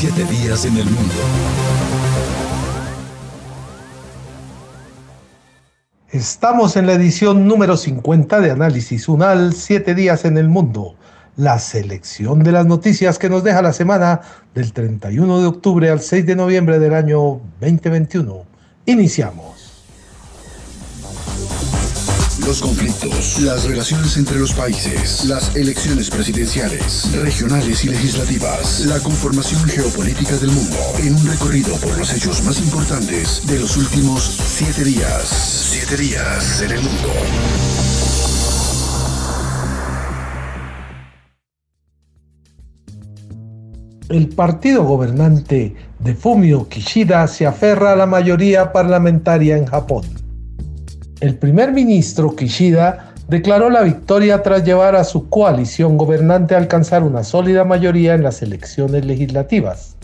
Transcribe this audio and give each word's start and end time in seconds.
Siete 0.00 0.24
días 0.26 0.64
en 0.64 0.76
el 0.76 0.84
mundo. 0.84 1.14
Estamos 6.12 6.76
en 6.76 6.86
la 6.86 6.92
edición 6.92 7.48
número 7.48 7.76
50 7.76 8.40
de 8.40 8.52
Análisis 8.52 9.08
UNAL, 9.08 9.54
Siete 9.54 9.96
días 9.96 10.24
en 10.24 10.38
el 10.38 10.48
mundo. 10.48 10.94
La 11.34 11.58
selección 11.58 12.44
de 12.44 12.52
las 12.52 12.64
noticias 12.64 13.18
que 13.18 13.28
nos 13.28 13.42
deja 13.42 13.60
la 13.60 13.72
semana 13.72 14.20
del 14.54 14.72
31 14.72 15.40
de 15.40 15.46
octubre 15.46 15.90
al 15.90 15.98
6 15.98 16.26
de 16.26 16.36
noviembre 16.36 16.78
del 16.78 16.94
año 16.94 17.40
2021. 17.60 18.44
Iniciamos 18.86 19.57
los 22.48 22.62
conflictos, 22.62 23.40
las 23.42 23.64
relaciones 23.64 24.16
entre 24.16 24.38
los 24.38 24.54
países, 24.54 25.26
las 25.26 25.54
elecciones 25.54 26.08
presidenciales, 26.08 27.12
regionales 27.22 27.84
y 27.84 27.88
legislativas, 27.90 28.86
la 28.86 28.98
conformación 29.00 29.62
geopolítica 29.68 30.34
del 30.38 30.52
mundo, 30.52 30.78
en 30.98 31.14
un 31.14 31.26
recorrido 31.26 31.76
por 31.76 31.98
los 31.98 32.10
hechos 32.14 32.42
más 32.44 32.58
importantes 32.60 33.46
de 33.46 33.58
los 33.58 33.76
últimos 33.76 34.22
siete 34.22 34.82
días. 34.82 35.28
Siete 35.28 36.02
días 36.02 36.62
en 36.62 36.70
el 36.70 36.80
mundo. 36.80 37.08
El 44.08 44.28
partido 44.30 44.84
gobernante 44.84 45.76
de 45.98 46.14
Fumio 46.14 46.66
Kishida 46.66 47.26
se 47.26 47.44
aferra 47.44 47.92
a 47.92 47.96
la 47.96 48.06
mayoría 48.06 48.72
parlamentaria 48.72 49.58
en 49.58 49.66
Japón. 49.66 50.17
El 51.20 51.34
primer 51.34 51.72
ministro 51.72 52.36
Kishida 52.36 53.12
declaró 53.26 53.70
la 53.70 53.82
victoria 53.82 54.40
tras 54.44 54.62
llevar 54.62 54.94
a 54.94 55.02
su 55.02 55.28
coalición 55.28 55.98
gobernante 55.98 56.54
a 56.54 56.58
alcanzar 56.58 57.02
una 57.02 57.24
sólida 57.24 57.64
mayoría 57.64 58.14
en 58.14 58.22
las 58.22 58.40
elecciones 58.40 59.04
legislativas. 59.04 59.96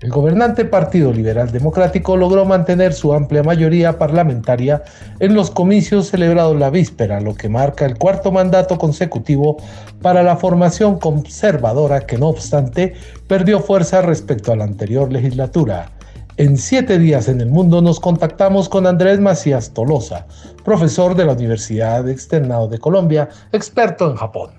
El 0.00 0.10
gobernante 0.10 0.64
Partido 0.64 1.12
Liberal 1.12 1.50
Democrático 1.50 2.16
logró 2.16 2.44
mantener 2.44 2.92
su 2.92 3.12
amplia 3.12 3.42
mayoría 3.42 3.98
parlamentaria 3.98 4.84
en 5.18 5.34
los 5.34 5.50
comicios 5.50 6.10
celebrados 6.10 6.56
la 6.56 6.70
víspera, 6.70 7.20
lo 7.20 7.34
que 7.34 7.48
marca 7.48 7.84
el 7.84 7.98
cuarto 7.98 8.30
mandato 8.30 8.78
consecutivo 8.78 9.56
para 10.00 10.22
la 10.22 10.36
formación 10.36 11.00
conservadora 11.00 12.06
que 12.06 12.18
no 12.18 12.28
obstante 12.28 12.94
perdió 13.26 13.58
fuerza 13.58 14.00
respecto 14.00 14.52
a 14.52 14.56
la 14.56 14.64
anterior 14.64 15.10
legislatura. 15.10 15.95
En 16.38 16.58
siete 16.58 16.98
días 16.98 17.28
en 17.28 17.40
el 17.40 17.48
mundo 17.48 17.80
nos 17.80 17.98
contactamos 17.98 18.68
con 18.68 18.86
Andrés 18.86 19.18
Macías 19.20 19.72
Tolosa, 19.72 20.26
profesor 20.66 21.14
de 21.14 21.24
la 21.24 21.32
Universidad 21.32 22.06
Externado 22.10 22.68
de 22.68 22.78
Colombia, 22.78 23.30
experto 23.52 24.10
en 24.10 24.16
Japón. 24.16 24.50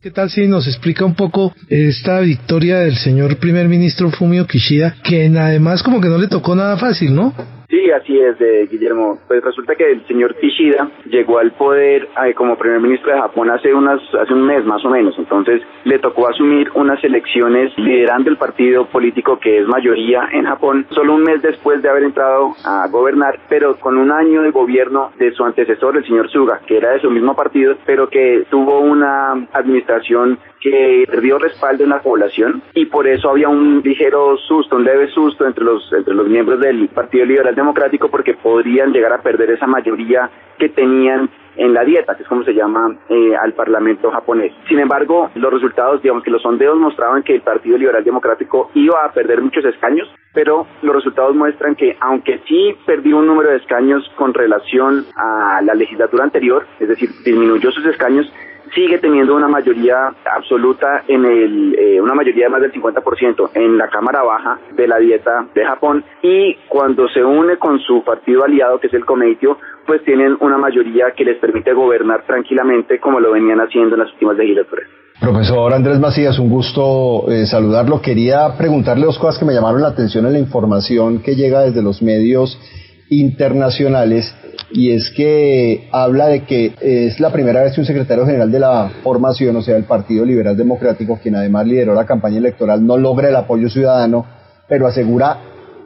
¿Qué 0.00 0.10
tal 0.10 0.28
si 0.28 0.48
nos 0.48 0.66
explica 0.66 1.04
un 1.04 1.14
poco 1.14 1.52
esta 1.68 2.18
victoria 2.18 2.80
del 2.80 2.96
señor 2.96 3.38
primer 3.38 3.68
ministro 3.68 4.10
Fumio 4.10 4.48
Kishida, 4.48 4.96
que 5.04 5.26
además 5.26 5.84
como 5.84 6.00
que 6.00 6.08
no 6.08 6.18
le 6.18 6.26
tocó 6.26 6.56
nada 6.56 6.76
fácil, 6.76 7.14
¿no? 7.14 7.32
Sí, 7.68 7.90
así 7.90 8.18
es, 8.18 8.38
Guillermo. 8.70 9.18
Pues 9.26 9.42
resulta 9.42 9.74
que 9.74 9.90
el 9.90 10.06
señor 10.06 10.36
Kishida 10.36 10.88
llegó 11.06 11.38
al 11.38 11.52
poder 11.52 12.08
eh, 12.24 12.34
como 12.34 12.56
primer 12.56 12.80
ministro 12.80 13.12
de 13.12 13.20
Japón 13.20 13.50
hace 13.50 13.74
unas 13.74 14.00
hace 14.14 14.32
un 14.32 14.46
mes 14.46 14.64
más 14.64 14.84
o 14.84 14.90
menos. 14.90 15.14
Entonces 15.18 15.62
le 15.84 15.98
tocó 15.98 16.28
asumir 16.28 16.70
unas 16.74 17.02
elecciones 17.02 17.72
liderando 17.76 18.30
el 18.30 18.36
partido 18.36 18.86
político 18.86 19.38
que 19.38 19.58
es 19.58 19.66
mayoría 19.66 20.28
en 20.32 20.44
Japón, 20.44 20.86
solo 20.90 21.14
un 21.14 21.22
mes 21.22 21.42
después 21.42 21.82
de 21.82 21.88
haber 21.88 22.04
entrado 22.04 22.54
a 22.64 22.86
gobernar, 22.88 23.40
pero 23.48 23.76
con 23.76 23.96
un 23.98 24.12
año 24.12 24.42
de 24.42 24.50
gobierno 24.50 25.10
de 25.18 25.32
su 25.32 25.44
antecesor, 25.44 25.96
el 25.96 26.04
señor 26.04 26.30
Suga, 26.30 26.60
que 26.66 26.76
era 26.76 26.92
de 26.92 27.00
su 27.00 27.10
mismo 27.10 27.34
partido, 27.34 27.76
pero 27.84 28.08
que 28.08 28.46
tuvo 28.50 28.80
una 28.80 29.32
administración 29.52 30.38
que 30.60 31.04
perdió 31.06 31.38
respaldo 31.38 31.84
en 31.84 31.90
la 31.90 32.00
población 32.00 32.62
y 32.74 32.86
por 32.86 33.06
eso 33.06 33.30
había 33.30 33.48
un 33.48 33.82
ligero 33.84 34.36
susto, 34.36 34.76
un 34.76 34.84
leve 34.84 35.08
susto 35.08 35.46
entre 35.46 35.64
los 35.64 35.92
entre 35.92 36.14
los 36.14 36.26
miembros 36.28 36.60
del 36.60 36.88
Partido 36.88 37.24
Liberal 37.24 37.55
Democrático 37.56 38.08
porque 38.08 38.34
podrían 38.34 38.92
llegar 38.92 39.12
a 39.12 39.22
perder 39.22 39.50
esa 39.50 39.66
mayoría 39.66 40.30
que 40.58 40.68
tenían 40.68 41.28
en 41.56 41.72
la 41.72 41.84
dieta, 41.84 42.14
que 42.14 42.22
es 42.22 42.28
como 42.28 42.44
se 42.44 42.52
llama 42.52 42.96
eh, 43.08 43.34
al 43.34 43.54
Parlamento 43.54 44.10
japonés. 44.10 44.52
Sin 44.68 44.78
embargo, 44.78 45.30
los 45.34 45.52
resultados, 45.52 46.02
digamos 46.02 46.22
que 46.22 46.30
los 46.30 46.42
sondeos 46.42 46.78
mostraban 46.78 47.22
que 47.22 47.34
el 47.34 47.40
Partido 47.40 47.78
Liberal 47.78 48.04
Democrático 48.04 48.70
iba 48.74 49.04
a 49.04 49.12
perder 49.12 49.40
muchos 49.40 49.64
escaños, 49.64 50.06
pero 50.34 50.66
los 50.82 50.94
resultados 50.94 51.34
muestran 51.34 51.74
que 51.74 51.96
aunque 52.00 52.40
sí 52.46 52.76
perdió 52.84 53.18
un 53.18 53.26
número 53.26 53.50
de 53.50 53.56
escaños 53.56 54.02
con 54.16 54.34
relación 54.34 55.06
a 55.16 55.60
la 55.62 55.74
legislatura 55.74 56.24
anterior, 56.24 56.66
es 56.78 56.88
decir, 56.88 57.08
disminuyó 57.24 57.70
sus 57.72 57.86
escaños, 57.86 58.30
sigue 58.74 58.98
teniendo 58.98 59.34
una 59.34 59.48
mayoría 59.48 60.12
absoluta 60.24 61.04
en 61.08 61.24
el, 61.24 61.74
eh, 61.78 62.00
una 62.00 62.14
mayoría 62.14 62.46
de 62.46 62.50
más 62.50 62.60
del 62.60 62.72
50% 62.72 63.50
en 63.54 63.78
la 63.78 63.88
Cámara 63.88 64.22
Baja 64.22 64.58
de 64.76 64.88
la 64.88 64.98
dieta 64.98 65.46
de 65.54 65.64
Japón 65.64 66.04
y 66.22 66.54
cuando 66.68 67.08
se 67.08 67.22
une 67.22 67.56
con 67.58 67.78
su 67.80 68.02
partido 68.04 68.44
aliado 68.44 68.78
que 68.78 68.88
es 68.88 68.94
el 68.94 69.04
Comeitio, 69.04 69.58
pues 69.86 70.02
tienen 70.04 70.36
una 70.40 70.58
mayoría 70.58 71.12
que 71.16 71.24
les 71.24 71.38
permite 71.38 71.72
gobernar 71.72 72.24
tranquilamente 72.26 72.98
como 72.98 73.20
lo 73.20 73.32
venían 73.32 73.60
haciendo 73.60 73.94
en 73.94 74.00
las 74.00 74.12
últimas 74.12 74.36
legislaturas. 74.36 74.88
Profesor 75.20 75.72
Andrés 75.72 75.98
Macías, 75.98 76.38
un 76.38 76.50
gusto 76.50 77.30
eh, 77.30 77.46
saludarlo. 77.46 78.02
Quería 78.02 78.54
preguntarle 78.58 79.06
dos 79.06 79.18
cosas 79.18 79.38
que 79.38 79.46
me 79.46 79.54
llamaron 79.54 79.80
la 79.80 79.88
atención 79.88 80.26
en 80.26 80.34
la 80.34 80.38
información 80.38 81.22
que 81.22 81.34
llega 81.34 81.62
desde 81.62 81.82
los 81.82 82.02
medios 82.02 82.60
internacionales 83.08 84.34
y 84.70 84.90
es 84.90 85.10
que 85.10 85.88
habla 85.92 86.26
de 86.28 86.44
que 86.44 86.72
es 86.80 87.20
la 87.20 87.32
primera 87.32 87.62
vez 87.62 87.74
que 87.74 87.80
un 87.80 87.86
secretario 87.86 88.26
general 88.26 88.50
de 88.50 88.58
la 88.58 88.90
formación, 89.02 89.54
o 89.56 89.62
sea, 89.62 89.76
el 89.76 89.84
Partido 89.84 90.24
Liberal 90.24 90.56
Democrático, 90.56 91.18
quien 91.22 91.36
además 91.36 91.66
lideró 91.66 91.94
la 91.94 92.06
campaña 92.06 92.38
electoral, 92.38 92.84
no 92.84 92.96
logra 92.96 93.28
el 93.28 93.36
apoyo 93.36 93.68
ciudadano, 93.68 94.26
pero 94.68 94.86
asegura 94.86 95.38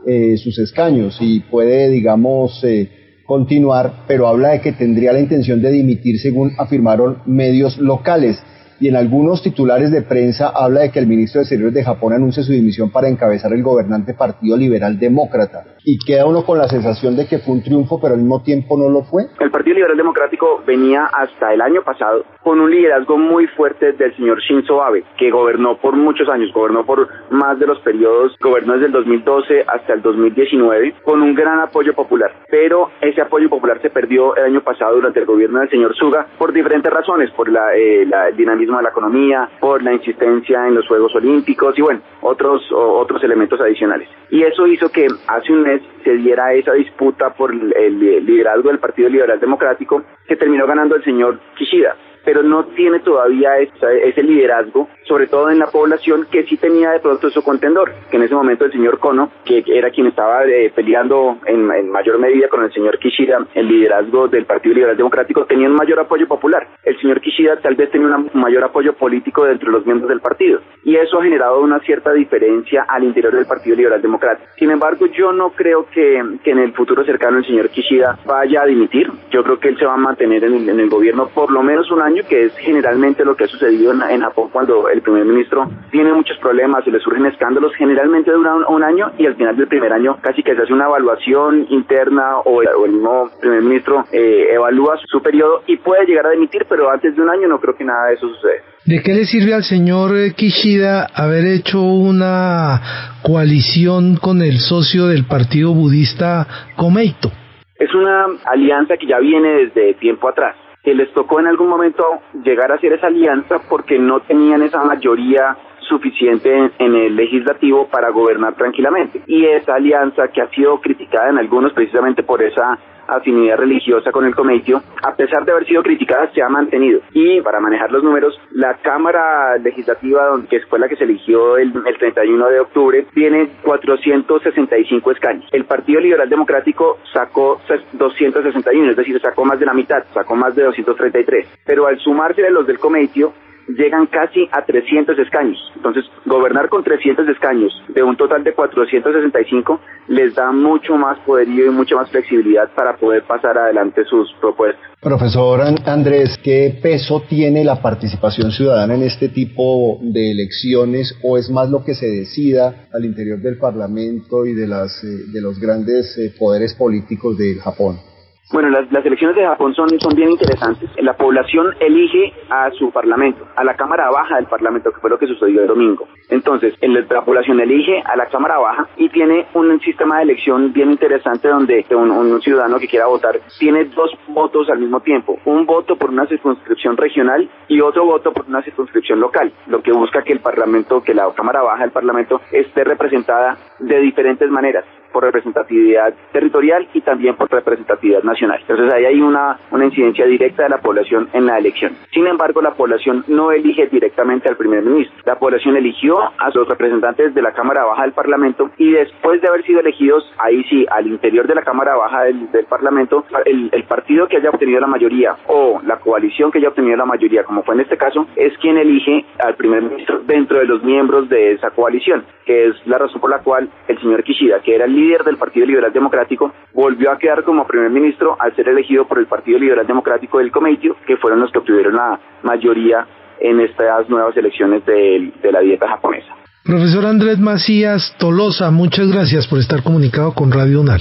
eh, 0.06 0.36
sus 0.38 0.58
escaños 0.58 1.18
y 1.20 1.40
puede, 1.40 1.88
digamos, 1.88 2.64
eh, 2.64 2.90
continuar, 3.26 4.04
pero 4.08 4.26
habla 4.26 4.50
de 4.50 4.60
que 4.60 4.72
tendría 4.72 5.12
la 5.12 5.20
intención 5.20 5.60
de 5.60 5.70
dimitir 5.70 6.18
según 6.18 6.52
afirmaron 6.58 7.18
medios 7.26 7.78
locales 7.78 8.42
y 8.80 8.88
en 8.88 8.96
algunos 8.96 9.42
titulares 9.42 9.90
de 9.92 10.02
prensa 10.02 10.50
habla 10.54 10.80
de 10.80 10.90
que 10.90 10.98
el 10.98 11.06
ministro 11.06 11.38
de 11.38 11.42
Exteriores 11.42 11.74
de 11.74 11.84
Japón 11.84 12.14
anuncia 12.14 12.42
su 12.42 12.52
dimisión 12.52 12.90
para 12.90 13.08
encabezar 13.08 13.52
el 13.52 13.62
gobernante 13.62 14.14
Partido 14.14 14.56
Liberal 14.56 14.98
Demócrata. 14.98 15.64
Y 15.84 15.98
queda 15.98 16.26
uno 16.26 16.44
con 16.44 16.58
la 16.58 16.68
sensación 16.68 17.16
de 17.16 17.26
que 17.26 17.38
fue 17.38 17.54
un 17.54 17.62
triunfo, 17.62 18.00
pero 18.00 18.14
al 18.14 18.20
mismo 18.20 18.42
tiempo 18.42 18.76
no 18.78 18.88
lo 18.88 19.02
fue. 19.02 19.26
El 19.38 19.50
Partido 19.50 19.76
Liberal 19.76 19.96
Democrático 19.96 20.62
venía 20.66 21.04
hasta 21.04 21.52
el 21.52 21.60
año 21.60 21.82
pasado 21.82 22.24
con 22.42 22.60
un 22.60 22.70
liderazgo 22.70 23.18
muy 23.18 23.46
fuerte 23.48 23.92
del 23.92 24.16
señor 24.16 24.40
Shinzo 24.40 24.82
Abe, 24.82 25.04
que 25.18 25.30
gobernó 25.30 25.78
por 25.78 25.96
muchos 25.96 26.28
años, 26.28 26.52
gobernó 26.52 26.84
por 26.84 27.08
más 27.30 27.58
de 27.58 27.66
los 27.66 27.78
periodos, 27.80 28.36
gobernó 28.40 28.74
desde 28.74 28.86
el 28.86 28.92
2012 28.92 29.64
hasta 29.66 29.92
el 29.92 30.02
2019, 30.02 30.94
con 31.04 31.22
un 31.22 31.34
gran 31.34 31.60
apoyo 31.60 31.94
popular. 31.94 32.32
Pero 32.50 32.90
ese 33.00 33.20
apoyo 33.20 33.48
popular 33.50 33.80
se 33.82 33.90
perdió 33.90 34.34
el 34.36 34.44
año 34.44 34.62
pasado 34.62 34.94
durante 34.94 35.20
el 35.20 35.26
gobierno 35.26 35.60
del 35.60 35.70
señor 35.70 35.94
Suga 35.96 36.26
por 36.38 36.52
diferentes 36.52 36.90
razones, 36.90 37.30
por 37.32 37.50
la, 37.50 37.74
eh, 37.76 38.06
la 38.06 38.28
el 38.28 38.36
de 38.78 38.84
la 38.84 38.90
economía, 38.90 39.48
por 39.60 39.82
la 39.82 39.92
insistencia 39.92 40.66
en 40.66 40.74
los 40.74 40.86
Juegos 40.86 41.14
Olímpicos 41.14 41.78
y 41.78 41.82
bueno, 41.82 42.00
otros, 42.20 42.62
otros 42.72 43.22
elementos 43.24 43.60
adicionales. 43.60 44.08
Y 44.30 44.42
eso 44.42 44.66
hizo 44.66 44.90
que 44.90 45.06
hace 45.26 45.52
un 45.52 45.62
mes 45.62 45.82
se 46.04 46.14
diera 46.16 46.52
esa 46.52 46.72
disputa 46.72 47.30
por 47.34 47.52
el 47.52 47.98
liderazgo 48.26 48.68
del 48.68 48.78
Partido 48.78 49.08
Liberal 49.08 49.40
Democrático 49.40 50.02
que 50.26 50.36
terminó 50.36 50.66
ganando 50.66 50.96
el 50.96 51.04
señor 51.04 51.38
Kishida 51.56 51.96
pero 52.24 52.42
no 52.42 52.64
tiene 52.76 53.00
todavía 53.00 53.58
ese 53.58 54.22
liderazgo, 54.22 54.88
sobre 55.04 55.26
todo 55.26 55.50
en 55.50 55.58
la 55.58 55.66
población 55.66 56.26
que 56.30 56.44
sí 56.44 56.56
tenía 56.56 56.90
de 56.92 57.00
pronto 57.00 57.30
su 57.30 57.42
contendor, 57.42 57.92
que 58.10 58.16
en 58.16 58.24
ese 58.24 58.34
momento 58.34 58.64
el 58.64 58.72
señor 58.72 58.98
Kono, 58.98 59.30
que 59.44 59.62
era 59.66 59.90
quien 59.90 60.06
estaba 60.06 60.44
eh, 60.44 60.72
peleando 60.74 61.38
en, 61.46 61.90
mayor 61.90 62.18
medida 62.18 62.48
con 62.48 62.64
el 62.64 62.72
señor 62.72 62.98
Kishida, 62.98 63.46
el 63.54 63.68
liderazgo 63.68 64.28
del 64.28 64.46
Partido 64.46 64.74
Liberal 64.74 64.96
Democrático, 64.96 65.44
tenía 65.46 65.68
un 65.68 65.74
mayor 65.74 66.00
apoyo 66.00 66.26
popular. 66.26 66.66
El 66.84 66.98
señor 67.00 67.20
Kishida 67.20 67.56
tal 67.56 67.74
vez 67.74 67.90
tenía 67.90 68.08
un 68.08 68.30
mayor 68.34 68.64
apoyo 68.64 68.94
político 68.94 69.44
dentro 69.44 69.66
de 69.66 69.78
los 69.78 69.86
miembros 69.86 70.08
del 70.08 70.20
partido, 70.20 70.60
y 70.84 70.96
eso 70.96 71.18
ha 71.18 71.24
generado 71.24 71.60
una 71.60 71.80
cierta 71.80 72.12
diferencia 72.12 72.84
al 72.88 73.04
interior 73.04 73.34
del 73.34 73.46
Partido 73.46 73.76
Liberal 73.76 74.02
Democrático. 74.02 74.48
Sin 74.56 74.70
embargo, 74.70 75.06
yo 75.06 75.32
no 75.32 75.50
creo 75.50 75.86
que, 75.92 76.18
en 76.18 76.58
el 76.58 76.72
futuro 76.72 77.04
cercano 77.04 77.38
el 77.38 77.46
señor 77.46 77.68
Kishida 77.70 78.18
vaya 78.26 78.62
a 78.62 78.66
dimitir. 78.66 79.10
Yo 79.30 79.42
creo 79.44 79.58
que 79.58 79.68
él 79.68 79.78
se 79.78 79.84
va 79.84 79.94
a 79.94 79.96
mantener 79.96 80.42
en 80.44 80.68
en 80.68 80.80
el 80.80 80.88
gobierno 80.88 81.28
por 81.28 81.50
lo 81.50 81.62
menos 81.62 81.90
un 81.90 82.02
año 82.02 82.09
año, 82.10 82.22
que 82.28 82.46
es 82.46 82.56
generalmente 82.58 83.24
lo 83.24 83.36
que 83.36 83.44
ha 83.44 83.48
sucedido 83.48 83.92
en, 83.92 84.20
Japón 84.20 84.50
cuando 84.52 84.88
el 84.88 85.00
primer 85.00 85.24
ministro 85.24 85.70
tiene 85.90 86.12
muchos 86.12 86.36
problemas 86.38 86.86
y 86.86 86.90
le 86.90 87.00
surgen 87.00 87.26
escándalos, 87.26 87.72
generalmente 87.76 88.30
dura 88.30 88.54
un, 88.68 88.82
año 88.82 89.12
y 89.18 89.26
al 89.26 89.36
final 89.36 89.56
del 89.56 89.68
primer 89.68 89.92
año 89.92 90.16
casi 90.22 90.42
que 90.42 90.54
se 90.54 90.62
hace 90.62 90.72
una 90.72 90.86
evaluación 90.86 91.66
interna 91.70 92.38
o 92.38 92.62
el, 92.62 92.92
mismo 92.92 93.30
primer 93.40 93.62
ministro 93.62 94.04
eh, 94.12 94.48
evalúa 94.52 94.98
su 95.06 95.22
periodo 95.22 95.62
y 95.66 95.76
puede 95.76 96.06
llegar 96.06 96.26
a 96.26 96.30
dimitir, 96.30 96.66
pero 96.68 96.90
antes 96.90 97.14
de 97.14 97.22
un 97.22 97.30
año 97.30 97.46
no 97.46 97.60
creo 97.60 97.76
que 97.76 97.84
nada 97.84 98.08
de 98.08 98.14
eso 98.14 98.28
suceda. 98.28 98.62
¿De 98.86 99.02
qué 99.02 99.12
le 99.12 99.24
sirve 99.26 99.54
al 99.54 99.62
señor 99.62 100.16
eh, 100.16 100.32
Kishida 100.34 101.06
haber 101.14 101.44
hecho 101.46 101.82
una 101.82 102.80
coalición 103.22 104.16
con 104.16 104.42
el 104.42 104.58
socio 104.58 105.06
del 105.06 105.24
partido 105.24 105.74
budista 105.74 106.46
Komeito? 106.76 107.30
Es 107.76 107.94
una 107.94 108.26
alianza 108.46 108.96
que 108.96 109.06
ya 109.06 109.18
viene 109.18 109.66
desde 109.66 109.94
tiempo 109.94 110.28
atrás 110.28 110.56
que 110.82 110.94
les 110.94 111.12
tocó 111.12 111.40
en 111.40 111.46
algún 111.46 111.68
momento 111.68 112.04
llegar 112.44 112.72
a 112.72 112.76
hacer 112.76 112.92
esa 112.92 113.08
alianza 113.08 113.58
porque 113.68 113.98
no 113.98 114.20
tenían 114.20 114.62
esa 114.62 114.82
mayoría 114.82 115.56
suficiente 115.80 116.70
en, 116.78 116.94
el 116.94 117.16
legislativo 117.16 117.88
para 117.88 118.10
gobernar 118.10 118.54
tranquilamente. 118.54 119.22
Y 119.26 119.44
esa 119.44 119.74
alianza 119.74 120.28
que 120.28 120.40
ha 120.40 120.48
sido 120.50 120.80
criticada 120.80 121.30
en 121.30 121.38
algunos 121.38 121.72
precisamente 121.72 122.22
por 122.22 122.42
esa 122.42 122.78
afinidad 123.16 123.56
religiosa 123.56 124.12
con 124.12 124.24
el 124.24 124.34
cometio, 124.34 124.82
a 125.02 125.14
pesar 125.14 125.44
de 125.44 125.52
haber 125.52 125.66
sido 125.66 125.82
criticada, 125.82 126.30
se 126.32 126.42
ha 126.42 126.48
mantenido. 126.48 127.00
Y 127.12 127.40
para 127.40 127.60
manejar 127.60 127.90
los 127.90 128.02
números, 128.02 128.38
la 128.52 128.74
Cámara 128.78 129.56
Legislativa, 129.58 130.22
que 130.48 130.60
fue 130.60 130.78
la 130.78 130.88
que 130.88 130.96
se 130.96 131.04
eligió 131.04 131.56
el, 131.56 131.72
el 131.86 131.98
31 131.98 132.48
de 132.48 132.60
octubre, 132.60 133.06
tiene 133.14 133.50
465 133.62 135.10
escaños. 135.12 135.48
El 135.52 135.64
Partido 135.64 136.00
Liberal 136.00 136.28
Democrático 136.28 136.98
sacó 137.12 137.60
261, 137.92 138.90
es 138.90 138.96
decir, 138.96 139.20
sacó 139.20 139.44
más 139.44 139.58
de 139.58 139.66
la 139.66 139.74
mitad, 139.74 140.04
sacó 140.12 140.36
más 140.36 140.54
de 140.54 140.64
233. 140.64 141.60
Pero 141.64 141.86
al 141.86 141.98
sumarse 141.98 142.42
los 142.50 142.66
del 142.66 142.78
cometio, 142.78 143.32
llegan 143.76 144.06
casi 144.06 144.48
a 144.52 144.64
300 144.64 145.18
escaños. 145.18 145.58
Entonces, 145.76 146.04
gobernar 146.26 146.68
con 146.68 146.84
300 146.84 147.28
escaños 147.28 147.72
de 147.88 148.02
un 148.02 148.16
total 148.16 148.44
de 148.44 148.52
465 148.52 149.80
les 150.08 150.34
da 150.34 150.50
mucho 150.52 150.96
más 150.96 151.18
poderío 151.20 151.66
y 151.66 151.70
mucha 151.70 151.96
más 151.96 152.10
flexibilidad 152.10 152.70
para 152.74 152.96
poder 152.96 153.22
pasar 153.24 153.56
adelante 153.58 154.04
sus 154.04 154.32
propuestas. 154.40 154.90
Profesor 155.00 155.62
Andrés, 155.86 156.38
¿qué 156.42 156.78
peso 156.82 157.22
tiene 157.26 157.64
la 157.64 157.80
participación 157.80 158.50
ciudadana 158.50 158.94
en 158.94 159.02
este 159.02 159.30
tipo 159.30 159.98
de 160.02 160.32
elecciones 160.32 161.18
o 161.22 161.38
es 161.38 161.48
más 161.50 161.70
lo 161.70 161.82
que 161.84 161.94
se 161.94 162.06
decida 162.06 162.88
al 162.92 163.04
interior 163.06 163.38
del 163.38 163.56
Parlamento 163.56 164.44
y 164.44 164.52
de, 164.52 164.66
las, 164.66 165.02
eh, 165.02 165.30
de 165.32 165.40
los 165.40 165.58
grandes 165.58 166.18
eh, 166.18 166.34
poderes 166.38 166.74
políticos 166.74 167.38
de 167.38 167.54
Japón? 167.54 168.09
Bueno, 168.52 168.68
las, 168.68 169.06
elecciones 169.06 169.36
de 169.36 169.46
Japón 169.46 169.74
son, 169.76 169.88
son 170.00 170.12
bien 170.16 170.30
interesantes. 170.30 170.90
La 170.98 171.16
población 171.16 171.72
elige 171.78 172.32
a 172.48 172.68
su 172.72 172.90
parlamento, 172.90 173.46
a 173.54 173.62
la 173.62 173.76
Cámara 173.76 174.10
Baja 174.10 174.36
del 174.36 174.46
Parlamento, 174.46 174.90
que 174.90 175.00
fue 175.00 175.08
lo 175.08 175.20
que 175.20 175.28
sucedió 175.28 175.62
el 175.62 175.68
domingo. 175.68 176.08
Entonces, 176.28 176.74
la 176.80 177.24
población 177.24 177.60
elige 177.60 178.02
a 178.04 178.16
la 178.16 178.26
Cámara 178.26 178.58
Baja 178.58 178.88
y 178.96 179.08
tiene 179.10 179.46
un 179.54 179.78
sistema 179.80 180.16
de 180.16 180.24
elección 180.24 180.72
bien 180.72 180.90
interesante 180.90 181.46
donde 181.46 181.86
un, 181.90 182.42
ciudadano 182.42 182.80
que 182.80 182.88
quiera 182.88 183.06
votar 183.06 183.38
tiene 183.58 183.84
dos 183.84 184.10
votos 184.28 184.68
al 184.68 184.80
mismo 184.80 184.98
tiempo. 185.00 185.38
Un 185.44 185.64
voto 185.64 185.94
por 185.94 186.10
una 186.10 186.26
circunscripción 186.26 186.96
regional 186.96 187.48
y 187.68 187.80
otro 187.80 188.04
voto 188.04 188.32
por 188.32 188.46
una 188.46 188.62
circunscripción 188.62 189.20
local, 189.20 189.52
lo 189.68 189.80
que 189.80 189.92
busca 189.92 190.22
que 190.22 190.32
el 190.32 190.40
Parlamento, 190.40 191.02
que 191.02 191.14
la 191.14 191.32
Cámara 191.34 191.62
Baja 191.62 191.82
del 191.82 191.92
Parlamento 191.92 192.40
esté 192.50 192.82
representada 192.82 193.56
de 193.78 194.00
diferentes 194.00 194.50
maneras 194.50 194.84
por 195.12 195.24
representatividad 195.24 196.14
territorial 196.32 196.88
y 196.94 197.00
también 197.00 197.36
por 197.36 197.50
representatividad 197.50 198.22
nacional. 198.22 198.60
Entonces 198.60 198.92
ahí 198.92 199.04
hay 199.04 199.20
una, 199.20 199.58
incidencia 199.72 200.26
directa 200.26 200.64
de 200.64 200.68
la 200.68 200.78
población 200.78 201.28
en 201.32 201.46
la 201.46 201.58
elección. 201.58 201.96
Sin 202.12 202.26
embargo, 202.26 202.60
la 202.60 202.74
población 202.74 203.24
no 203.28 203.50
elige 203.50 203.86
directamente 203.86 204.48
al 204.48 204.56
primer 204.56 204.82
ministro. 204.82 205.16
La 205.24 205.38
población 205.38 205.76
eligió 205.76 206.18
a 206.20 206.50
sus 206.52 206.68
representantes 206.68 207.34
de 207.34 207.42
la 207.42 207.52
Cámara 207.52 207.84
Baja 207.84 208.02
del 208.02 208.12
Parlamento 208.12 208.70
y 208.76 208.92
después 208.92 209.40
de 209.40 209.48
haber 209.48 209.64
sido 209.64 209.80
elegidos, 209.80 210.30
ahí 210.38 210.62
sí, 210.64 210.86
al 210.90 211.06
interior 211.06 211.46
de 211.46 211.54
la 211.54 211.62
Cámara 211.62 211.96
Baja 211.96 212.24
del, 212.24 212.50
del 212.52 212.66
Parlamento, 212.66 213.24
el, 213.44 213.70
el 213.72 213.84
partido 213.84 214.28
que 214.28 214.36
haya 214.36 214.50
obtenido 214.50 214.80
la 214.80 214.86
mayoría 214.86 215.36
o 215.46 215.80
la 215.84 215.98
coalición 215.98 216.50
que 216.50 216.58
haya 216.58 216.68
obtenido 216.68 216.96
la 216.96 217.04
mayoría, 217.04 217.44
como 217.44 217.62
fue 217.62 217.74
en 217.74 217.80
este 217.80 217.96
caso, 217.96 218.26
es 218.36 218.56
quien 218.58 218.76
elige 218.76 219.24
al 219.38 219.54
primer 219.54 219.82
ministro 219.82 220.20
dentro 220.26 220.58
de 220.58 220.64
los 220.64 220.82
miembros 220.82 221.28
de 221.28 221.52
esa 221.52 221.70
coalición, 221.70 222.24
que 222.44 222.68
es 222.68 222.86
la 222.86 222.98
razón 222.98 223.20
por 223.20 223.30
la 223.30 223.38
cual 223.38 223.68
el 223.88 223.98
señor 224.00 224.22
Kishida, 224.22 224.60
que 224.60 224.74
era 224.74 224.84
el 224.84 224.94
líder 225.00 225.24
del 225.24 225.36
Partido 225.36 225.66
Liberal 225.66 225.92
Democrático, 225.92 226.52
volvió 226.74 227.10
a 227.10 227.18
quedar 227.18 227.42
como 227.44 227.66
primer 227.66 227.90
ministro 227.90 228.36
al 228.38 228.54
ser 228.54 228.68
elegido 228.68 229.06
por 229.06 229.18
el 229.18 229.26
Partido 229.26 229.58
Liberal 229.58 229.86
Democrático 229.86 230.38
del 230.38 230.50
Cometio, 230.52 230.96
que 231.06 231.16
fueron 231.16 231.40
los 231.40 231.50
que 231.50 231.58
obtuvieron 231.58 231.94
la 231.94 232.20
mayoría 232.42 233.06
en 233.40 233.60
estas 233.60 234.08
nuevas 234.08 234.36
elecciones 234.36 234.84
de, 234.84 235.32
de 235.42 235.52
la 235.52 235.60
dieta 235.60 235.88
japonesa. 235.88 236.34
Profesor 236.64 237.06
Andrés 237.06 237.38
Macías 237.38 238.14
Tolosa, 238.18 238.70
muchas 238.70 239.10
gracias 239.10 239.48
por 239.48 239.58
estar 239.58 239.82
comunicado 239.82 240.34
con 240.34 240.52
Radio 240.52 240.80
UNAL. 240.80 241.00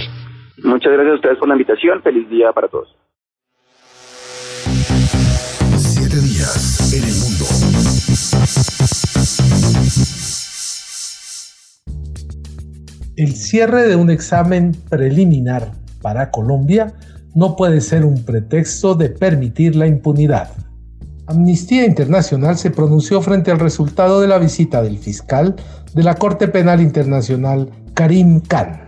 Muchas 0.63 0.93
gracias 0.93 1.11
a 1.11 1.15
ustedes 1.15 1.37
por 1.37 1.47
la 1.47 1.55
invitación. 1.55 2.01
Feliz 2.01 2.29
día 2.29 2.51
para 2.53 2.67
todos. 2.67 2.95
Siete 5.77 6.15
días 6.21 6.93
en 6.95 7.03
el 7.03 7.15
mundo. 7.21 7.45
El 13.19 13.36
cierre 13.36 13.86
de 13.86 13.98
un 13.98 14.10
examen 14.10 14.71
preliminar 14.89 15.74
para 16.01 16.31
Colombia 16.31 16.94
no 17.36 17.57
puede 17.57 17.81
ser 17.81 18.06
un 18.06 18.24
pretexto 18.24 18.95
de 18.95 19.10
permitir 19.10 19.75
la 19.75 19.88
impunidad. 19.88 20.51
Amnistía 21.27 21.86
Internacional 21.86 22.57
se 22.57 22.71
pronunció 22.71 23.21
frente 23.21 23.51
al 23.51 23.60
resultado 23.60 24.21
de 24.21 24.30
la 24.30 24.38
visita 24.38 24.81
del 24.81 24.98
fiscal 24.98 25.57
de 25.94 26.04
la 26.04 26.16
Corte 26.16 26.48
Penal 26.48 26.80
Internacional, 26.80 27.69
Karim 27.94 28.39
Khan. 28.39 28.86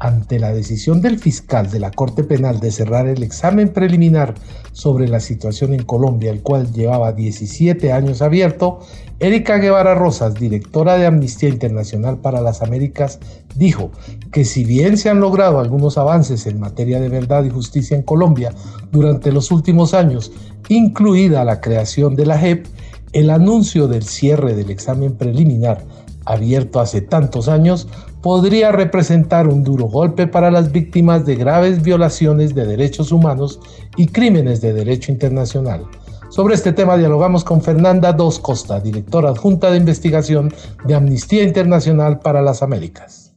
Ante 0.00 0.38
la 0.38 0.52
decisión 0.52 1.02
del 1.02 1.18
fiscal 1.18 1.70
de 1.70 1.80
la 1.80 1.90
Corte 1.90 2.22
Penal 2.22 2.60
de 2.60 2.70
cerrar 2.70 3.08
el 3.08 3.24
examen 3.24 3.70
preliminar 3.70 4.34
sobre 4.70 5.08
la 5.08 5.18
situación 5.18 5.74
en 5.74 5.82
Colombia, 5.82 6.30
el 6.30 6.40
cual 6.40 6.72
llevaba 6.72 7.12
17 7.12 7.92
años 7.92 8.22
abierto, 8.22 8.78
Erika 9.18 9.58
Guevara 9.58 9.96
Rosas, 9.96 10.34
directora 10.34 10.96
de 10.96 11.06
Amnistía 11.06 11.48
Internacional 11.48 12.18
para 12.18 12.40
las 12.40 12.62
Américas, 12.62 13.18
dijo 13.56 13.90
que 14.30 14.44
si 14.44 14.62
bien 14.62 14.96
se 14.96 15.10
han 15.10 15.18
logrado 15.18 15.58
algunos 15.58 15.98
avances 15.98 16.46
en 16.46 16.60
materia 16.60 17.00
de 17.00 17.08
verdad 17.08 17.42
y 17.42 17.50
justicia 17.50 17.96
en 17.96 18.04
Colombia 18.04 18.54
durante 18.92 19.32
los 19.32 19.50
últimos 19.50 19.94
años, 19.94 20.30
incluida 20.68 21.44
la 21.44 21.60
creación 21.60 22.14
de 22.14 22.26
la 22.26 22.38
JEP, 22.38 22.66
el 23.12 23.30
anuncio 23.30 23.88
del 23.88 24.04
cierre 24.04 24.54
del 24.54 24.70
examen 24.70 25.14
preliminar 25.14 25.84
abierto 26.24 26.78
hace 26.78 27.00
tantos 27.00 27.48
años 27.48 27.88
podría 28.22 28.72
representar 28.72 29.46
un 29.46 29.64
duro 29.64 29.86
golpe 29.86 30.26
para 30.26 30.50
las 30.50 30.72
víctimas 30.72 31.24
de 31.24 31.36
graves 31.36 31.82
violaciones 31.82 32.54
de 32.54 32.66
derechos 32.66 33.12
humanos 33.12 33.60
y 33.96 34.08
crímenes 34.08 34.60
de 34.60 34.72
derecho 34.72 35.12
internacional. 35.12 35.82
Sobre 36.30 36.54
este 36.54 36.72
tema 36.72 36.98
dialogamos 36.98 37.42
con 37.42 37.62
Fernanda 37.62 38.12
Dos 38.12 38.38
Costa, 38.38 38.80
directora 38.80 39.30
adjunta 39.30 39.70
de 39.70 39.78
investigación 39.78 40.52
de 40.84 40.94
Amnistía 40.94 41.42
Internacional 41.42 42.20
para 42.20 42.42
las 42.42 42.62
Américas. 42.62 43.34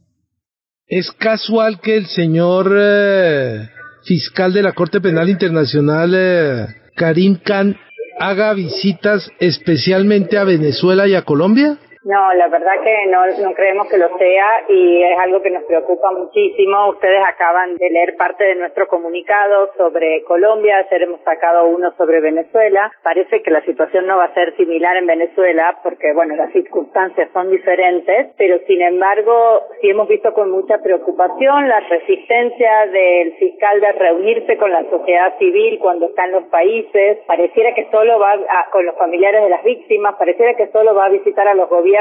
¿Es 0.86 1.10
casual 1.12 1.80
que 1.80 1.96
el 1.96 2.06
señor 2.06 2.70
eh, 2.78 3.66
fiscal 4.04 4.52
de 4.52 4.62
la 4.62 4.72
Corte 4.72 5.00
Penal 5.00 5.30
Internacional, 5.30 6.12
eh, 6.14 6.66
Karim 6.94 7.38
Khan, 7.42 7.76
haga 8.20 8.52
visitas 8.52 9.30
especialmente 9.40 10.36
a 10.36 10.44
Venezuela 10.44 11.08
y 11.08 11.14
a 11.14 11.22
Colombia? 11.22 11.78
No, 12.04 12.34
la 12.34 12.48
verdad 12.48 12.82
que 12.82 13.06
no, 13.06 13.24
no 13.46 13.54
creemos 13.54 13.88
que 13.88 13.96
lo 13.96 14.18
sea 14.18 14.64
y 14.68 15.04
es 15.04 15.16
algo 15.20 15.40
que 15.40 15.50
nos 15.50 15.62
preocupa 15.62 16.10
muchísimo. 16.10 16.88
Ustedes 16.88 17.22
acaban 17.24 17.76
de 17.76 17.90
leer 17.90 18.16
parte 18.16 18.42
de 18.42 18.56
nuestro 18.56 18.88
comunicado 18.88 19.70
sobre 19.76 20.24
Colombia, 20.24 20.78
ayer 20.78 21.02
hemos 21.02 21.20
sacado 21.20 21.66
uno 21.66 21.92
sobre 21.96 22.20
Venezuela. 22.20 22.90
Parece 23.04 23.40
que 23.42 23.52
la 23.52 23.64
situación 23.64 24.08
no 24.08 24.16
va 24.16 24.24
a 24.24 24.34
ser 24.34 24.56
similar 24.56 24.96
en 24.96 25.06
Venezuela 25.06 25.78
porque, 25.84 26.12
bueno, 26.12 26.34
las 26.34 26.50
circunstancias 26.50 27.30
son 27.32 27.50
diferentes, 27.52 28.32
pero 28.36 28.58
sin 28.66 28.82
embargo 28.82 29.62
sí 29.80 29.90
hemos 29.90 30.08
visto 30.08 30.34
con 30.34 30.50
mucha 30.50 30.78
preocupación 30.78 31.68
la 31.68 31.78
resistencia 31.88 32.86
del 32.86 33.34
fiscal 33.34 33.80
de 33.80 33.92
reunirse 33.92 34.56
con 34.56 34.72
la 34.72 34.82
sociedad 34.90 35.38
civil 35.38 35.78
cuando 35.78 36.06
está 36.06 36.24
en 36.24 36.32
los 36.32 36.44
países. 36.46 37.18
Pareciera 37.28 37.74
que 37.74 37.88
solo 37.92 38.18
va 38.18 38.32
a, 38.32 38.70
con 38.72 38.84
los 38.84 38.96
familiares 38.96 39.44
de 39.44 39.50
las 39.50 39.62
víctimas, 39.62 40.16
pareciera 40.16 40.54
que 40.54 40.66
solo 40.72 40.96
va 40.96 41.04
a 41.04 41.10
visitar 41.10 41.46
a 41.46 41.54
los 41.54 41.68
gobiernos 41.68 41.91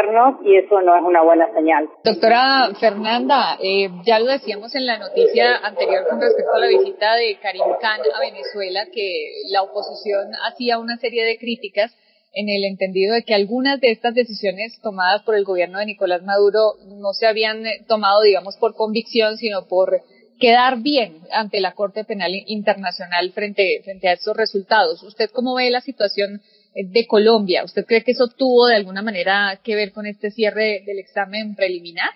y 0.43 0.57
eso 0.57 0.81
no 0.81 0.95
es 0.95 1.03
una 1.03 1.21
buena 1.21 1.51
señal. 1.53 1.89
Doctora 2.03 2.69
Fernanda, 2.79 3.57
eh, 3.61 3.89
ya 4.05 4.19
lo 4.19 4.31
decíamos 4.31 4.73
en 4.75 4.85
la 4.85 4.97
noticia 4.97 5.57
anterior 5.57 6.07
con 6.09 6.21
respecto 6.21 6.53
a 6.53 6.59
la 6.59 6.67
visita 6.67 7.15
de 7.15 7.37
Karim 7.41 7.63
Khan 7.81 7.99
a 8.15 8.19
Venezuela, 8.19 8.85
que 8.93 9.31
la 9.49 9.63
oposición 9.63 10.31
hacía 10.47 10.79
una 10.79 10.97
serie 10.97 11.25
de 11.25 11.37
críticas 11.37 11.95
en 12.33 12.47
el 12.47 12.63
entendido 12.63 13.13
de 13.13 13.23
que 13.23 13.33
algunas 13.33 13.81
de 13.81 13.91
estas 13.91 14.13
decisiones 14.13 14.79
tomadas 14.81 15.23
por 15.23 15.35
el 15.35 15.43
gobierno 15.43 15.79
de 15.79 15.85
Nicolás 15.85 16.23
Maduro 16.23 16.75
no 16.85 17.11
se 17.13 17.27
habían 17.27 17.65
eh, 17.65 17.83
tomado, 17.87 18.21
digamos, 18.21 18.55
por 18.57 18.75
convicción, 18.75 19.37
sino 19.37 19.67
por 19.67 20.01
quedar 20.39 20.79
bien 20.79 21.19
ante 21.31 21.59
la 21.59 21.73
Corte 21.73 22.03
Penal 22.03 22.31
Internacional 22.47 23.31
frente, 23.31 23.81
frente 23.83 24.07
a 24.07 24.13
estos 24.13 24.35
resultados. 24.35 25.03
¿Usted 25.03 25.29
cómo 25.31 25.55
ve 25.55 25.69
la 25.69 25.81
situación 25.81 26.41
de 26.73 27.07
Colombia? 27.07 27.63
¿Usted 27.63 27.85
cree 27.85 28.03
que 28.03 28.11
eso 28.11 28.27
tuvo 28.37 28.67
de 28.67 28.75
alguna 28.75 29.01
manera 29.01 29.59
que 29.63 29.75
ver 29.75 29.91
con 29.91 30.05
este 30.05 30.31
cierre 30.31 30.83
del 30.85 30.99
examen 30.99 31.55
preliminar? 31.55 32.09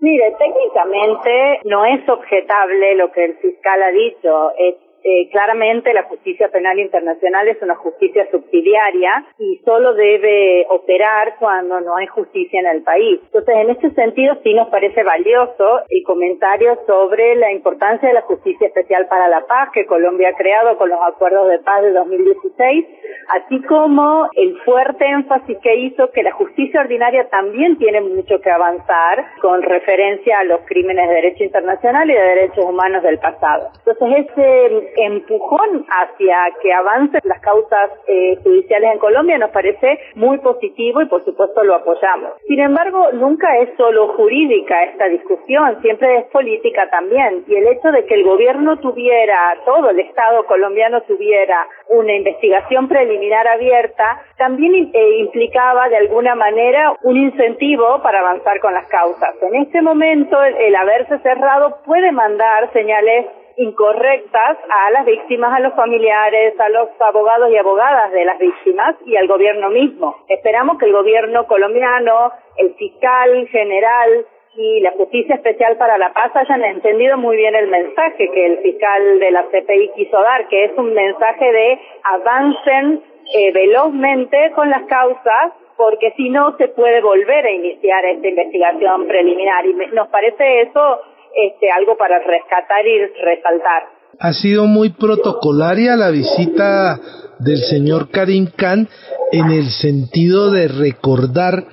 Mire, 0.00 0.34
técnicamente 0.36 1.60
no 1.64 1.84
es 1.84 2.08
objetable 2.08 2.96
lo 2.96 3.12
que 3.12 3.24
el 3.24 3.34
fiscal 3.36 3.82
ha 3.82 3.90
dicho. 3.92 4.50
Es 4.58 4.74
eh, 5.04 5.28
claramente 5.30 5.92
la 5.92 6.04
justicia 6.04 6.48
penal 6.48 6.78
internacional 6.78 7.48
es 7.48 7.60
una 7.62 7.74
justicia 7.74 8.30
subsidiaria 8.30 9.24
y 9.38 9.60
solo 9.64 9.94
debe 9.94 10.66
operar 10.70 11.36
cuando 11.38 11.80
no 11.80 11.96
hay 11.96 12.06
justicia 12.06 12.60
en 12.60 12.66
el 12.66 12.82
país. 12.82 13.20
Entonces, 13.24 13.54
en 13.56 13.70
ese 13.70 13.90
sentido, 13.94 14.36
sí 14.42 14.54
nos 14.54 14.68
parece 14.68 15.02
valioso 15.02 15.80
el 15.88 16.02
comentario 16.04 16.78
sobre 16.86 17.36
la 17.36 17.52
importancia 17.52 18.08
de 18.08 18.14
la 18.14 18.22
justicia 18.22 18.68
especial 18.68 19.06
para 19.08 19.28
la 19.28 19.46
paz 19.46 19.70
que 19.72 19.86
Colombia 19.86 20.30
ha 20.30 20.36
creado 20.36 20.78
con 20.78 20.88
los 20.88 21.00
acuerdos 21.02 21.48
de 21.48 21.58
paz 21.60 21.82
de 21.82 21.92
2016, 21.92 22.86
así 23.28 23.62
como 23.62 24.28
el 24.34 24.58
fuerte 24.60 25.04
énfasis 25.06 25.58
que 25.62 25.76
hizo 25.76 26.10
que 26.10 26.22
la 26.22 26.32
justicia 26.32 26.80
ordinaria 26.80 27.28
también 27.28 27.76
tiene 27.78 28.00
mucho 28.00 28.40
que 28.40 28.50
avanzar 28.50 29.24
con 29.40 29.62
referencia 29.62 30.38
a 30.38 30.44
los 30.44 30.60
crímenes 30.66 31.08
de 31.08 31.14
derecho 31.14 31.44
internacional 31.44 32.10
y 32.10 32.14
de 32.14 32.20
derechos 32.20 32.64
humanos 32.64 33.02
del 33.02 33.18
pasado. 33.18 33.70
Entonces, 33.84 34.26
ese 34.30 34.91
empujón 34.96 35.86
hacia 35.88 36.36
que 36.62 36.72
avancen 36.72 37.20
las 37.24 37.40
causas 37.40 37.90
eh, 38.06 38.36
judiciales 38.42 38.92
en 38.92 38.98
Colombia 38.98 39.38
nos 39.38 39.50
parece 39.50 39.98
muy 40.14 40.38
positivo 40.38 41.02
y 41.02 41.06
por 41.06 41.24
supuesto 41.24 41.62
lo 41.64 41.74
apoyamos. 41.74 42.32
Sin 42.46 42.60
embargo, 42.60 43.12
nunca 43.12 43.58
es 43.58 43.70
solo 43.76 44.08
jurídica 44.16 44.84
esta 44.84 45.06
discusión, 45.06 45.80
siempre 45.82 46.18
es 46.18 46.24
política 46.26 46.88
también 46.90 47.44
y 47.46 47.54
el 47.54 47.66
hecho 47.68 47.90
de 47.90 48.04
que 48.06 48.14
el 48.14 48.24
gobierno 48.24 48.78
tuviera, 48.78 49.56
todo 49.64 49.90
el 49.90 50.00
Estado 50.00 50.44
colombiano 50.46 51.02
tuviera 51.02 51.66
una 51.88 52.14
investigación 52.14 52.88
preliminar 52.88 53.46
abierta, 53.48 54.22
también 54.36 54.90
eh, 54.92 55.18
implicaba 55.18 55.88
de 55.88 55.96
alguna 55.96 56.34
manera 56.34 56.96
un 57.02 57.16
incentivo 57.16 58.00
para 58.02 58.20
avanzar 58.20 58.60
con 58.60 58.74
las 58.74 58.86
causas. 58.88 59.34
En 59.42 59.54
este 59.56 59.82
momento, 59.82 60.42
el 60.42 60.74
haberse 60.74 61.18
cerrado 61.18 61.78
puede 61.84 62.12
mandar 62.12 62.72
señales 62.72 63.26
incorrectas 63.62 64.58
a 64.68 64.90
las 64.90 65.06
víctimas, 65.06 65.52
a 65.54 65.60
los 65.60 65.74
familiares, 65.74 66.58
a 66.58 66.68
los 66.68 66.88
abogados 67.00 67.50
y 67.50 67.56
abogadas 67.56 68.12
de 68.12 68.24
las 68.24 68.38
víctimas 68.38 68.96
y 69.06 69.16
al 69.16 69.28
gobierno 69.28 69.70
mismo. 69.70 70.16
Esperamos 70.28 70.78
que 70.78 70.86
el 70.86 70.92
gobierno 70.92 71.46
colombiano, 71.46 72.32
el 72.56 72.74
fiscal 72.74 73.48
general 73.48 74.26
y 74.54 74.80
la 74.80 74.90
Justicia 74.92 75.36
Especial 75.36 75.76
para 75.76 75.96
la 75.96 76.12
Paz 76.12 76.32
hayan 76.34 76.62
entendido 76.64 77.16
muy 77.16 77.36
bien 77.36 77.54
el 77.54 77.68
mensaje 77.68 78.30
que 78.30 78.46
el 78.46 78.58
fiscal 78.58 79.18
de 79.18 79.30
la 79.30 79.44
CPI 79.44 79.92
quiso 79.96 80.20
dar, 80.20 80.46
que 80.48 80.64
es 80.64 80.72
un 80.76 80.92
mensaje 80.92 81.52
de 81.52 81.80
avancen 82.04 83.02
eh, 83.34 83.52
velozmente 83.52 84.52
con 84.54 84.68
las 84.68 84.82
causas 84.84 85.52
porque 85.76 86.12
si 86.16 86.28
no 86.28 86.56
se 86.58 86.68
puede 86.68 87.00
volver 87.00 87.46
a 87.46 87.50
iniciar 87.50 88.04
esta 88.04 88.28
investigación 88.28 89.06
preliminar 89.06 89.64
y 89.66 89.74
nos 89.92 90.08
parece 90.08 90.62
eso 90.62 91.00
este, 91.34 91.70
algo 91.70 91.96
para 91.96 92.18
rescatar 92.18 92.86
y 92.86 92.98
resaltar. 93.22 93.82
Ha 94.18 94.32
sido 94.32 94.66
muy 94.66 94.90
protocolaria 94.90 95.96
la 95.96 96.10
visita 96.10 97.00
del 97.38 97.58
señor 97.58 98.10
Karim 98.10 98.48
Khan 98.54 98.88
en 99.32 99.50
el 99.50 99.70
sentido 99.70 100.50
de 100.50 100.68
recordar 100.68 101.64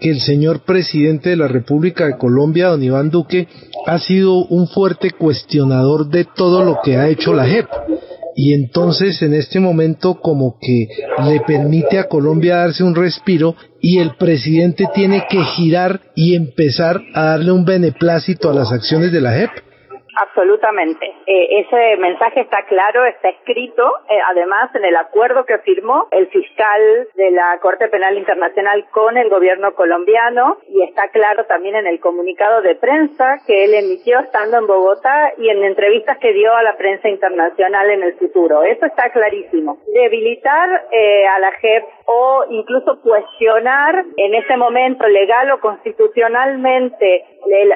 que 0.00 0.10
el 0.10 0.20
señor 0.20 0.64
presidente 0.64 1.30
de 1.30 1.36
la 1.36 1.48
República 1.48 2.06
de 2.06 2.16
Colombia, 2.16 2.68
don 2.68 2.82
Iván 2.82 3.10
Duque, 3.10 3.46
ha 3.86 3.98
sido 3.98 4.46
un 4.46 4.66
fuerte 4.68 5.10
cuestionador 5.10 6.08
de 6.08 6.24
todo 6.24 6.64
lo 6.64 6.78
que 6.82 6.96
ha 6.96 7.08
hecho 7.08 7.32
la 7.32 7.46
JEP 7.46 7.68
y 8.34 8.54
entonces 8.54 9.20
en 9.22 9.34
este 9.34 9.60
momento 9.60 10.18
como 10.20 10.56
que 10.60 10.88
le 11.24 11.40
permite 11.40 11.98
a 11.98 12.08
Colombia 12.08 12.56
darse 12.56 12.82
un 12.82 12.94
respiro 12.94 13.54
y 13.82 13.98
el 13.98 14.14
presidente 14.14 14.86
tiene 14.94 15.26
que 15.28 15.42
girar 15.42 16.00
y 16.14 16.36
empezar 16.36 17.02
a 17.14 17.24
darle 17.24 17.50
un 17.50 17.64
beneplácito 17.64 18.48
a 18.48 18.54
las 18.54 18.72
acciones 18.72 19.10
de 19.10 19.20
la 19.20 19.32
JEP. 19.32 19.50
Absolutamente. 20.14 21.06
Eh, 21.26 21.60
ese 21.60 21.96
mensaje 21.96 22.40
está 22.40 22.64
claro, 22.66 23.04
está 23.06 23.30
escrito, 23.30 23.82
eh, 24.10 24.18
además 24.28 24.74
en 24.74 24.84
el 24.84 24.96
acuerdo 24.96 25.46
que 25.46 25.58
firmó 25.58 26.08
el 26.10 26.28
fiscal 26.28 27.08
de 27.14 27.30
la 27.30 27.58
Corte 27.60 27.88
Penal 27.88 28.18
Internacional 28.18 28.86
con 28.90 29.16
el 29.16 29.30
gobierno 29.30 29.74
colombiano 29.74 30.58
y 30.68 30.82
está 30.82 31.08
claro 31.08 31.46
también 31.46 31.76
en 31.76 31.86
el 31.86 32.00
comunicado 32.00 32.60
de 32.62 32.74
prensa 32.74 33.38
que 33.46 33.64
él 33.64 33.74
emitió 33.74 34.20
estando 34.20 34.58
en 34.58 34.66
Bogotá 34.66 35.32
y 35.38 35.48
en 35.48 35.64
entrevistas 35.64 36.18
que 36.18 36.32
dio 36.32 36.54
a 36.54 36.62
la 36.62 36.76
prensa 36.76 37.08
internacional 37.08 37.90
en 37.90 38.02
el 38.02 38.14
futuro. 38.14 38.62
Eso 38.62 38.86
está 38.86 39.10
clarísimo. 39.10 39.78
Debilitar 39.94 40.88
eh, 40.90 41.26
a 41.26 41.38
la 41.38 41.52
JEP 41.52 41.84
o 42.06 42.44
incluso 42.50 43.00
cuestionar 43.00 44.04
en 44.16 44.34
ese 44.34 44.56
momento 44.56 45.06
legal 45.06 45.50
o 45.52 45.60
constitucionalmente 45.60 47.24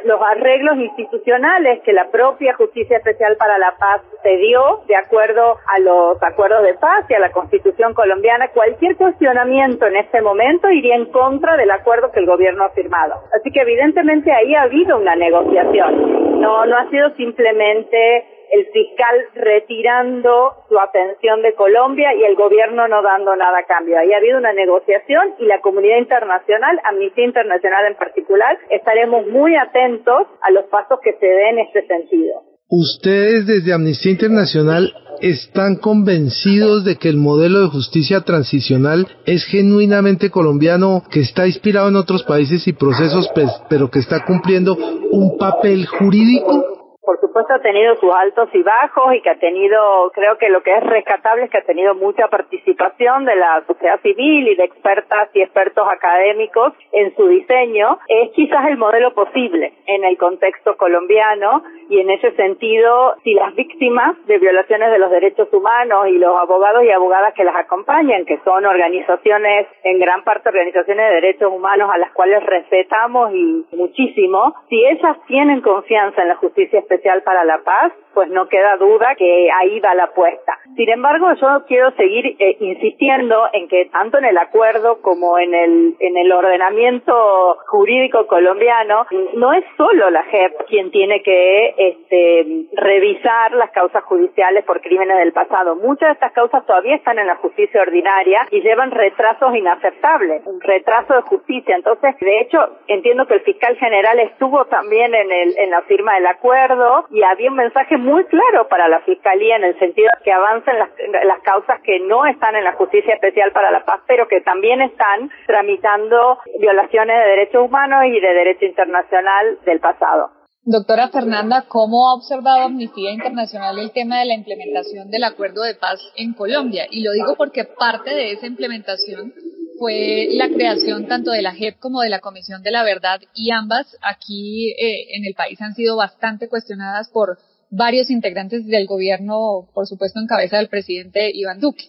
los 0.05 0.21
arreglos 0.23 0.77
institucionales 0.79 1.81
que 1.83 1.93
la 1.93 2.09
propia 2.11 2.55
Justicia 2.55 2.99
Especial 2.99 3.37
para 3.37 3.59
la 3.59 3.77
Paz 3.77 4.03
se 4.23 4.37
dio 4.37 4.83
de 4.87 4.97
acuerdo 4.97 5.57
a 5.67 5.79
los 5.81 6.23
acuerdos 6.23 6.63
de 6.63 6.75
paz 6.75 7.05
y 7.09 7.15
a 7.15 7.19
la 7.19 7.33
Constitución 7.33 7.95
colombiana, 7.95 8.49
cualquier 8.49 8.97
cuestionamiento 8.97 9.87
en 9.87 9.97
este 9.97 10.23
momento 10.23 10.71
iría 10.71 10.95
en 10.95 11.07
contra 11.07 11.57
del 11.57 11.71
acuerdo 11.71 12.11
que 12.13 12.21
el 12.21 12.27
gobierno 12.27 12.65
ha 12.65 12.71
firmado. 12.71 13.15
Así 13.35 13.51
que 13.51 13.61
evidentemente 13.61 14.33
ahí 14.33 14.55
ha 14.55 14.63
habido 14.63 14.99
una 14.99 15.17
negociación. 15.17 16.41
No, 16.41 16.67
no 16.67 16.77
ha 16.77 16.89
sido 16.91 17.11
simplemente 17.17 18.36
el 18.51 18.67
fiscal 18.67 19.17
retirando 19.35 20.55
su 20.69 20.79
atención 20.79 21.43
de 21.43 21.55
Colombia 21.55 22.15
y 22.15 22.25
el 22.25 22.37
gobierno 22.37 22.89
no 22.89 23.03
dando 23.03 23.35
nada 23.37 23.59
a 23.59 23.67
cambio. 23.67 23.99
Ahí 23.99 24.13
ha 24.13 24.19
habido 24.19 24.39
una 24.39 24.53
negociación 24.53 25.35
y 25.39 25.47
la 25.47 25.61
comunidad 25.61 25.99
internacional, 25.99 26.81
Amnistía 26.85 27.25
Internacional 27.25 27.87
en 27.87 27.97
particular, 27.97 28.59
estaremos 28.71 29.27
muy 29.27 29.57
atentos 29.57 30.27
a 30.43 30.51
los 30.51 30.65
pasos 30.67 30.99
que 31.03 31.15
se 31.15 31.27
den 31.27 31.59
en 31.59 31.67
este 31.67 31.87
sentido. 31.87 32.43
Ustedes 32.69 33.47
desde 33.47 33.73
Amnistía 33.73 34.13
Internacional 34.13 34.93
están 35.21 35.77
convencidos 35.77 36.85
de 36.85 36.97
que 36.97 37.09
el 37.09 37.17
modelo 37.17 37.61
de 37.61 37.69
justicia 37.69 38.23
transicional 38.23 39.07
es 39.25 39.45
genuinamente 39.45 40.31
colombiano, 40.31 41.03
que 41.11 41.21
está 41.21 41.47
inspirado 41.47 41.89
en 41.89 41.97
otros 41.97 42.25
países 42.25 42.67
y 42.67 42.73
procesos, 42.73 43.31
pues, 43.35 43.51
pero 43.71 43.91
que 43.91 44.01
está 44.01 44.25
cumpliendo 44.25 44.77
un 45.11 45.39
papel 45.39 45.87
jurídico? 45.87 46.76
Por 47.07 47.21
supuesto 47.21 47.55
ha 47.55 47.61
tenido 47.61 47.95
sus 47.97 48.13
altos 48.13 48.49
y 48.53 48.63
bajos 48.63 49.15
y 49.15 49.23
que 49.23 49.31
ha 49.31 49.39
tenido, 49.39 50.11
creo 50.13 50.37
que 50.39 50.49
lo 50.49 50.63
que 50.63 50.75
es 50.75 50.83
rescatable 50.83 51.45
es 51.45 51.51
que 51.51 51.59
ha 51.59 51.65
tenido 51.65 51.95
mucha 51.95 52.27
participación 52.27 53.25
de 53.25 53.37
la 53.37 53.63
sociedad 53.65 54.01
civil 54.01 54.49
y 54.49 54.57
de 54.57 54.65
expertas 54.65 55.31
y 55.33 55.41
expertos 55.41 55.87
académicos 55.89 56.73
en 56.91 57.15
su 57.15 57.29
diseño. 57.29 58.01
Es 58.09 58.33
quizás 58.33 58.67
el 58.67 58.77
modelo 58.77 59.15
posible 59.15 59.73
en 59.87 60.05
el 60.05 60.19
contexto 60.19 60.77
colombiano 60.77 61.63
y 61.89 62.01
en 62.01 62.11
ese 62.11 62.33
sentido, 62.33 63.15
si 63.23 63.35
las 63.35 63.55
víctimas 63.55 64.17
de 64.27 64.39
violaciones 64.39 64.91
de 64.91 64.99
los 64.99 65.11
derechos 65.11 65.49
humanos 65.53 66.09
y 66.09 66.19
los 66.19 66.37
abogados 66.37 66.83
y 66.83 66.91
abogadas 66.91 67.33
que 67.35 67.45
las 67.45 67.55
acompañan, 67.55 68.25
que 68.27 68.41
son 68.45 68.67
organizaciones, 68.67 69.69
en 69.85 70.01
gran 70.01 70.25
parte 70.25 70.49
organizaciones 70.49 71.09
de 71.09 71.15
derechos 71.15 71.53
humanos 71.53 71.89
a 71.95 71.99
las 71.99 72.11
cuales 72.11 72.45
respetamos 72.45 73.33
y 73.33 73.65
muchísimo, 73.71 74.55
si 74.69 74.85
ellas 74.85 75.17
tienen 75.29 75.61
confianza 75.61 76.23
en 76.23 76.29
la 76.29 76.35
justicia 76.35 76.81
especial, 76.81 76.96
especial 76.97 77.23
para 77.23 77.45
la 77.45 77.59
paz, 77.59 77.93
pues 78.15 78.31
no 78.31 78.49
queda 78.49 78.77
duda 78.79 79.15
que 79.15 79.51
ahí 79.53 79.79
va 79.81 79.95
la 79.95 80.05
apuesta. 80.05 80.59
Sin 80.75 80.89
embargo, 80.89 81.33
yo 81.35 81.67
quiero 81.67 81.91
seguir 81.93 82.37
eh, 82.39 82.57
insistiendo 82.61 83.49
en 83.53 83.69
que 83.69 83.91
tanto 83.93 84.17
en 84.19 84.25
el 84.25 84.39
acuerdo 84.39 85.03
como 85.03 85.39
en 85.39 85.55
el, 85.55 85.97
en 86.01 86.17
el 86.17 86.33
ordenamiento 86.33 87.59
jurídico 87.67 88.27
colombiano, 88.27 89.07
no 89.35 89.53
es 89.53 89.65
solo 89.77 90.09
la 90.11 90.23
JEP 90.25 90.65
quien 90.67 90.91
tiene 90.91 91.23
que 91.23 91.75
este, 91.77 92.67
revisar 92.73 93.53
las 93.53 93.71
causas 93.73 94.03
judiciales 94.05 94.65
por 94.65 94.81
crímenes 94.81 95.19
del 95.19 95.33
pasado. 95.33 95.77
Muchas 95.77 96.09
de 96.09 96.13
estas 96.15 96.33
causas 96.33 96.65
todavía 96.65 96.97
están 96.97 97.19
en 97.19 97.27
la 97.27 97.37
justicia 97.37 97.83
ordinaria 97.83 98.47
y 98.51 98.63
llevan 98.63 98.93
retrasos 98.93 99.55
inaceptables, 99.55 100.43
un 100.47 100.61
retraso 100.63 101.15
de 101.15 101.23
justicia. 101.23 101.77
Entonces, 101.77 102.17
de 102.19 102.41
hecho, 102.41 102.79
entiendo 102.87 103.27
que 103.27 103.35
el 103.35 103.43
fiscal 103.43 103.77
general 103.77 104.19
estuvo 104.21 104.65
también 104.67 105.15
en, 105.15 105.31
el, 105.31 105.59
en 105.59 105.71
la 105.71 105.83
firma 105.83 106.15
del 106.15 106.27
acuerdo 106.27 106.86
y 107.11 107.23
había 107.23 107.51
un 107.51 107.57
mensaje 107.57 107.97
muy 107.97 108.25
claro 108.25 108.69
para 108.69 108.89
la 108.89 109.01
Fiscalía 109.01 109.57
en 109.57 109.65
el 109.65 109.79
sentido 109.79 110.09
de 110.19 110.25
que 110.25 110.33
avancen 110.33 110.79
las, 110.79 110.91
las 111.25 111.41
causas 111.41 111.81
que 111.83 112.01
no 112.01 112.27
están 112.27 112.57
en 112.57 112.65
la 112.65 112.73
Justicia 112.73 113.15
Especial 113.15 113.53
para 113.53 113.71
la 113.71 113.85
Paz, 113.85 114.01
pero 114.07 114.29
que 114.29 114.41
también 114.41 114.81
están 114.81 115.31
tramitando 115.47 116.39
violaciones 116.59 117.17
de 117.17 117.31
derechos 117.31 117.63
humanos 117.63 118.05
y 118.07 118.21
de 118.21 118.35
derecho 118.35 118.65
internacional 118.65 119.59
del 119.65 119.81
pasado. 119.81 120.31
Doctora 120.69 121.11
Fernanda, 121.11 121.67
¿cómo 121.69 122.09
ha 122.09 122.15
observado 122.15 122.65
Amnistía 122.65 123.13
Internacional 123.13 123.79
el 123.79 123.93
tema 123.93 124.19
de 124.19 124.25
la 124.25 124.35
implementación 124.35 125.09
del 125.13 125.23
acuerdo 125.23 125.63
de 125.63 125.77
paz 125.77 126.01
en 126.17 126.35
Colombia? 126.35 126.87
Y 126.91 127.05
lo 127.05 127.13
digo 127.13 127.37
porque 127.37 127.63
parte 127.65 128.11
de 128.11 128.33
esa 128.33 128.49
implementación 128.49 129.33
fue 129.79 130.29
la 130.33 130.49
creación 130.49 131.07
tanto 131.07 131.31
de 131.31 131.43
la 131.43 131.53
JEP 131.53 131.79
como 131.79 132.01
de 132.01 132.11
la 132.11 132.21
Comisión 132.21 132.63
de 132.63 132.71
la 132.71 132.85
Verdad 132.85 133.21
y 133.35 133.51
ambas 133.53 133.99
aquí 134.03 134.73
eh, 134.73 135.17
en 135.17 135.25
el 135.27 135.35
país 135.35 135.61
han 135.61 135.75
sido 135.75 135.97
bastante 135.97 136.49
cuestionadas 136.49 137.11
por 137.13 137.39
varios 137.71 138.11
integrantes 138.11 138.67
del 138.67 138.87
gobierno, 138.87 139.69
por 139.75 139.87
supuesto 139.87 140.21
en 140.21 140.27
cabeza 140.27 140.59
del 140.59 140.69
presidente 140.69 141.31
Iván 141.33 141.61
Duque. 141.61 141.85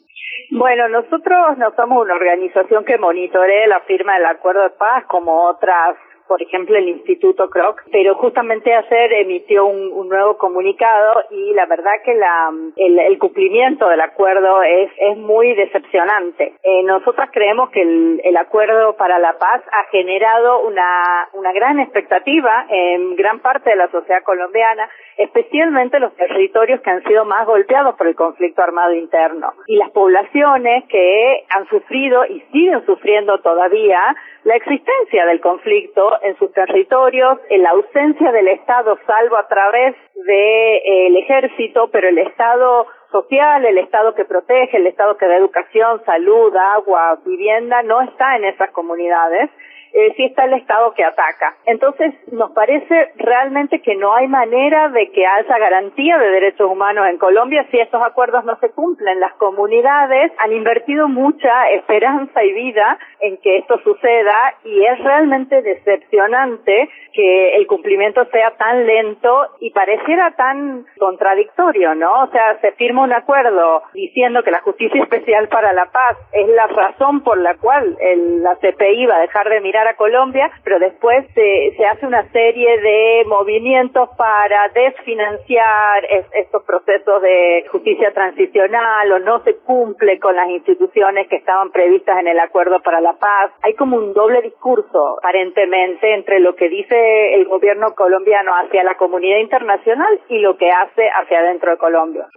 Bueno, 0.51 0.87
nosotros 0.87 1.57
no 1.57 1.73
somos 1.75 2.03
una 2.03 2.15
organización 2.15 2.85
que 2.85 2.97
monitorea 2.97 3.67
la 3.67 3.81
firma 3.81 4.15
del 4.15 4.25
acuerdo 4.25 4.63
de 4.63 4.69
paz 4.71 5.03
como 5.07 5.47
otras 5.47 5.97
por 6.27 6.41
ejemplo, 6.41 6.77
el 6.77 6.89
Instituto 6.89 7.49
Kroc, 7.49 7.81
pero 7.91 8.15
justamente 8.15 8.73
ayer 8.73 9.13
emitió 9.13 9.65
un, 9.65 10.07
nuevo 10.07 10.37
comunicado 10.37 11.23
y 11.31 11.53
la 11.53 11.65
verdad 11.65 11.91
que 12.05 12.13
la, 12.13 12.49
el, 12.77 13.19
cumplimiento 13.19 13.89
del 13.89 13.99
acuerdo 13.99 14.63
es, 14.63 14.89
es 14.97 15.17
muy 15.17 15.53
decepcionante. 15.53 16.53
Eh, 16.63 16.83
nosotras 16.83 17.29
creemos 17.33 17.69
que 17.71 17.81
el, 17.81 18.21
el, 18.23 18.37
acuerdo 18.37 18.95
para 18.95 19.19
la 19.19 19.37
paz 19.37 19.61
ha 19.69 19.89
generado 19.91 20.65
una, 20.65 21.27
una 21.33 21.51
gran 21.51 21.79
expectativa 21.81 22.67
en 22.69 23.15
gran 23.17 23.39
parte 23.39 23.71
de 23.71 23.75
la 23.75 23.91
sociedad 23.91 24.23
colombiana, 24.23 24.89
especialmente 25.17 25.99
los 25.99 26.15
territorios 26.15 26.81
que 26.81 26.89
han 26.89 27.03
sido 27.03 27.25
más 27.25 27.45
golpeados 27.45 27.95
por 27.95 28.07
el 28.07 28.15
conflicto 28.15 28.61
armado 28.61 28.93
interno. 28.93 29.53
Y 29.67 29.75
las 29.77 29.89
poblaciones 29.91 30.85
que 30.89 31.45
han 31.49 31.67
sufrido 31.67 32.25
y 32.25 32.41
siguen 32.51 32.85
sufriendo 32.85 33.39
todavía 33.39 34.15
la 34.43 34.55
existencia 34.55 35.25
del 35.25 35.41
conflicto 35.41 36.21
en 36.21 36.37
sus 36.37 36.51
territorios, 36.53 37.39
en 37.49 37.63
la 37.63 37.71
ausencia 37.71 38.31
del 38.31 38.47
Estado 38.47 38.97
salvo 39.05 39.37
a 39.37 39.47
través 39.47 39.95
del 40.15 41.17
ejército, 41.17 41.89
pero 41.91 42.07
el 42.07 42.17
Estado 42.19 42.85
social, 43.11 43.65
el 43.65 43.77
Estado 43.77 44.13
que 44.15 44.25
protege, 44.25 44.77
el 44.77 44.87
Estado 44.87 45.17
que 45.17 45.27
da 45.27 45.35
educación, 45.35 46.01
salud, 46.05 46.55
agua, 46.55 47.19
vivienda, 47.25 47.81
no 47.83 48.01
está 48.01 48.35
en 48.35 48.45
esas 48.45 48.71
comunidades 48.71 49.49
eh, 49.97 50.13
sí 50.15 50.25
está 50.25 50.45
el 50.45 50.53
Estado 50.53 50.93
que 50.93 51.03
ataca. 51.03 51.55
Entonces, 51.65 52.13
nos 52.31 52.51
parece 52.51 53.13
realmente 53.15 53.81
que 53.81 53.95
no 53.95 54.13
hay 54.13 54.27
manera 54.27 54.89
de 54.89 55.09
que 55.09 55.25
haya 55.25 55.57
garantía 55.57 56.19
de 56.19 56.29
derechos 56.29 56.69
humanos 56.69 57.07
en 57.09 57.17
Colombia 57.17 57.65
si 57.71 57.79
estos 57.79 58.03
acuerdos 58.03 58.45
no 58.45 58.59
se 58.59 58.69
cumplen. 58.69 59.19
Las 59.19 59.33
comunidades 59.33 60.31
han 60.37 60.53
invertido 60.53 61.07
mucha 61.07 61.71
esperanza 61.71 62.43
y 62.43 62.53
vida 62.53 62.99
en 63.21 63.37
que 63.37 63.57
esto 63.57 63.79
suceda 63.83 64.53
y 64.63 64.85
es 64.85 64.99
realmente 64.99 65.63
decepcionante 65.63 66.89
que 67.13 67.55
el 67.55 67.65
cumplimiento 67.65 68.23
sea 68.25 68.51
tan 68.51 68.85
lento 68.85 69.47
y 69.59 69.71
pareciera 69.71 70.29
tan 70.35 70.85
contradictorio, 70.99 71.95
¿no? 71.95 72.25
O 72.25 72.27
sea, 72.27 72.59
se 72.61 72.73
firma 72.73 73.01
un 73.01 73.13
acuerdo 73.13 73.81
diciendo 73.95 74.43
que 74.43 74.51
la 74.51 74.61
justicia 74.61 75.01
especial 75.07 75.47
para 75.47 75.73
la 75.73 75.87
paz 75.87 76.17
es 76.33 76.47
la 76.49 76.67
razón 76.67 77.23
por 77.23 77.39
la 77.39 77.55
cual 77.55 77.97
el, 77.99 78.43
la 78.43 78.55
CPI 78.57 79.07
va 79.07 79.15
a 79.15 79.21
dejar 79.21 79.49
de 79.49 79.61
mirar 79.61 79.86
a 79.87 79.95
Colombia, 79.95 80.51
pero 80.63 80.79
después 80.79 81.25
se, 81.33 81.73
se 81.75 81.85
hace 81.85 82.05
una 82.05 82.29
serie 82.31 82.79
de 82.79 83.23
movimientos 83.25 84.09
para 84.17 84.69
desfinanciar 84.69 86.03
estos 86.33 86.63
procesos 86.63 87.21
de 87.21 87.65
justicia 87.71 88.13
transicional 88.13 89.11
o 89.11 89.19
no 89.19 89.43
se 89.43 89.55
cumple 89.57 90.19
con 90.19 90.35
las 90.35 90.49
instituciones 90.49 91.27
que 91.29 91.37
estaban 91.37 91.71
previstas 91.71 92.19
en 92.19 92.27
el 92.27 92.39
acuerdo 92.39 92.79
para 92.81 93.01
la 93.01 93.13
paz. 93.13 93.51
Hay 93.63 93.73
como 93.75 93.97
un 93.97 94.13
doble 94.13 94.41
discurso 94.41 95.17
aparentemente 95.17 96.13
entre 96.13 96.39
lo 96.39 96.55
que 96.55 96.69
dice 96.69 97.35
el 97.35 97.45
gobierno 97.45 97.93
colombiano 97.95 98.51
hacia 98.53 98.83
la 98.83 98.95
comunidad 98.97 99.39
internacional 99.39 100.19
y 100.29 100.39
lo 100.39 100.57
que 100.57 100.69
hace 100.69 101.09
hacia 101.09 101.39
adentro 101.39 101.71
de 101.71 101.77
Colombia. 101.77 102.27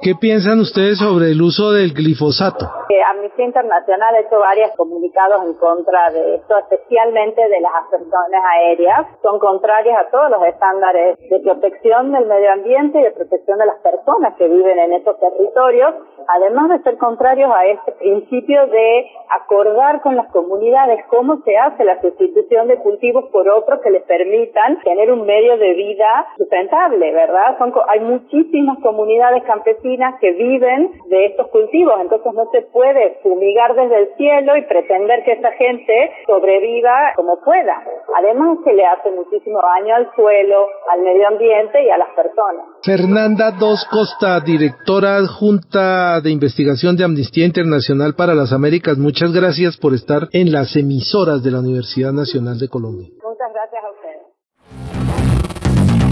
¿Qué 0.00 0.14
piensan 0.20 0.60
ustedes 0.60 0.98
sobre 0.98 1.30
el 1.30 1.40
uso 1.40 1.72
del 1.72 1.92
glifosato? 1.92 2.66
Eh, 2.88 3.00
Amnistía 3.10 3.46
Internacional 3.46 4.14
ha 4.14 4.20
hecho 4.20 4.38
varios 4.38 4.70
comunicados 4.76 5.44
en 5.46 5.54
contra 5.54 6.10
de 6.10 6.36
esto, 6.36 6.54
especialmente 6.80 7.48
de 7.48 7.60
las 7.60 7.72
ascensiones 7.84 8.40
aéreas. 8.56 9.06
Son 9.22 9.38
contrarias 9.38 9.98
a 9.98 10.10
todos 10.10 10.30
los 10.30 10.42
estándares 10.44 11.18
de 11.18 11.40
protección 11.40 12.12
del 12.12 12.26
medio 12.26 12.52
ambiente 12.52 13.00
y 13.00 13.02
de 13.02 13.10
protección 13.12 13.58
de 13.58 13.66
las 13.66 13.78
personas 13.80 14.34
que 14.36 14.48
viven 14.48 14.78
en 14.78 14.92
estos 14.94 15.18
territorios, 15.18 15.94
además 16.28 16.70
de 16.70 16.82
ser 16.82 16.98
contrarios 16.98 17.50
a 17.52 17.66
este 17.66 17.92
principio 17.92 18.66
de 18.66 19.06
acordar 19.30 20.00
con 20.02 20.16
las 20.16 20.30
comunidades 20.32 21.04
cómo 21.08 21.38
se 21.44 21.56
hace 21.56 21.84
la 21.84 22.00
sustitución 22.00 22.68
de 22.68 22.78
cultivos 22.78 23.24
por 23.30 23.48
otros 23.48 23.80
que 23.80 23.90
les 23.90 24.02
permitan 24.02 24.80
tener 24.82 25.10
un 25.12 25.26
medio 25.26 25.56
de 25.56 25.74
vida 25.74 26.26
sustentable, 26.36 27.12
¿verdad? 27.12 27.58
Son, 27.58 27.72
hay 27.88 28.00
muchísimas 28.00 28.78
comunidades 28.80 29.42
campesinas 29.44 30.18
que 30.20 30.32
viven 30.32 30.92
de 31.06 31.26
estos 31.26 31.48
cultivos, 31.48 31.94
entonces 32.00 32.32
no 32.32 32.50
se 32.50 32.62
puede 32.62 33.18
fumigar 33.22 33.74
desde 33.74 33.98
el 33.98 34.14
cielo 34.16 34.56
y 34.56 34.62
pretender 34.62 35.24
que 35.24 35.32
esa 35.32 35.52
gente 35.52 36.10
sobreviva 36.26 36.69
como 37.16 37.40
pueda. 37.40 37.82
Además 38.16 38.58
que 38.64 38.72
le 38.72 38.84
hace 38.86 39.10
muchísimo 39.10 39.60
daño 39.60 39.94
al 39.94 40.10
suelo, 40.14 40.66
al 40.90 41.02
medio 41.02 41.28
ambiente 41.28 41.82
y 41.84 41.90
a 41.90 41.98
las 41.98 42.10
personas. 42.14 42.66
Fernanda 42.82 43.52
Dos 43.52 43.86
Costa, 43.90 44.40
directora 44.40 45.16
adjunta 45.16 46.20
de 46.20 46.30
investigación 46.30 46.96
de 46.96 47.04
Amnistía 47.04 47.46
Internacional 47.46 48.14
para 48.14 48.34
las 48.34 48.52
Américas, 48.52 48.98
muchas 48.98 49.32
gracias 49.32 49.76
por 49.76 49.94
estar 49.94 50.28
en 50.32 50.52
las 50.52 50.76
emisoras 50.76 51.42
de 51.42 51.50
la 51.50 51.60
Universidad 51.60 52.12
Nacional 52.12 52.58
de 52.58 52.68
Colombia. 52.68 53.08
Muchas 53.22 53.52
gracias 53.52 53.84
a 53.84 53.90
ustedes. 53.90 54.20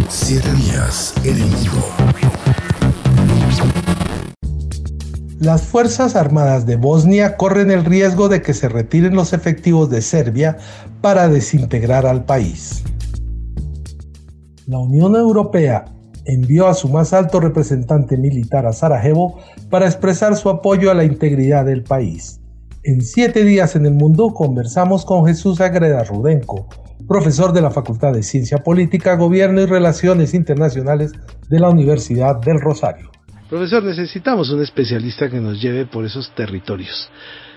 Siete 0.08 0.50
días 0.56 1.14
en 1.24 2.47
Las 5.40 5.62
Fuerzas 5.62 6.16
Armadas 6.16 6.66
de 6.66 6.74
Bosnia 6.74 7.36
corren 7.36 7.70
el 7.70 7.84
riesgo 7.84 8.28
de 8.28 8.42
que 8.42 8.54
se 8.54 8.68
retiren 8.68 9.14
los 9.14 9.32
efectivos 9.32 9.88
de 9.88 10.02
Serbia 10.02 10.56
para 11.00 11.28
desintegrar 11.28 12.06
al 12.06 12.24
país. 12.24 12.82
La 14.66 14.80
Unión 14.80 15.14
Europea 15.14 15.84
envió 16.24 16.66
a 16.66 16.74
su 16.74 16.88
más 16.88 17.12
alto 17.12 17.38
representante 17.38 18.16
militar 18.16 18.66
a 18.66 18.72
Sarajevo 18.72 19.38
para 19.70 19.86
expresar 19.86 20.34
su 20.34 20.48
apoyo 20.48 20.90
a 20.90 20.94
la 20.94 21.04
integridad 21.04 21.64
del 21.66 21.84
país. 21.84 22.40
En 22.82 23.00
siete 23.00 23.44
días 23.44 23.76
en 23.76 23.86
el 23.86 23.94
mundo 23.94 24.34
conversamos 24.34 25.04
con 25.04 25.24
Jesús 25.24 25.60
Agreda 25.60 26.02
Rudenko, 26.02 26.66
profesor 27.06 27.52
de 27.52 27.62
la 27.62 27.70
Facultad 27.70 28.12
de 28.12 28.24
Ciencia 28.24 28.64
Política, 28.64 29.14
Gobierno 29.14 29.60
y 29.60 29.66
Relaciones 29.66 30.34
Internacionales 30.34 31.12
de 31.48 31.60
la 31.60 31.70
Universidad 31.70 32.40
del 32.40 32.60
Rosario. 32.60 33.12
Profesor, 33.48 33.82
necesitamos 33.82 34.50
un 34.50 34.62
especialista 34.62 35.30
que 35.30 35.40
nos 35.40 35.58
lleve 35.60 35.86
por 35.86 36.04
esos 36.04 36.30
territorios. 36.32 37.10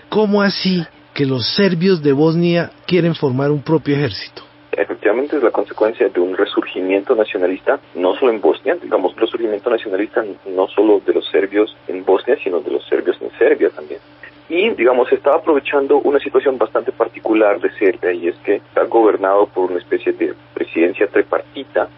¿Cómo 0.08 0.41
así 0.41 0.86
que 1.13 1.25
los 1.25 1.45
serbios 1.54 2.01
de 2.01 2.13
Bosnia 2.13 2.71
quieren 2.88 3.13
formar 3.13 3.51
un 3.51 3.62
propio 3.62 3.95
ejército? 3.95 4.41
Efectivamente 4.71 5.36
es 5.36 5.43
la 5.43 5.51
consecuencia 5.51 6.08
de 6.08 6.17
un 6.21 6.38
resurgimiento 6.38 7.13
nacionalista, 7.13 7.77
no 7.95 8.15
solo 8.15 8.32
en 8.32 8.39
Bosnia, 8.39 8.77
digamos, 8.82 9.13
resurgimiento 9.17 9.69
nacionalista 9.69 10.23
no 10.45 10.67
solo 10.69 11.01
de 11.06 11.13
los 11.13 11.27
serbios 11.30 11.75
en 11.89 12.06
Bosnia, 12.06 12.38
sino 12.41 12.62
de 12.62 12.71
los 12.71 12.88
serbios 12.88 13.17
en 13.21 13.30
Serbia 13.38 13.69
también. 13.69 13.99
Y, 14.47 14.69
digamos, 14.69 15.10
se 15.10 15.15
está 15.15 15.36
aprovechando 15.36 15.97
una 15.97 16.19
situación 16.19 16.58
bastante 16.58 16.93
particular 16.93 17.60
de 17.60 17.69
Serbia 17.73 18.13
y 18.13 18.30
es 18.30 18.36
que 18.45 18.56
está 18.56 18.84
gobernado 18.84 19.45
por 19.47 19.69
una 19.69 19.80
especie 19.80 20.13
de 20.13 20.36
presidencia 20.54 21.08
tripartita 21.08 21.89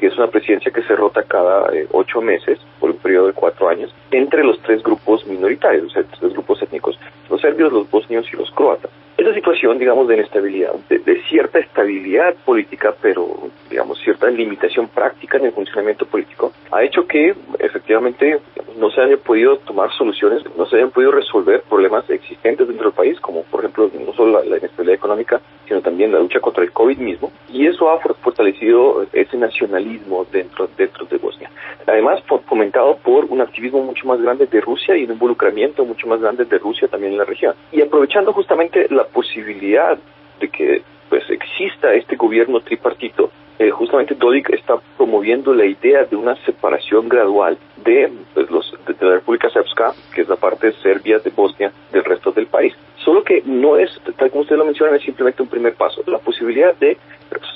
que 0.00 0.06
es 0.06 0.16
una 0.16 0.28
presidencia 0.28 0.72
que 0.72 0.82
se 0.82 0.94
rota 0.94 1.22
cada 1.22 1.74
eh, 1.74 1.86
ocho 1.92 2.20
meses 2.20 2.58
por 2.80 2.90
un 2.90 2.96
periodo 2.96 3.28
de 3.28 3.32
cuatro 3.32 3.68
años 3.68 3.94
entre 4.10 4.44
los 4.44 4.60
tres 4.62 4.82
grupos 4.82 5.26
minoritarios, 5.26 5.92
sea, 5.92 6.04
tres 6.18 6.32
grupos 6.32 6.62
étnicos, 6.62 6.98
los 7.30 7.40
serbios, 7.40 7.72
los 7.72 7.90
bosnios 7.90 8.26
y 8.32 8.36
los 8.36 8.50
croatas. 8.50 8.90
Esa 9.16 9.32
situación, 9.32 9.78
digamos, 9.78 10.08
de 10.08 10.14
inestabilidad, 10.14 10.74
de, 10.90 11.22
cierta 11.22 11.58
estabilidad 11.58 12.34
política, 12.44 12.94
pero, 13.00 13.26
digamos, 13.70 13.98
cierta 14.00 14.28
limitación 14.28 14.88
práctica 14.88 15.38
en 15.38 15.46
el 15.46 15.52
funcionamiento 15.52 16.04
político, 16.04 16.52
ha 16.70 16.82
hecho 16.82 17.06
que, 17.06 17.34
efectivamente, 17.58 18.38
no 18.76 18.90
se 18.90 19.00
hayan 19.00 19.18
podido 19.18 19.56
tomar 19.58 19.90
soluciones, 19.92 20.42
no 20.56 20.66
se 20.66 20.76
hayan 20.76 20.90
podido 20.90 21.12
resolver 21.12 21.62
problemas 21.62 22.08
existentes 22.10 22.68
dentro 22.68 22.90
del 22.90 22.94
país, 22.94 23.18
como, 23.20 23.42
por 23.44 23.60
ejemplo, 23.60 23.90
no 24.04 24.12
solo 24.12 24.42
la 24.44 24.58
inestabilidad 24.58 24.96
económica, 24.96 25.40
sino 25.66 25.80
también 25.80 26.12
la 26.12 26.18
lucha 26.18 26.40
contra 26.40 26.62
el 26.62 26.72
COVID 26.72 26.98
mismo, 26.98 27.32
y 27.48 27.66
eso 27.66 27.88
ha 27.88 27.98
fortalecido 28.00 29.06
ese 29.14 29.38
nacionalismo 29.38 30.26
dentro, 30.30 30.68
dentro 30.76 31.06
de 31.06 31.16
Bosnia. 31.16 31.50
Además, 31.86 32.22
fomentado 32.46 32.98
por 32.98 33.24
un 33.26 33.40
activismo 33.40 33.82
mucho 33.82 34.06
más 34.06 34.20
grande 34.20 34.46
de 34.46 34.60
Rusia 34.60 34.96
y 34.96 35.04
un 35.04 35.12
involucramiento 35.12 35.84
mucho 35.84 36.06
más 36.06 36.20
grande 36.20 36.44
de 36.44 36.58
Rusia 36.58 36.88
también 36.88 37.12
en 37.12 37.18
la 37.18 37.24
región. 37.24 37.54
Y 37.72 37.80
aprovechando 37.80 38.32
justamente 38.32 38.86
la 38.90 39.05
posibilidad 39.06 39.98
de 40.40 40.48
que 40.48 40.82
pues 41.08 41.28
exista 41.30 41.94
este 41.94 42.16
gobierno 42.16 42.60
tripartito, 42.60 43.30
eh, 43.58 43.70
justamente 43.70 44.14
Dodik 44.14 44.50
está 44.50 44.76
promoviendo 44.98 45.54
la 45.54 45.64
idea 45.64 46.04
de 46.04 46.16
una 46.16 46.36
separación 46.44 47.08
gradual 47.08 47.56
de, 47.84 48.12
pues, 48.34 48.50
los, 48.50 48.70
de, 48.86 49.06
la 49.06 49.14
República 49.14 49.48
Srpska, 49.48 49.94
que 50.14 50.22
es 50.22 50.28
la 50.28 50.36
parte 50.36 50.72
Serbia, 50.82 51.20
de 51.20 51.30
Bosnia, 51.30 51.72
del 51.90 52.04
resto 52.04 52.32
del 52.32 52.46
país. 52.46 52.74
Solo 52.96 53.22
que 53.22 53.42
no 53.46 53.78
es, 53.78 53.90
tal 54.16 54.30
como 54.30 54.42
usted 54.42 54.56
lo 54.56 54.64
menciona, 54.64 54.96
es 54.96 55.02
simplemente 55.02 55.42
un 55.42 55.48
primer 55.48 55.74
paso. 55.74 56.02
La 56.06 56.18
posibilidad 56.18 56.74
de 56.74 56.98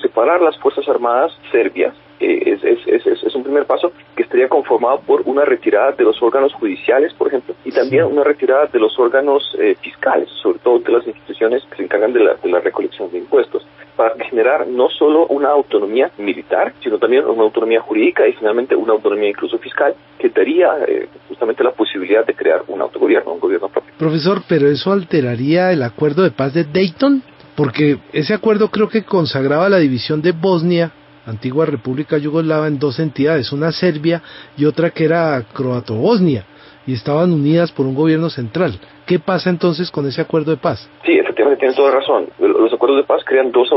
separar 0.00 0.40
las 0.40 0.56
Fuerzas 0.58 0.88
Armadas 0.88 1.36
serbias 1.52 1.94
eh, 2.20 2.52
es, 2.52 2.62
es, 2.62 3.06
es, 3.06 3.22
es, 3.22 3.34
un 3.34 3.42
primer 3.42 3.64
paso 3.64 3.92
que 4.14 4.22
estaría 4.22 4.48
conformado 4.48 5.00
por 5.00 5.22
una 5.24 5.44
retirada 5.44 5.92
de 5.92 6.04
los 6.04 6.22
órganos 6.22 6.52
judiciales, 6.52 7.14
por 7.14 7.28
ejemplo, 7.28 7.54
y 7.64 7.72
también 7.72 8.04
una 8.04 8.22
retirada 8.22 8.66
de 8.66 8.78
los 8.78 8.98
órganos 8.98 9.42
eh, 9.58 9.74
fiscales, 9.80 10.28
sobre 10.42 10.58
todo 10.58 10.78
de 10.80 10.92
las 10.92 11.06
instituciones 11.06 11.62
que 11.70 11.76
se 11.76 11.82
encargan 11.84 12.12
de 12.12 12.20
la, 12.20 12.34
de 12.34 12.48
la 12.50 12.60
recolección 12.60 13.10
de 13.10 13.18
impuestos, 13.18 13.66
para 13.96 14.14
generar 14.24 14.66
no 14.68 14.88
solo 14.90 15.26
una 15.28 15.48
autonomía 15.48 16.10
militar, 16.18 16.74
sino 16.82 16.98
también 16.98 17.24
una 17.24 17.42
autonomía 17.42 17.80
jurídica 17.80 18.26
y 18.28 18.34
finalmente 18.34 18.76
una 18.76 18.92
autonomía 18.92 19.30
incluso 19.30 19.58
fiscal, 19.58 19.94
que 20.18 20.28
daría 20.28 20.68
eh, 20.86 21.08
justamente 21.28 21.64
la 21.64 21.72
posibilidad 21.72 22.26
de 22.26 22.34
crear 22.34 22.64
un 22.68 22.82
autogobierno, 22.82 23.32
un 23.32 23.40
gobierno 23.40 23.68
propio. 23.68 23.92
Profesor, 23.98 24.42
pero 24.46 24.68
eso 24.68 24.92
alteraría 24.92 25.72
el 25.72 25.82
acuerdo 25.82 26.22
de 26.22 26.30
paz 26.30 26.52
de 26.52 26.64
Dayton, 26.64 27.22
porque 27.56 27.98
ese 28.12 28.34
acuerdo 28.34 28.68
creo 28.68 28.88
que 28.88 29.04
consagraba 29.04 29.68
la 29.68 29.78
división 29.78 30.22
de 30.22 30.32
Bosnia 30.32 30.92
antigua 31.26 31.66
República 31.66 32.18
Yugoslava 32.18 32.66
en 32.68 32.78
dos 32.78 32.98
entidades, 32.98 33.52
una 33.52 33.72
Serbia 33.72 34.22
y 34.56 34.64
otra 34.64 34.90
que 34.90 35.04
era 35.04 35.42
Croato-Bosnia, 35.52 36.44
y 36.86 36.94
estaban 36.94 37.32
unidas 37.32 37.72
por 37.72 37.86
un 37.86 37.94
gobierno 37.94 38.30
central. 38.30 38.78
¿Qué 39.06 39.18
pasa 39.18 39.50
entonces 39.50 39.90
con 39.90 40.06
ese 40.06 40.20
acuerdo 40.20 40.50
de 40.50 40.56
paz? 40.56 40.88
Sí, 41.04 41.12
efectivamente 41.12 41.60
tienes 41.60 41.76
toda 41.76 41.90
razón. 41.90 42.26
Los 42.38 42.72
acuerdos 42.72 42.98
de 42.98 43.04
paz 43.04 43.22
crean 43.24 43.50
dos, 43.52 43.68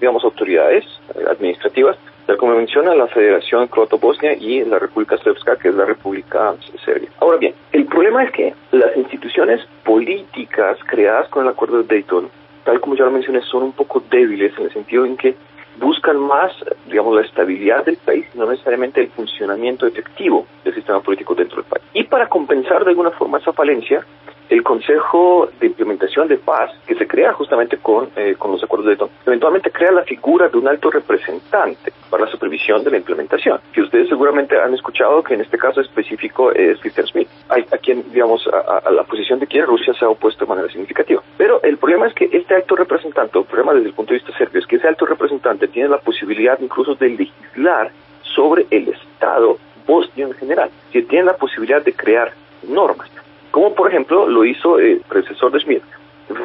digamos, 0.00 0.24
autoridades 0.24 0.84
eh, 1.14 1.24
administrativas, 1.30 1.96
tal 2.26 2.36
como 2.36 2.54
menciona 2.56 2.94
la 2.94 3.06
Federación 3.06 3.68
Croato-Bosnia 3.68 4.34
y 4.34 4.64
la 4.64 4.78
República 4.78 5.16
Srpska, 5.16 5.56
que 5.56 5.68
es 5.68 5.74
la 5.74 5.84
República 5.84 6.54
Serbia. 6.84 7.08
Ahora 7.20 7.38
bien, 7.38 7.54
el 7.72 7.86
problema 7.86 8.24
es 8.24 8.32
que 8.32 8.54
las 8.72 8.96
instituciones 8.96 9.60
políticas 9.84 10.78
creadas 10.86 11.28
con 11.28 11.44
el 11.44 11.50
acuerdo 11.50 11.82
de 11.82 11.84
Dayton, 11.84 12.28
tal 12.64 12.80
como 12.80 12.94
ya 12.94 13.04
lo 13.04 13.10
mencioné, 13.10 13.40
son 13.42 13.62
un 13.62 13.72
poco 13.72 14.02
débiles 14.10 14.52
en 14.58 14.64
el 14.64 14.72
sentido 14.72 15.04
en 15.06 15.16
que 15.16 15.34
buscan 15.78 16.18
más, 16.18 16.52
digamos, 16.86 17.14
la 17.14 17.22
estabilidad 17.22 17.84
del 17.84 17.96
país, 17.96 18.26
no 18.34 18.46
necesariamente 18.46 19.00
el 19.00 19.08
funcionamiento 19.10 19.86
efectivo 19.86 20.46
del 20.64 20.74
sistema 20.74 21.00
político 21.00 21.34
dentro 21.34 21.56
del 21.56 21.66
país. 21.66 21.84
Y 21.94 22.04
para 22.04 22.28
compensar 22.28 22.84
de 22.84 22.90
alguna 22.90 23.10
forma 23.10 23.38
esa 23.38 23.52
falencia, 23.52 24.04
el 24.50 24.64
Consejo 24.64 25.48
de 25.60 25.68
Implementación 25.68 26.26
de 26.26 26.36
Paz, 26.36 26.72
que 26.84 26.96
se 26.96 27.06
crea 27.06 27.32
justamente 27.32 27.78
con, 27.78 28.10
eh, 28.16 28.34
con 28.36 28.50
los 28.50 28.62
acuerdos 28.62 28.86
de 28.86 28.96
Dayton, 28.96 29.10
eventualmente 29.24 29.70
crea 29.70 29.92
la 29.92 30.02
figura 30.02 30.48
de 30.48 30.58
un 30.58 30.66
alto 30.66 30.90
representante 30.90 31.92
para 32.10 32.24
la 32.24 32.30
supervisión 32.30 32.82
de 32.82 32.90
la 32.90 32.96
implementación, 32.96 33.60
que 33.72 33.82
ustedes 33.82 34.08
seguramente 34.08 34.60
han 34.60 34.74
escuchado 34.74 35.22
que 35.22 35.34
en 35.34 35.42
este 35.42 35.56
caso 35.56 35.80
específico 35.80 36.50
es 36.50 36.80
Christian 36.80 37.06
Smith, 37.06 37.28
a, 37.48 37.54
a 37.54 37.78
quien, 37.78 38.10
digamos, 38.12 38.44
a, 38.48 38.78
a, 38.78 38.90
la 38.90 39.04
posición 39.04 39.38
de 39.38 39.46
quien 39.46 39.66
Rusia 39.66 39.94
se 39.94 40.04
ha 40.04 40.08
opuesto 40.08 40.44
de 40.44 40.48
manera 40.48 40.68
significativa. 40.68 41.22
Pero 41.38 41.62
el 41.62 41.78
problema 41.78 42.08
es 42.08 42.14
que 42.14 42.28
este 42.32 42.56
alto 42.56 42.74
representante, 42.74 43.38
el 43.38 43.44
problema 43.44 43.72
desde 43.74 43.88
el 43.88 43.94
punto 43.94 44.12
de 44.12 44.18
vista 44.18 44.36
serbio, 44.36 44.60
es 44.60 44.66
que 44.66 44.76
ese 44.76 44.88
alto 44.88 45.06
representante 45.06 45.68
tiene 45.68 45.88
la 45.88 45.98
posibilidad 45.98 46.58
incluso 46.60 46.96
de 46.96 47.10
legislar 47.10 47.92
sobre 48.22 48.66
el 48.70 48.88
Estado 48.88 49.58
bosnio 49.86 50.26
en 50.26 50.34
general, 50.34 50.70
que 50.92 51.02
tiene 51.02 51.26
la 51.26 51.36
posibilidad 51.36 51.84
de 51.84 51.92
crear 51.92 52.32
normas 52.68 53.10
como 53.50 53.74
por 53.74 53.88
ejemplo 53.88 54.28
lo 54.28 54.44
hizo 54.44 54.78
el 54.78 55.00
predecesor 55.08 55.52
de 55.52 55.60
Schmidt, 55.60 55.82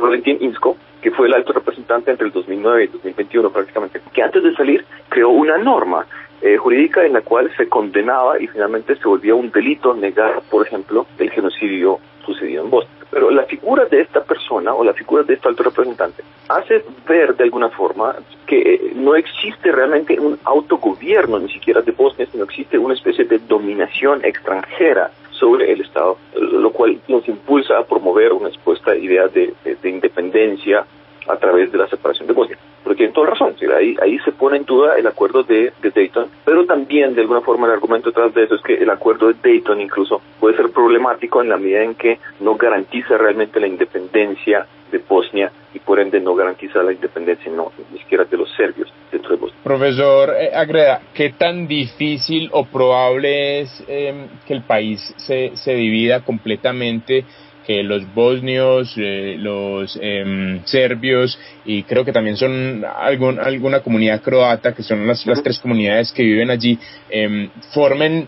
Valentín 0.01 0.37
Insko, 0.41 0.77
que 1.01 1.11
fue 1.11 1.27
el 1.27 1.33
alto 1.33 1.53
representante 1.53 2.11
entre 2.11 2.27
el 2.27 2.33
2009 2.33 2.81
y 2.81 2.85
el 2.85 2.91
2021 2.91 3.49
prácticamente, 3.51 4.01
que 4.13 4.23
antes 4.23 4.43
de 4.43 4.55
salir 4.55 4.85
creó 5.09 5.29
una 5.29 5.57
norma 5.57 6.05
eh, 6.41 6.57
jurídica 6.57 7.05
en 7.05 7.13
la 7.13 7.21
cual 7.21 7.51
se 7.57 7.69
condenaba 7.69 8.39
y 8.39 8.47
finalmente 8.47 8.95
se 8.95 9.07
volvía 9.07 9.35
un 9.35 9.51
delito 9.51 9.93
negar, 9.93 10.41
por 10.49 10.65
ejemplo, 10.65 11.05
el 11.17 11.29
genocidio 11.31 11.99
sucedido 12.25 12.63
en 12.63 12.69
Bosnia. 12.69 12.95
Pero 13.11 13.31
la 13.31 13.43
figura 13.43 13.85
de 13.85 14.01
esta 14.01 14.23
persona 14.23 14.73
o 14.73 14.83
la 14.83 14.93
figura 14.93 15.23
de 15.23 15.35
este 15.35 15.47
alto 15.47 15.63
representante 15.63 16.23
hace 16.49 16.83
ver 17.07 17.35
de 17.35 17.45
alguna 17.45 17.69
forma 17.69 18.15
que 18.45 18.59
eh, 18.59 18.91
no 18.95 19.15
existe 19.15 19.71
realmente 19.71 20.19
un 20.19 20.37
autogobierno 20.43 21.39
ni 21.39 21.51
siquiera 21.51 21.81
de 21.81 21.91
Bosnia, 21.91 22.27
sino 22.31 22.43
existe 22.43 22.77
una 22.77 22.95
especie 22.95 23.25
de 23.25 23.39
dominación 23.39 24.25
extranjera 24.25 25.11
sobre 25.39 25.71
el 25.71 25.81
Estado, 25.81 26.17
lo 26.35 26.71
cual 26.71 26.99
nos 27.07 27.27
impulsa 27.27 27.77
a 27.77 27.83
promover 27.85 28.33
una 28.33 28.49
expuesta 28.49 28.95
idea 28.95 29.27
de, 29.27 29.53
de, 29.63 29.75
de 29.75 29.89
independencia 29.89 30.85
a 31.27 31.37
través 31.37 31.71
de 31.71 31.77
la 31.77 31.87
separación 31.87 32.27
de 32.27 32.33
Bosnia. 32.33 32.57
Pero 32.83 32.95
tienen 32.95 33.13
toda 33.13 33.31
razón, 33.31 33.55
ahí, 33.75 33.95
ahí 34.01 34.19
se 34.19 34.31
pone 34.31 34.57
en 34.57 34.65
duda 34.65 34.95
el 34.97 35.07
acuerdo 35.07 35.43
de, 35.43 35.73
de, 35.81 35.89
Dayton, 35.89 36.27
pero 36.43 36.65
también 36.65 37.15
de 37.15 37.21
alguna 37.21 37.41
forma 37.41 37.67
el 37.67 37.73
argumento 37.73 38.09
detrás 38.09 38.33
de 38.33 38.43
eso 38.43 38.55
es 38.55 38.61
que 38.61 38.75
el 38.75 38.89
acuerdo 38.89 39.27
de 39.27 39.35
Dayton 39.41 39.81
incluso 39.81 40.21
puede 40.39 40.55
ser 40.55 40.69
problemático 40.71 41.41
en 41.41 41.49
la 41.49 41.57
medida 41.57 41.83
en 41.83 41.95
que 41.95 42.19
no 42.39 42.55
garantiza 42.55 43.17
realmente 43.17 43.59
la 43.59 43.67
independencia 43.67 44.67
de 44.91 44.99
Bosnia 44.99 45.51
y 45.73 45.79
por 45.79 45.99
ende 45.99 46.19
no 46.19 46.35
garantiza 46.35 46.83
la 46.83 46.93
independencia 46.93 47.51
no, 47.51 47.71
ni 47.91 47.99
siquiera 47.99 48.23
de 48.23 48.37
los 48.37 48.49
serbios 48.55 48.91
dentro 49.11 49.31
de 49.31 49.37
Bosnia. 49.37 49.59
Profesor 49.63 50.29
eh, 50.39 50.51
Agreda, 50.53 51.01
¿qué 51.13 51.31
tan 51.31 51.67
difícil 51.67 52.49
o 52.53 52.65
probable 52.65 53.61
es 53.61 53.83
eh, 53.87 54.27
que 54.47 54.53
el 54.53 54.61
país 54.63 55.01
se, 55.17 55.51
se 55.55 55.73
divida 55.73 56.21
completamente 56.21 57.25
que 57.65 57.83
los 57.83 58.13
bosnios, 58.13 58.93
eh, 58.97 59.35
los 59.37 59.97
eh, 60.01 60.61
serbios 60.65 61.37
y 61.65 61.83
creo 61.83 62.05
que 62.05 62.11
también 62.11 62.37
son 62.37 62.85
algún, 62.85 63.39
alguna 63.39 63.81
comunidad 63.81 64.21
croata, 64.21 64.73
que 64.73 64.83
son 64.83 65.05
las, 65.07 65.25
las 65.25 65.41
tres 65.41 65.59
comunidades 65.59 66.11
que 66.11 66.23
viven 66.23 66.49
allí, 66.49 66.77
eh, 67.09 67.49
formen 67.73 68.27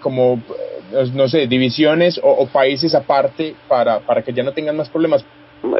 como, 0.00 0.40
no 1.14 1.26
sé, 1.26 1.48
divisiones 1.48 2.16
o, 2.22 2.30
o, 2.30 2.46
países 2.46 2.94
aparte 2.94 3.56
para, 3.66 3.98
para 3.98 4.22
que 4.22 4.32
ya 4.32 4.44
no 4.44 4.52
tengan 4.52 4.76
más 4.76 4.88
problemas. 4.88 5.26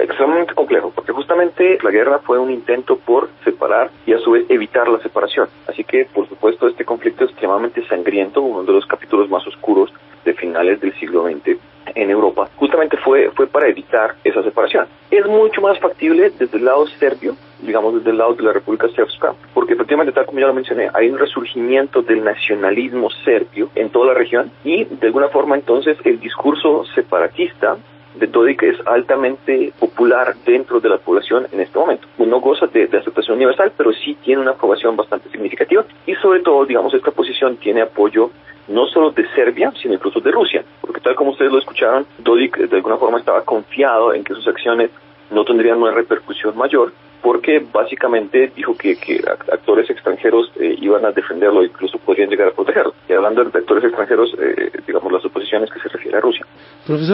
Extremadamente 0.00 0.54
complejo, 0.54 0.90
porque 0.92 1.12
justamente 1.12 1.78
la 1.80 1.92
guerra 1.92 2.18
fue 2.24 2.40
un 2.40 2.50
intento 2.50 2.96
por 2.96 3.28
separar 3.44 3.92
y 4.04 4.14
a 4.14 4.18
su 4.18 4.32
vez 4.32 4.46
evitar 4.48 4.88
la 4.88 4.98
separación. 4.98 5.48
Así 5.68 5.85
que, 5.85 6.06
por 6.12 6.28
supuesto, 6.28 6.66
este 6.66 6.85
conflicto 6.85 7.24
es 7.24 7.30
extremadamente 7.30 7.87
sangriento, 7.87 8.42
uno 8.42 8.64
de 8.64 8.72
los 8.72 8.85
capítulos 8.87 9.30
más 9.30 9.46
oscuros 9.46 9.92
de 10.24 10.35
finales 10.35 10.80
del 10.80 10.94
siglo 10.98 11.24
XX 11.24 11.58
en 11.94 12.11
Europa, 12.11 12.48
justamente 12.56 12.96
fue, 12.98 13.30
fue 13.32 13.46
para 13.46 13.68
evitar 13.68 14.14
esa 14.24 14.42
separación. 14.42 14.87
Es 15.11 15.26
mucho 15.26 15.61
más 15.61 15.78
factible 15.78 16.30
desde 16.38 16.56
el 16.56 16.64
lado 16.64 16.87
serbio, 16.87 17.37
digamos 17.61 17.94
desde 17.94 18.11
el 18.11 18.18
lado 18.18 18.35
de 18.35 18.42
la 18.42 18.52
República 18.52 18.88
Srpska, 18.88 19.35
porque 19.52 19.74
efectivamente, 19.74 20.12
tal 20.12 20.26
como 20.26 20.40
ya 20.40 20.46
lo 20.46 20.54
mencioné, 20.54 20.88
hay 20.94 21.11
un 21.11 21.18
resurgimiento 21.18 22.02
del 22.02 22.24
nacionalismo 22.24 23.11
serbio 23.24 23.68
en 23.74 23.90
toda 23.90 24.08
la 24.08 24.14
región 24.14 24.50
y 24.64 24.85
de 24.85 25.06
alguna 25.06 25.28
forma 25.28 25.56
entonces 25.56 25.98
el 26.04 26.20
discurso 26.20 26.85
separatista 26.94 27.76
de 28.14 28.27
Dodik 28.27 28.62
es 28.62 28.77
altamente 28.87 29.72
popular 29.79 30.35
dentro 30.44 30.81
de 30.81 30.88
la 30.88 30.98
población 30.98 31.46
en 31.53 31.61
este 31.61 31.79
momento. 31.79 32.07
No 32.18 32.40
goza 32.40 32.66
de, 32.66 32.85
aceptación 32.85 33.37
universal, 33.37 33.72
pero 33.77 33.92
sí 33.92 34.16
tiene 34.22 34.40
una 34.40 34.53
aprobación 34.53 34.96
bastante 34.96 35.29
significativa 35.31 35.85
y 36.07 36.14
sobre 36.16 36.40
todo, 36.40 36.64
digamos, 36.64 36.94
esta 36.94 37.11
posición 37.11 37.57
tiene 37.57 37.83
apoyo 37.83 38.31
no 38.68 38.87
solo 38.87 39.11
de 39.11 39.27
Serbia, 39.35 39.72
sino 39.81 39.94
incluso 39.94 40.20
de 40.20 40.31
Rusia, 40.31 40.64
porque 40.81 41.01
tal 41.01 41.14
como 41.14 41.33
ustedes 41.33 41.53
lo 41.53 41.59
escucharon, 41.59 42.07
Dodik 42.18 42.57
de 42.57 42.77
alguna 42.77 42.96
forma 42.96 43.18
estaba 43.18 43.42
confiado 43.42 44.14
en 44.14 44.22
que 44.25 44.35
sus 44.35 44.46
acciones 44.46 44.90
no 45.31 45.44
tendrían 45.44 45.83
una 45.83 45.92
repercusión 45.92 46.57
mayor, 46.57 46.92
porque 47.22 47.64
básicamente 47.72 48.53
dijo 48.55 48.77
que, 48.77 48.96
que 48.96 49.22
actores 49.53 49.88
extranjeros 49.88 50.53
eh, 50.57 50.77
iban 50.81 51.05
a 51.05 51.12
defenderlo, 51.12 51.64
incluso 51.64 51.98
podrían 51.98 52.29
llegar 52.29 52.48
a 52.48 52.51
protegerlo. 52.51 52.94
Y 53.09 53.12
hablando 53.12 53.44
de 53.44 53.59
actores 53.59 53.85
extranjeros, 53.85 54.35
eh, 54.38 54.70
digamos 54.87 55.12
las 55.12 55.25
oposiciones 55.25 55.70
que 55.70 55.81
se 55.81 55.88
refiere 55.88 56.18
a 56.18 56.20
Rusia. 56.20 56.44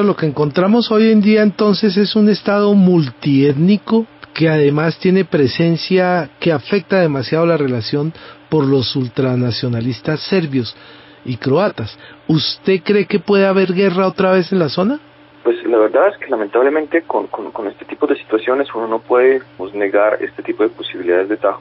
Lo 0.04 0.14
que 0.14 0.26
encontramos 0.26 0.92
hoy 0.92 1.11
en 1.11 1.20
día 1.20 1.42
entonces 1.42 1.96
es 1.96 2.14
un 2.14 2.28
Estado 2.28 2.72
multiétnico 2.74 4.06
que 4.32 4.48
además 4.48 4.96
tiene 5.00 5.24
presencia 5.24 6.30
que 6.38 6.52
afecta 6.52 7.00
demasiado 7.00 7.46
la 7.46 7.56
relación 7.56 8.12
por 8.48 8.64
los 8.64 8.94
ultranacionalistas 8.94 10.20
serbios 10.20 10.76
y 11.24 11.37
croatas. 11.37 11.98
¿Usted 12.28 12.80
cree 12.84 13.06
que 13.06 13.18
puede 13.18 13.46
haber 13.46 13.72
guerra 13.72 14.06
otra 14.06 14.32
vez 14.32 14.52
en 14.52 14.61
la 14.61 14.68
zona? 14.68 15.00
Pues 15.42 15.56
la 15.64 15.78
verdad 15.78 16.08
es 16.08 16.18
que 16.18 16.28
lamentablemente 16.28 17.02
con, 17.02 17.26
con, 17.26 17.66
este 17.66 17.84
tipo 17.84 18.06
de 18.06 18.14
situaciones 18.16 18.68
uno 18.74 18.87
no 18.87 19.00
puede 19.00 19.42
pues, 19.56 19.74
negar 19.74 20.22
este 20.22 20.44
tipo 20.44 20.62
de 20.62 20.68
posibilidades 20.68 21.28
de 21.28 21.38
tajo. 21.38 21.61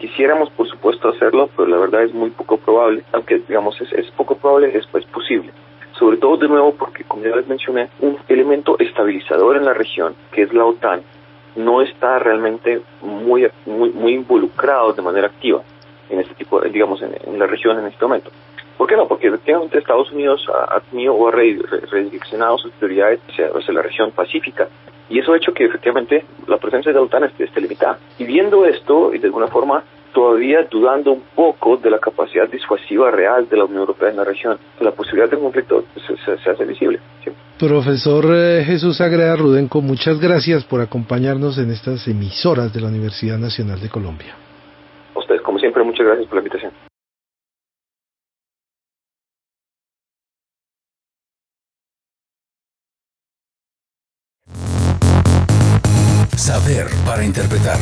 Quisiéramos, 0.00 0.50
por 0.50 0.68
supuesto, 0.68 1.08
hacerlo, 1.08 1.48
pero 1.56 1.68
la 1.68 1.78
verdad 1.78 2.02
es 2.02 2.12
muy 2.12 2.30
poco 2.30 2.56
probable, 2.58 3.04
aunque 3.12 3.38
digamos 3.46 3.80
es, 3.80 3.92
es 3.92 4.10
poco 4.10 4.36
probable, 4.36 4.76
es 4.76 4.86
pues, 4.88 5.06
posible. 5.06 5.52
Sobre 5.98 6.18
todo, 6.18 6.36
de 6.36 6.48
nuevo, 6.48 6.74
porque, 6.74 7.04
como 7.04 7.22
ya 7.22 7.34
les 7.34 7.46
mencioné, 7.46 7.88
un 8.00 8.18
elemento 8.28 8.76
estabilizador 8.78 9.56
en 9.56 9.64
la 9.64 9.72
región, 9.72 10.14
que 10.30 10.42
es 10.42 10.52
la 10.52 10.64
OTAN, 10.64 11.02
no 11.56 11.80
está 11.80 12.18
realmente 12.18 12.82
muy, 13.00 13.48
muy, 13.64 13.90
muy 13.90 14.12
involucrado 14.12 14.92
de 14.92 15.02
manera 15.02 15.28
activa 15.28 15.62
en 16.10 16.20
este 16.20 16.34
tipo, 16.34 16.60
digamos, 16.60 17.00
en, 17.02 17.38
la 17.38 17.46
región 17.46 17.78
en 17.78 17.86
este 17.86 18.04
momento. 18.04 18.30
¿Por 18.76 18.86
qué 18.86 18.96
no? 18.96 19.08
Porque 19.08 19.28
efectivamente 19.28 19.78
Estados 19.78 20.12
Unidos 20.12 20.46
ha, 20.52 20.80
tenido 20.80 21.14
o 21.14 21.28
ha 21.28 21.30
redireccionado 21.30 22.58
sus 22.58 22.72
prioridades 22.72 23.20
hacia, 23.30 23.46
hacia, 23.48 23.72
la 23.72 23.80
región 23.80 24.10
pacífica 24.12 24.68
y 25.08 25.18
eso 25.18 25.32
ha 25.32 25.36
hecho 25.36 25.52
que 25.52 25.64
efectivamente 25.64 26.24
la 26.46 26.58
presencia 26.58 26.92
de 26.92 26.98
la 26.98 27.04
OTAN 27.04 27.24
esté, 27.24 27.44
esté 27.44 27.60
limitada. 27.60 27.98
Y 28.18 28.24
viendo 28.24 28.64
esto, 28.66 29.14
y 29.14 29.18
de 29.18 29.26
alguna 29.26 29.48
forma 29.48 29.84
todavía 30.12 30.66
dudando 30.70 31.12
un 31.12 31.22
poco 31.34 31.76
de 31.76 31.90
la 31.90 31.98
capacidad 31.98 32.48
disuasiva 32.48 33.10
real 33.10 33.48
de 33.50 33.56
la 33.58 33.64
Unión 33.64 33.80
Europea 33.80 34.08
en 34.08 34.16
la 34.16 34.24
región, 34.24 34.58
la 34.80 34.92
posibilidad 34.92 35.28
de 35.28 35.36
un 35.36 35.42
conflicto 35.42 35.84
se, 35.94 36.16
se, 36.16 36.42
se 36.42 36.50
hace 36.50 36.64
visible. 36.64 36.98
¿sí? 37.22 37.30
Profesor 37.58 38.24
eh, 38.34 38.64
Jesús 38.64 39.00
Agreda 39.02 39.36
Rudenco, 39.36 39.82
muchas 39.82 40.18
gracias 40.18 40.64
por 40.64 40.80
acompañarnos 40.80 41.58
en 41.58 41.70
estas 41.70 42.08
emisoras 42.08 42.72
de 42.72 42.80
la 42.80 42.88
Universidad 42.88 43.36
Nacional 43.36 43.78
de 43.78 43.90
Colombia. 43.90 44.34
A 45.14 45.18
ustedes, 45.18 45.42
como 45.42 45.58
siempre, 45.58 45.84
muchas 45.84 46.06
gracias 46.06 46.26
por 46.28 46.36
la 46.36 46.40
invitación. 46.40 46.72
Saber 56.46 56.86
para 57.04 57.24
interpretar. 57.24 57.76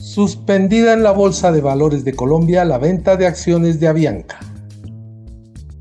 Suspendida 0.00 0.92
en 0.92 1.04
la 1.04 1.12
Bolsa 1.12 1.52
de 1.52 1.60
Valores 1.60 2.04
de 2.04 2.14
Colombia 2.14 2.64
la 2.64 2.76
venta 2.78 3.14
de 3.14 3.28
acciones 3.28 3.78
de 3.78 3.86
Avianca. 3.86 4.40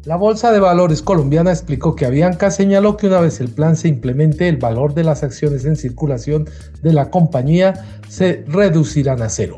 La 0.04 0.18
Bolsa 0.18 0.52
de 0.52 0.60
Valores 0.60 1.02
colombiana 1.02 1.50
explicó 1.50 1.96
que 1.96 2.06
Avianca 2.06 2.52
señaló 2.52 2.96
que 2.96 3.08
una 3.08 3.22
vez 3.22 3.42
el 3.42 3.50
plan 3.50 3.76
se 3.76 3.88
implemente, 3.88 4.48
el 4.48 4.58
valor 4.58 4.94
de 4.94 5.04
las 5.04 5.24
acciones 5.24 5.66
en 5.66 5.78
circulación 5.78 6.48
de 6.84 6.94
la 6.94 7.10
compañía 7.10 7.74
se 8.08 8.44
reducirán 8.48 9.24
a 9.24 9.30
cero. 9.30 9.58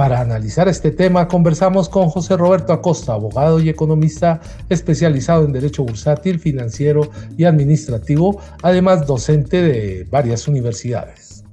Para 0.00 0.22
analizar 0.22 0.66
este 0.66 0.92
tema 0.92 1.28
conversamos 1.28 1.90
con 1.90 2.08
José 2.08 2.34
Roberto 2.34 2.72
Acosta, 2.72 3.12
abogado 3.12 3.60
y 3.60 3.68
economista 3.68 4.40
especializado 4.70 5.44
en 5.44 5.52
Derecho 5.52 5.82
Bursátil, 5.82 6.38
Financiero 6.38 7.02
y 7.36 7.44
Administrativo, 7.44 8.40
además 8.62 9.06
docente 9.06 9.60
de 9.60 10.06
varias 10.10 10.48
universidades. 10.48 11.44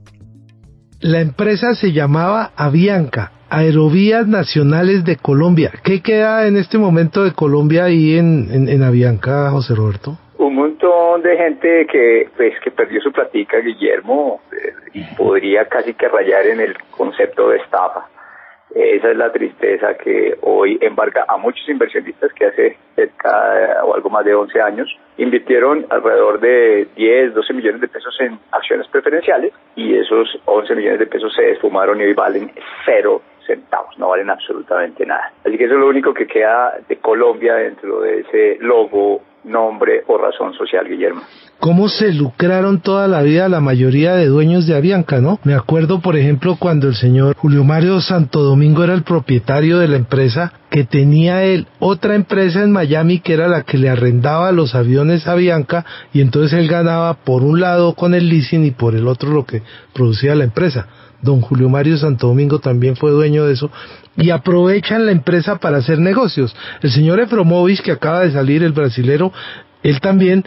La 1.01 1.19
empresa 1.19 1.75
se 1.75 1.91
llamaba 1.91 2.53
Avianca, 2.55 3.33
Aerovías 3.49 4.29
Nacionales 4.29 5.03
de 5.03 5.17
Colombia. 5.17 5.73
¿Qué 5.83 6.01
queda 6.01 6.47
en 6.47 6.55
este 6.55 6.77
momento 6.77 7.25
de 7.25 7.33
Colombia 7.33 7.83
ahí 7.83 8.17
en, 8.17 8.47
en, 8.49 8.81
Avianca, 8.81 9.51
José 9.51 9.75
Roberto? 9.75 10.17
Un 10.39 10.55
montón 10.55 11.21
de 11.21 11.35
gente 11.35 11.85
que 11.91 12.29
pues 12.37 12.53
que 12.63 12.71
perdió 12.71 13.01
su 13.01 13.11
platica, 13.11 13.57
Guillermo, 13.57 14.39
eh, 14.53 14.71
y 14.93 15.03
podría 15.17 15.65
casi 15.65 15.93
que 15.95 16.07
rayar 16.07 16.47
en 16.47 16.61
el 16.61 16.77
concepto 16.91 17.49
de 17.49 17.57
estafa. 17.57 18.07
Esa 18.75 19.11
es 19.11 19.17
la 19.17 19.31
tristeza 19.31 19.95
que 19.95 20.37
hoy 20.41 20.77
embarca 20.81 21.25
a 21.27 21.37
muchos 21.37 21.67
inversionistas 21.69 22.33
que 22.33 22.45
hace 22.45 22.77
cerca 22.95 23.83
o 23.83 23.95
algo 23.95 24.09
más 24.09 24.25
de 24.25 24.35
11 24.35 24.61
años 24.61 24.99
invirtieron 25.17 25.85
alrededor 25.89 26.39
de 26.39 26.87
10, 26.95 27.33
12 27.33 27.53
millones 27.53 27.81
de 27.81 27.87
pesos 27.87 28.15
en 28.19 28.37
acciones 28.51 28.87
preferenciales 28.87 29.53
y 29.75 29.95
esos 29.95 30.39
11 30.45 30.75
millones 30.75 30.99
de 30.99 31.07
pesos 31.07 31.33
se 31.33 31.51
esfumaron 31.51 31.99
y 32.01 32.05
hoy 32.05 32.13
valen 32.13 32.51
cero 32.85 33.21
centavos, 33.45 33.97
no 33.97 34.09
valen 34.09 34.29
absolutamente 34.29 35.05
nada. 35.05 35.31
Así 35.45 35.57
que 35.57 35.63
eso 35.63 35.75
es 35.75 35.79
lo 35.79 35.87
único 35.87 36.13
que 36.13 36.27
queda 36.27 36.77
de 36.87 36.97
Colombia 36.97 37.55
dentro 37.55 38.01
de 38.01 38.19
ese 38.19 38.57
logo, 38.59 39.21
nombre 39.47 40.03
o 40.07 40.17
razón 40.17 40.53
social, 40.53 40.87
Guillermo 40.87 41.21
cómo 41.59 41.89
se 41.89 42.13
lucraron 42.13 42.81
toda 42.81 43.07
la 43.07 43.21
vida 43.21 43.49
la 43.49 43.59
mayoría 43.59 44.15
de 44.15 44.27
dueños 44.27 44.67
de 44.67 44.75
Avianca, 44.75 45.19
¿no? 45.21 45.39
Me 45.43 45.53
acuerdo, 45.53 45.99
por 46.01 46.15
ejemplo, 46.15 46.57
cuando 46.59 46.87
el 46.87 46.95
señor 46.95 47.35
Julio 47.35 47.63
Mario 47.63 47.99
Santo 48.01 48.41
Domingo 48.41 48.83
era 48.83 48.93
el 48.93 49.03
propietario 49.03 49.79
de 49.79 49.87
la 49.87 49.97
empresa, 49.97 50.53
que 50.69 50.83
tenía 50.83 51.43
él 51.43 51.67
otra 51.79 52.15
empresa 52.15 52.63
en 52.63 52.71
Miami 52.71 53.19
que 53.19 53.33
era 53.33 53.47
la 53.47 53.63
que 53.63 53.77
le 53.77 53.89
arrendaba 53.89 54.51
los 54.51 54.75
aviones 54.75 55.27
a 55.27 55.31
Avianca 55.33 55.85
y 56.13 56.21
entonces 56.21 56.59
él 56.59 56.67
ganaba 56.67 57.13
por 57.15 57.43
un 57.43 57.59
lado 57.59 57.95
con 57.95 58.13
el 58.13 58.29
leasing 58.29 58.65
y 58.65 58.71
por 58.71 58.95
el 58.95 59.07
otro 59.07 59.31
lo 59.31 59.45
que 59.45 59.61
producía 59.93 60.35
la 60.35 60.43
empresa 60.43 60.87
don 61.21 61.41
Julio 61.41 61.69
Mario 61.69 61.97
Santo 61.97 62.27
Domingo 62.27 62.59
también 62.59 62.95
fue 62.95 63.11
dueño 63.11 63.45
de 63.45 63.53
eso, 63.53 63.71
y 64.17 64.31
aprovechan 64.31 65.05
la 65.05 65.11
empresa 65.11 65.59
para 65.59 65.77
hacer 65.77 65.99
negocios. 65.99 66.55
El 66.81 66.89
señor 66.89 67.19
Efromovis, 67.19 67.81
que 67.81 67.91
acaba 67.91 68.21
de 68.21 68.31
salir, 68.31 68.63
el 68.63 68.73
brasilero, 68.73 69.31
él 69.83 70.01
también 70.01 70.43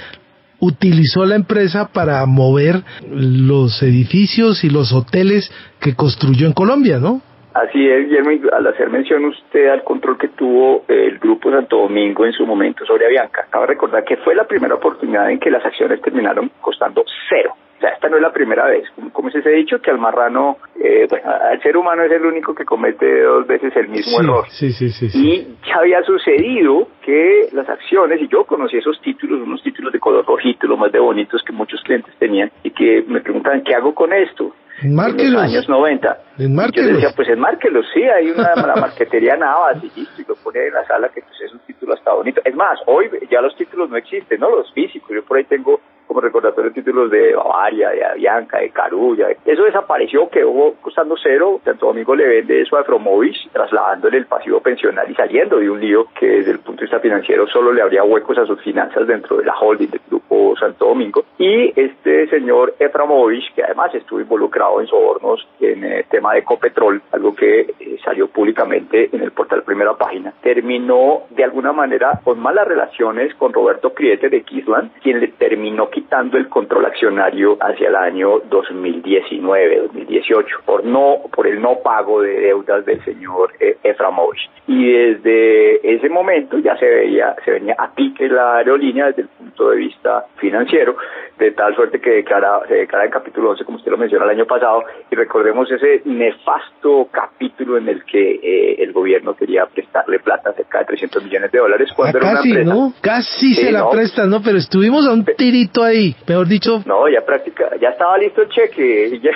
utilizó 0.59 1.24
la 1.24 1.37
empresa 1.37 1.88
para 1.92 2.24
mover 2.26 2.83
los 3.11 3.83
edificios 3.83 4.62
y 4.64 4.70
los 4.70 4.92
hoteles 4.92 5.50
que 5.80 5.94
construyó 5.94 6.46
en 6.46 6.52
Colombia, 6.52 6.98
¿no? 6.98 7.22
Así 7.54 7.85
es, 7.85 8.09
Guillermo, 8.09 8.30
al 8.52 8.66
hacer 8.68 8.90
mención 8.90 9.24
usted 9.24 9.68
al 9.70 9.83
control 9.83 10.18
que 10.18 10.28
tuvo 10.28 10.85
el 10.87 11.18
Grupo 11.18 11.50
Santo 11.50 11.78
Domingo 11.78 12.24
en 12.24 12.33
su 12.33 12.46
momento 12.46 12.85
sobre 12.87 13.06
Avianca, 13.06 13.42
acaba 13.48 13.66
de 13.66 13.72
recordar 13.72 14.04
que 14.04 14.18
fue 14.18 14.37
la 14.37 14.44
primera 14.44 14.74
oportunidad 14.76 15.30
en 15.30 15.40
que 15.40 15.50
las 15.50 15.64
acciones 15.64 16.00
terminaron 16.00 16.50
costando 16.61 17.04
cero. 17.28 17.54
O 17.81 17.83
sea, 17.83 17.95
esta 17.95 18.11
no 18.11 18.16
es 18.16 18.23
la 18.23 18.31
primera 18.31 18.66
vez. 18.66 18.85
Como 19.11 19.31
se 19.31 19.38
ha 19.38 19.53
dicho, 19.53 19.81
que 19.81 19.90
al 19.90 19.99
marrano, 19.99 20.59
eh, 20.79 21.07
bueno, 21.09 21.31
al 21.31 21.62
ser 21.62 21.79
humano 21.79 22.03
es 22.03 22.12
el 22.12 22.27
único 22.27 22.55
que 22.55 22.66
comete 22.66 23.23
dos 23.23 23.47
veces 23.47 23.75
el 23.75 23.88
mismo 23.88 24.21
error. 24.21 24.45
Sí, 24.51 24.71
sí, 24.73 24.90
sí, 24.90 25.09
Y 25.14 25.57
ya 25.66 25.77
había 25.77 26.03
sucedido 26.03 26.88
que 27.01 27.49
las 27.53 27.66
acciones, 27.71 28.21
y 28.21 28.29
yo 28.29 28.45
conocí 28.45 28.77
esos 28.77 29.01
títulos, 29.01 29.40
unos 29.40 29.62
títulos 29.62 29.95
de 29.95 29.99
color 29.99 30.27
rojito, 30.27 30.66
los 30.66 30.79
más 30.79 30.93
de 30.93 30.99
bonitos 30.99 31.43
que 31.43 31.55
muchos 31.55 31.81
clientes 31.81 32.14
tenían, 32.19 32.51
y 32.62 32.71
que 32.71 33.03
me 33.09 33.23
preguntaban, 33.23 33.62
¿qué 33.62 33.75
hago 33.75 33.95
con 33.95 34.12
esto? 34.12 34.55
En 34.83 35.33
los 35.33 35.43
años 35.43 35.66
90. 35.66 36.19
Yo 36.37 36.95
decía, 36.97 37.09
pues 37.16 37.29
enmárquelos, 37.29 37.87
sí, 37.95 38.03
hay 38.03 38.31
una 38.31 38.55
la 38.57 38.77
marquetería 38.81 39.37
Navas 39.37 39.79
y 39.83 40.01
listo, 40.01 40.21
y 40.21 40.25
lo 40.29 40.35
pone 40.37 40.61
ahí 40.61 40.69
en 40.69 40.75
la 40.75 40.85
sala 40.85 41.09
que 41.09 41.23
pues 41.23 41.40
es 41.47 41.53
un 41.53 41.61
título 41.61 41.95
hasta 41.95 42.12
bonito. 42.12 42.43
Es 42.45 42.55
más, 42.55 42.79
hoy 42.87 43.09
ya 43.31 43.40
los 43.40 43.57
títulos 43.57 43.88
no 43.88 43.97
existen, 43.97 44.38
¿no? 44.38 44.51
Los 44.51 44.71
físicos. 44.75 45.11
Yo 45.14 45.25
por 45.25 45.38
ahí 45.38 45.45
tengo 45.45 45.81
como 46.11 46.23
recordatorio 46.23 46.73
títulos 46.73 47.09
de 47.09 47.37
Bavaria, 47.37 47.90
de 47.90 48.05
Avianca, 48.05 48.59
de 48.59 48.70
Carulla. 48.70 49.29
Eso 49.44 49.62
desapareció, 49.62 50.29
quedó 50.29 50.75
costando 50.81 51.14
cero. 51.23 51.61
Santo 51.64 51.87
Domingo 51.87 52.16
le 52.16 52.27
vende 52.27 52.62
eso 52.62 52.77
a 52.77 52.81
Afromovis, 52.81 53.38
trasladándole 53.53 54.18
el 54.18 54.27
pasivo 54.27 54.59
pensional 54.59 55.09
y 55.09 55.14
saliendo 55.14 55.59
de 55.59 55.70
un 55.70 55.81
lío 55.81 56.09
que 56.18 56.27
desde 56.27 56.51
el 56.51 56.59
punto 56.59 56.81
de 56.81 56.87
vista 56.87 56.99
financiero 56.99 57.46
solo 57.46 57.73
le 57.73 57.81
habría 57.81 58.03
huecos 58.03 58.37
a 58.38 58.44
sus 58.44 58.61
finanzas 58.61 59.07
dentro 59.07 59.37
de 59.37 59.44
la 59.44 59.55
holding 59.55 59.88
del 59.88 60.01
grupo 60.09 60.57
Santo 60.59 60.87
Domingo. 60.87 61.23
Y 61.38 61.73
este 61.81 62.27
señor 62.27 62.75
Eframovich, 62.81 63.55
que 63.55 63.62
además 63.62 63.94
estuvo 63.94 64.20
involucrado 64.20 64.81
en 64.81 64.88
sobornos 64.88 65.46
en 65.61 65.85
el 65.85 66.05
tema 66.07 66.33
de 66.33 66.40
Ecopetrol, 66.40 67.01
algo 67.12 67.37
que 67.37 67.61
eh, 67.61 67.99
salió 68.05 68.27
públicamente 68.27 69.11
en 69.12 69.23
el 69.23 69.31
portal 69.31 69.62
Primera 69.62 69.94
Página, 69.94 70.33
terminó 70.42 71.23
de 71.31 71.44
alguna 71.44 71.73
manera 71.73 72.18
con 72.25 72.40
malas 72.40 72.66
relaciones 72.66 73.33
con 73.37 73.53
Roberto 73.53 73.94
Criete 73.94 74.29
de 74.29 74.42
Kisland, 74.42 74.90
quien 75.01 75.20
le 75.20 75.29
terminó 75.29 75.88
el 76.12 76.49
control 76.49 76.87
accionario 76.87 77.57
hacia 77.61 77.88
el 77.88 77.96
año 77.96 78.40
2019, 78.51 79.79
2018, 79.83 80.57
por 80.64 80.85
no, 80.85 81.18
por 81.35 81.46
el 81.46 81.61
no 81.61 81.79
pago 81.83 82.23
de 82.23 82.40
deudas 82.40 82.85
del 82.85 83.03
señor 83.05 83.53
eh, 83.61 83.77
Eframovich. 83.83 84.51
Y 84.66 84.92
desde 84.92 85.94
ese 85.94 86.09
momento 86.09 86.59
ya 86.59 86.77
se 86.77 86.87
veía, 86.87 87.35
se 87.44 87.53
venía 87.53 87.75
a 87.79 87.90
pique 87.94 88.29
la 88.29 88.57
aerolínea 88.57 89.07
desde 89.07 89.23
el 89.23 89.29
punto 89.61 89.70
de 89.70 89.77
vista 89.77 90.27
financiero, 90.37 90.96
de 91.38 91.53
tal 91.53 91.75
suerte 91.75 92.01
que 92.01 92.11
declara, 92.11 92.61
se 92.66 92.75
declara 92.75 93.05
en 93.05 93.11
capítulo 93.11 93.51
11, 93.51 93.64
como 93.64 93.79
usted 93.79 93.90
lo 93.90 93.99
mencionó 93.99 94.25
el 94.25 94.31
año 94.31 94.46
pasado, 94.46 94.85
y 95.11 95.14
recordemos 95.14 95.70
ese 95.70 96.03
nefasto 96.05 97.09
capítulo 97.11 97.77
en 97.77 97.88
el 97.88 98.05
que 98.05 98.40
eh, 98.42 98.83
el 98.83 98.92
gobierno 98.92 99.35
quería 99.35 99.66
prestarle 99.66 100.18
plata, 100.20 100.53
cerca 100.53 100.81
de 100.81 100.85
300 100.87 101.25
millones 101.25 101.53
de 101.53 101.59
dólares, 101.59 101.90
cuando 101.94 102.18
ah, 102.18 102.23
era 102.23 102.33
casi, 102.37 102.51
una 102.51 102.61
empresa. 102.61 102.75
¿no? 102.75 102.92
Casi 103.01 103.55
se 103.55 103.73
la 103.73 103.90
prestan, 103.90 104.31
¿no? 104.31 104.40
Pero 104.42 104.59
estuvimos 104.59 105.07
a 105.07 105.12
un 105.12 105.25
tirito 105.25 105.83
ahí, 105.83 106.14
peor 106.27 106.46
dicho. 106.46 106.83
No, 106.87 107.09
ya 107.09 107.20
práctica, 107.25 107.70
ya 107.81 107.90
estaba 107.90 108.16
listo 108.18 108.42
el 108.42 108.49
cheque, 108.49 109.20
ya 109.23 109.31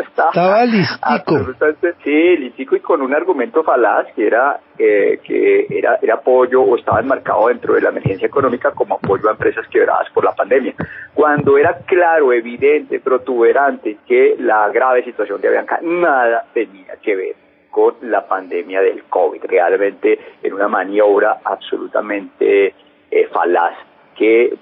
estaba, 0.00 0.30
estaba 0.30 0.64
listico. 0.64 1.54
Sí, 2.02 2.36
listico 2.38 2.76
y 2.76 2.80
con 2.80 3.02
un 3.02 3.14
argumento 3.14 3.62
falaz 3.62 4.06
que 4.14 4.26
era 4.26 4.60
eh, 4.78 5.20
que 5.24 5.66
era, 5.70 5.98
era 6.02 6.14
apoyo 6.14 6.60
o 6.60 6.76
estaba 6.76 7.00
enmarcado 7.00 7.48
dentro 7.48 7.74
de 7.74 7.80
la 7.80 7.88
emergencia 7.88 8.26
económica 8.26 8.72
como 8.72 8.96
apoyo 8.96 9.28
a 9.28 9.32
empresas 9.32 9.65
quebradas 9.68 10.10
por 10.10 10.24
la 10.24 10.34
pandemia. 10.34 10.74
Cuando 11.14 11.58
era 11.58 11.78
claro, 11.86 12.32
evidente, 12.32 13.00
protuberante 13.00 13.98
que 14.06 14.36
la 14.38 14.68
grave 14.68 15.04
situación 15.04 15.40
de 15.40 15.48
Avianca 15.48 15.80
nada 15.82 16.44
tenía 16.52 16.96
que 17.02 17.16
ver 17.16 17.36
con 17.70 17.94
la 18.02 18.26
pandemia 18.26 18.80
del 18.80 19.04
COVID, 19.04 19.44
realmente 19.44 20.18
en 20.42 20.52
una 20.54 20.68
maniobra 20.68 21.40
absolutamente 21.44 22.74
eh, 23.10 23.28
falaz 23.32 23.76
que 24.16 24.56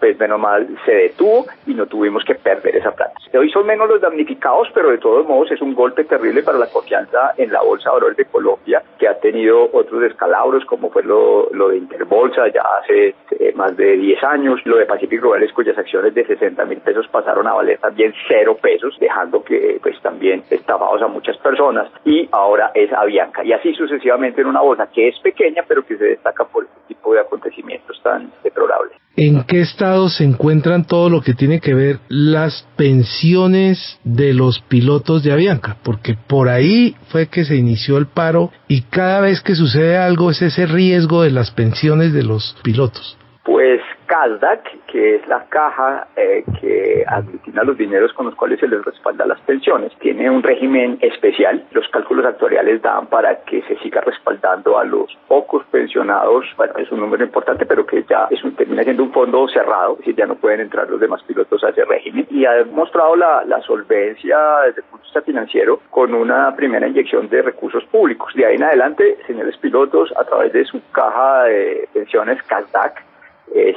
pues 0.00 0.18
menos 0.18 0.40
mal 0.40 0.66
se 0.84 0.92
detuvo 0.92 1.46
y 1.66 1.74
no 1.74 1.86
tuvimos 1.86 2.24
que 2.24 2.34
perder 2.34 2.76
esa 2.76 2.92
plata. 2.92 3.12
Hoy 3.38 3.50
son 3.50 3.66
menos 3.66 3.88
los 3.88 4.00
damnificados, 4.00 4.68
pero 4.72 4.90
de 4.90 4.98
todos 4.98 5.26
modos 5.28 5.50
es 5.50 5.60
un 5.60 5.74
golpe 5.74 6.04
terrible 6.04 6.42
para 6.42 6.58
la 6.58 6.66
confianza 6.66 7.34
en 7.36 7.52
la 7.52 7.62
Bolsa 7.62 7.90
de 7.90 7.94
Valores 7.94 8.16
de 8.16 8.24
Colombia, 8.24 8.82
que 8.98 9.06
ha 9.06 9.18
tenido 9.20 9.68
otros 9.72 10.00
descalabros, 10.00 10.64
como 10.64 10.90
fue 10.90 11.02
lo, 11.02 11.48
lo 11.52 11.68
de 11.68 11.76
Interbolsa 11.76 12.48
ya 12.48 12.62
hace 12.80 13.14
eh, 13.38 13.52
más 13.54 13.76
de 13.76 13.96
10 13.96 14.24
años, 14.24 14.60
lo 14.64 14.78
de 14.78 14.86
Pacific 14.86 15.20
Rurales, 15.20 15.52
cuyas 15.52 15.76
acciones 15.76 16.14
de 16.14 16.24
60 16.24 16.64
mil 16.64 16.78
pesos 16.78 17.06
pasaron 17.08 17.46
a 17.46 17.52
valer 17.52 17.78
también 17.78 18.14
cero 18.26 18.56
pesos, 18.60 18.96
dejando 18.98 19.42
que 19.44 19.78
pues 19.82 20.00
también 20.00 20.42
estafados 20.48 21.02
a 21.02 21.08
muchas 21.08 21.36
personas, 21.38 21.90
y 22.04 22.28
ahora 22.32 22.70
es 22.74 22.92
Avianca, 22.92 23.44
y 23.44 23.52
así 23.52 23.74
sucesivamente 23.74 24.40
en 24.40 24.46
una 24.46 24.62
bolsa 24.62 24.88
que 24.92 25.08
es 25.08 25.20
pequeña, 25.20 25.62
pero 25.68 25.84
que 25.84 25.96
se 25.96 26.04
destaca 26.04 26.44
por 26.44 26.64
este 26.64 26.80
tipo 26.88 27.12
de 27.12 27.20
acontecimientos 27.20 28.00
tan 28.02 28.32
deplorables. 28.42 28.87
¿En 29.20 29.42
qué 29.42 29.62
estado 29.62 30.08
se 30.08 30.22
encuentran 30.22 30.84
todo 30.84 31.10
lo 31.10 31.22
que 31.22 31.34
tiene 31.34 31.58
que 31.58 31.74
ver 31.74 31.98
las 32.08 32.68
pensiones 32.76 33.98
de 34.04 34.32
los 34.32 34.60
pilotos 34.60 35.24
de 35.24 35.32
Avianca? 35.32 35.76
Porque 35.82 36.14
por 36.14 36.48
ahí 36.48 36.94
fue 37.08 37.26
que 37.26 37.44
se 37.44 37.56
inició 37.56 37.98
el 37.98 38.06
paro 38.06 38.52
y 38.68 38.82
cada 38.82 39.20
vez 39.20 39.40
que 39.40 39.56
sucede 39.56 39.96
algo 39.96 40.30
es 40.30 40.40
ese 40.40 40.66
riesgo 40.66 41.22
de 41.22 41.32
las 41.32 41.50
pensiones 41.50 42.12
de 42.12 42.22
los 42.22 42.56
pilotos. 42.62 43.18
Pues 43.44 43.80
CASDAC, 44.08 44.86
que 44.86 45.16
es 45.16 45.28
la 45.28 45.44
caja 45.44 46.08
eh, 46.16 46.42
que 46.60 47.04
aglutina 47.06 47.62
los 47.62 47.76
dineros 47.76 48.12
con 48.14 48.26
los 48.26 48.34
cuales 48.34 48.58
se 48.58 48.66
les 48.66 48.82
respalda 48.84 49.26
las 49.26 49.40
pensiones. 49.42 49.92
Tiene 50.00 50.30
un 50.30 50.42
régimen 50.42 50.98
especial. 51.02 51.64
Los 51.72 51.86
cálculos 51.88 52.24
actuariales 52.24 52.82
dan 52.82 53.06
para 53.06 53.44
que 53.44 53.62
se 53.62 53.76
siga 53.78 54.00
respaldando 54.00 54.78
a 54.78 54.84
los 54.84 55.16
pocos 55.28 55.64
pensionados. 55.70 56.46
Bueno, 56.56 56.72
es 56.78 56.90
un 56.90 57.00
número 57.00 57.22
importante, 57.22 57.66
pero 57.66 57.86
que 57.86 58.02
ya 58.08 58.26
es 58.30 58.42
un, 58.42 58.56
termina 58.56 58.82
siendo 58.82 59.04
un 59.04 59.12
fondo 59.12 59.46
cerrado, 59.48 59.98
es 60.04 60.16
ya 60.16 60.26
no 60.26 60.36
pueden 60.36 60.60
entrar 60.60 60.88
los 60.88 61.00
demás 61.00 61.22
pilotos 61.24 61.62
a 61.62 61.68
ese 61.68 61.84
régimen. 61.84 62.26
Y 62.30 62.46
ha 62.46 62.52
demostrado 62.52 63.14
la, 63.14 63.44
solvencia 63.66 64.38
desde 64.66 64.80
el 64.80 64.86
punto 64.86 65.04
de 65.04 65.08
vista 65.08 65.22
financiero 65.22 65.80
con 65.90 66.14
una 66.14 66.56
primera 66.56 66.88
inyección 66.88 67.28
de 67.28 67.42
recursos 67.42 67.84
públicos. 67.84 68.32
De 68.34 68.46
ahí 68.46 68.54
en 68.54 68.62
adelante, 68.62 69.18
señores 69.26 69.56
pilotos, 69.58 70.12
a 70.16 70.24
través 70.24 70.52
de 70.54 70.64
su 70.64 70.80
caja 70.92 71.44
de 71.44 71.88
pensiones 71.92 72.42
CASDAC, 72.44 73.07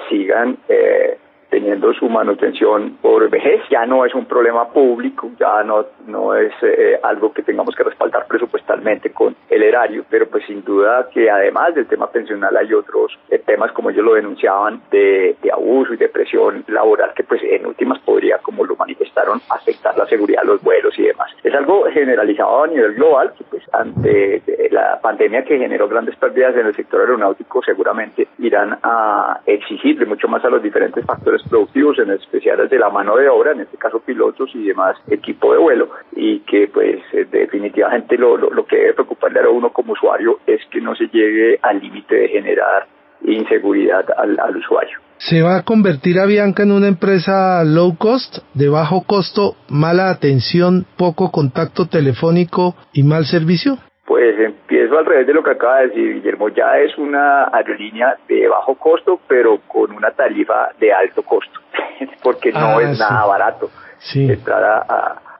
sigan 0.09 0.57
eh, 0.69 1.17
teniendo 1.51 1.93
su 1.93 2.09
manutención 2.09 2.97
por 3.01 3.29
vejez. 3.29 3.61
Ya 3.69 3.85
no 3.85 4.05
es 4.05 4.15
un 4.15 4.25
problema 4.25 4.69
público, 4.69 5.29
ya 5.37 5.63
no, 5.63 5.85
no 6.07 6.33
es 6.33 6.53
eh, 6.63 6.97
algo 7.03 7.31
que 7.33 7.43
tengamos 7.43 7.75
que 7.75 7.83
respaldar 7.83 8.25
presupuestalmente 8.25 9.11
con 9.11 9.35
el 9.49 9.61
erario, 9.61 10.05
pero 10.09 10.27
pues 10.27 10.45
sin 10.47 10.63
duda 10.63 11.09
que 11.13 11.29
además 11.29 11.75
del 11.75 11.87
tema 11.87 12.09
pensional 12.09 12.55
hay 12.55 12.73
otros 12.73 13.19
eh, 13.29 13.39
temas 13.45 13.71
como 13.73 13.89
ellos 13.89 14.05
lo 14.05 14.13
denunciaban 14.13 14.81
de, 14.89 15.35
de, 15.41 15.51
abuso 15.51 15.93
y 15.93 15.97
de 15.97 16.07
presión 16.07 16.63
laboral 16.67 17.11
que 17.13 17.23
pues 17.23 17.41
en 17.43 17.65
últimas 17.65 17.99
podría, 17.99 18.37
como 18.37 18.63
lo 18.63 18.77
manifestaron, 18.77 19.41
afectar 19.49 19.97
la 19.97 20.07
seguridad 20.07 20.43
de 20.43 20.47
los 20.47 20.63
vuelos 20.63 20.97
y 20.97 21.03
demás. 21.03 21.31
Es 21.43 21.53
algo 21.53 21.83
generalizado 21.91 22.63
a 22.63 22.67
nivel 22.67 22.93
global 22.93 23.33
que 23.37 23.43
pues 23.43 23.63
ante 23.73 24.41
la 24.71 24.99
pandemia 25.01 25.43
que 25.43 25.57
generó 25.57 25.89
grandes 25.89 26.15
pérdidas 26.15 26.55
en 26.55 26.67
el 26.67 26.75
sector 26.75 27.01
aeronáutico 27.01 27.61
seguramente 27.61 28.29
irán 28.39 28.79
a 28.81 29.41
exigirle 29.45 30.05
mucho 30.05 30.29
más 30.29 30.45
a 30.45 30.49
los 30.49 30.63
diferentes 30.63 31.05
factores 31.05 31.40
productivos, 31.43 31.99
en 31.99 32.11
especial 32.11 32.67
de 32.67 32.79
la 32.79 32.89
mano 32.89 33.15
de 33.17 33.29
obra, 33.29 33.51
en 33.51 33.61
este 33.61 33.77
caso 33.77 33.99
pilotos 33.99 34.49
y 34.53 34.67
demás 34.67 34.97
equipo 35.07 35.53
de 35.53 35.59
vuelo, 35.59 35.89
y 36.15 36.39
que 36.41 36.67
pues 36.67 36.99
eh, 37.13 37.25
definitivamente 37.29 38.17
lo, 38.17 38.37
lo, 38.37 38.65
que 38.65 38.77
debe 38.77 38.93
preocuparle 38.93 39.39
a 39.39 39.49
uno 39.49 39.71
como 39.71 39.93
usuario 39.93 40.39
es 40.45 40.61
que 40.71 40.81
no 40.81 40.95
se 40.95 41.07
llegue 41.07 41.59
al 41.61 41.79
límite 41.79 42.15
de 42.15 42.27
generar 42.29 42.87
inseguridad 43.23 44.05
al, 44.17 44.39
al 44.39 44.57
usuario. 44.57 44.99
¿Se 45.17 45.43
va 45.43 45.57
a 45.57 45.61
convertir 45.63 46.19
a 46.19 46.25
Bianca 46.25 46.63
en 46.63 46.71
una 46.71 46.87
empresa 46.87 47.63
low 47.63 47.95
cost, 47.95 48.39
de 48.55 48.69
bajo 48.69 49.03
costo, 49.03 49.55
mala 49.69 50.09
atención, 50.09 50.87
poco 50.97 51.31
contacto 51.31 51.87
telefónico 51.87 52.75
y 52.91 53.03
mal 53.03 53.25
servicio? 53.25 53.77
Pues 54.11 54.37
empiezo 54.41 54.97
al 54.97 55.05
revés 55.05 55.25
de 55.25 55.33
lo 55.33 55.41
que 55.41 55.51
acaba 55.51 55.77
de 55.77 55.87
decir 55.87 56.15
Guillermo. 56.15 56.49
Ya 56.49 56.77
es 56.79 56.97
una 56.97 57.45
aerolínea 57.45 58.17
de 58.27 58.45
bajo 58.45 58.75
costo, 58.75 59.21
pero 59.25 59.61
con 59.69 59.89
una 59.93 60.11
tarifa 60.11 60.71
de 60.77 60.91
alto 60.91 61.23
costo, 61.23 61.61
porque 62.21 62.51
no 62.51 62.77
ah, 62.77 62.83
es 62.83 62.99
nada 62.99 63.25
barato 63.25 63.69
entrar 64.13 64.61
a 64.65 64.79
a, 64.79 65.30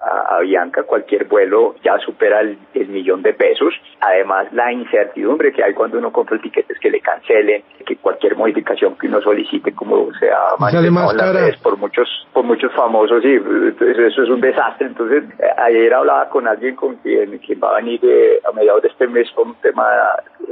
Bianca 0.41 0.83
cualquier 0.83 1.25
vuelo 1.25 1.75
ya 1.83 1.97
supera 1.99 2.41
el, 2.41 2.57
millón 2.89 3.21
de 3.21 3.33
pesos. 3.33 3.73
Además, 3.99 4.51
la 4.51 4.71
incertidumbre 4.71 5.53
que 5.53 5.63
hay 5.63 5.73
cuando 5.73 5.97
uno 5.97 6.11
compra 6.11 6.35
el 6.35 6.41
tiquete 6.41 6.73
es 6.73 6.79
que 6.79 6.89
le 6.89 6.99
cancelen, 6.99 7.63
que 7.85 7.95
cualquier 7.97 8.35
modificación 8.35 8.97
que 8.97 9.07
uno 9.07 9.21
solicite, 9.21 9.71
como 9.73 10.11
sea 10.13 10.37
manifestado 10.59 11.11
en 11.11 11.17
las 11.17 11.33
redes 11.33 11.57
por 11.57 11.77
muchos, 11.77 12.07
por 12.33 12.43
muchos 12.43 12.71
famosos, 12.73 13.23
y 13.23 13.35
eso 13.35 14.23
es 14.23 14.29
un 14.29 14.41
desastre. 14.41 14.87
Entonces, 14.87 15.23
eh, 15.39 15.47
ayer 15.57 15.93
hablaba 15.93 16.27
con 16.29 16.47
alguien 16.47 16.75
con 16.75 16.95
quien, 16.97 17.39
va 17.63 17.71
a 17.71 17.75
venir 17.75 17.99
eh, 18.03 18.39
a 18.47 18.51
mediados 18.51 18.81
de 18.81 18.89
este 18.89 19.07
mes 19.07 19.29
con 19.35 19.49
un 19.49 19.55
tema 19.55 19.87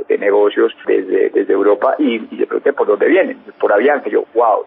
de, 0.08 0.18
negocios 0.18 0.74
desde, 0.86 1.30
desde 1.30 1.54
Europa 1.54 1.96
y, 1.98 2.16
y 2.16 2.38
le 2.38 2.46
pregunté 2.46 2.74
por 2.74 2.88
dónde 2.88 3.08
vienen, 3.08 3.42
por 3.60 3.74
Avianca. 3.74 4.10
Yo, 4.10 4.26
wow, 4.34 4.66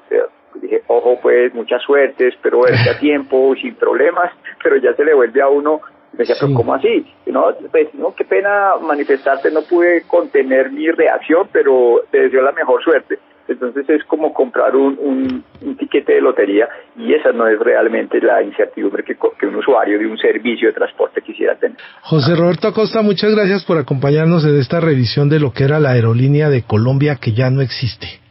dije, 0.61 0.83
ojo, 0.87 1.19
pues 1.21 1.55
mucha 1.55 1.79
suerte, 1.79 2.29
espero 2.29 2.63
verte 2.63 2.91
a 2.91 2.99
tiempo, 3.01 3.55
sin 3.61 3.75
problemas, 3.75 4.33
pero 4.63 4.77
ya 4.77 4.95
se 4.95 5.05
le 5.05 5.15
vuelve 5.15 5.41
a 5.41 5.49
uno, 5.49 5.81
me 6.13 6.19
decía, 6.19 6.37
pero 6.41 6.55
¿cómo 6.55 6.75
así? 6.75 7.07
No, 7.27 7.47
pues, 7.71 7.95
no, 7.95 8.15
qué 8.15 8.25
pena 8.25 8.73
manifestarte, 8.81 9.51
no 9.51 9.63
pude 9.63 10.03
contener 10.07 10.71
mi 10.71 10.91
reacción, 10.91 11.49
pero 11.53 12.03
te 12.11 12.21
deseo 12.21 12.43
la 12.43 12.53
mejor 12.53 12.83
suerte. 12.83 13.19
Entonces 13.49 13.89
es 13.89 14.05
como 14.05 14.33
comprar 14.33 14.77
un, 14.77 14.97
un, 15.01 15.45
un, 15.63 15.77
tiquete 15.77 16.15
de 16.15 16.21
lotería 16.21 16.69
y 16.97 17.13
esa 17.13 17.33
no 17.33 17.49
es 17.49 17.59
realmente 17.59 18.21
la 18.21 18.41
incertidumbre 18.43 19.03
que, 19.03 19.17
que, 19.39 19.47
un 19.47 19.57
usuario 19.57 19.99
de 19.99 20.07
un 20.07 20.17
servicio 20.17 20.69
de 20.69 20.75
transporte 20.75 21.21
quisiera 21.23 21.57
tener. 21.57 21.77
José 22.03 22.37
Roberto 22.37 22.69
Acosta, 22.69 23.03
muchas 23.03 23.35
gracias 23.35 23.65
por 23.65 23.79
acompañarnos 23.79 24.45
en 24.45 24.59
esta 24.59 24.81
revisión 24.81 25.29
de 25.29 25.41
lo 25.41 25.53
que 25.53 25.65
era 25.65 25.81
la 25.81 25.91
aerolínea 25.91 26.51
de 26.51 26.63
Colombia 26.63 27.19
que 27.21 27.33
ya 27.33 27.51
no 27.51 27.63
existe. 27.63 28.22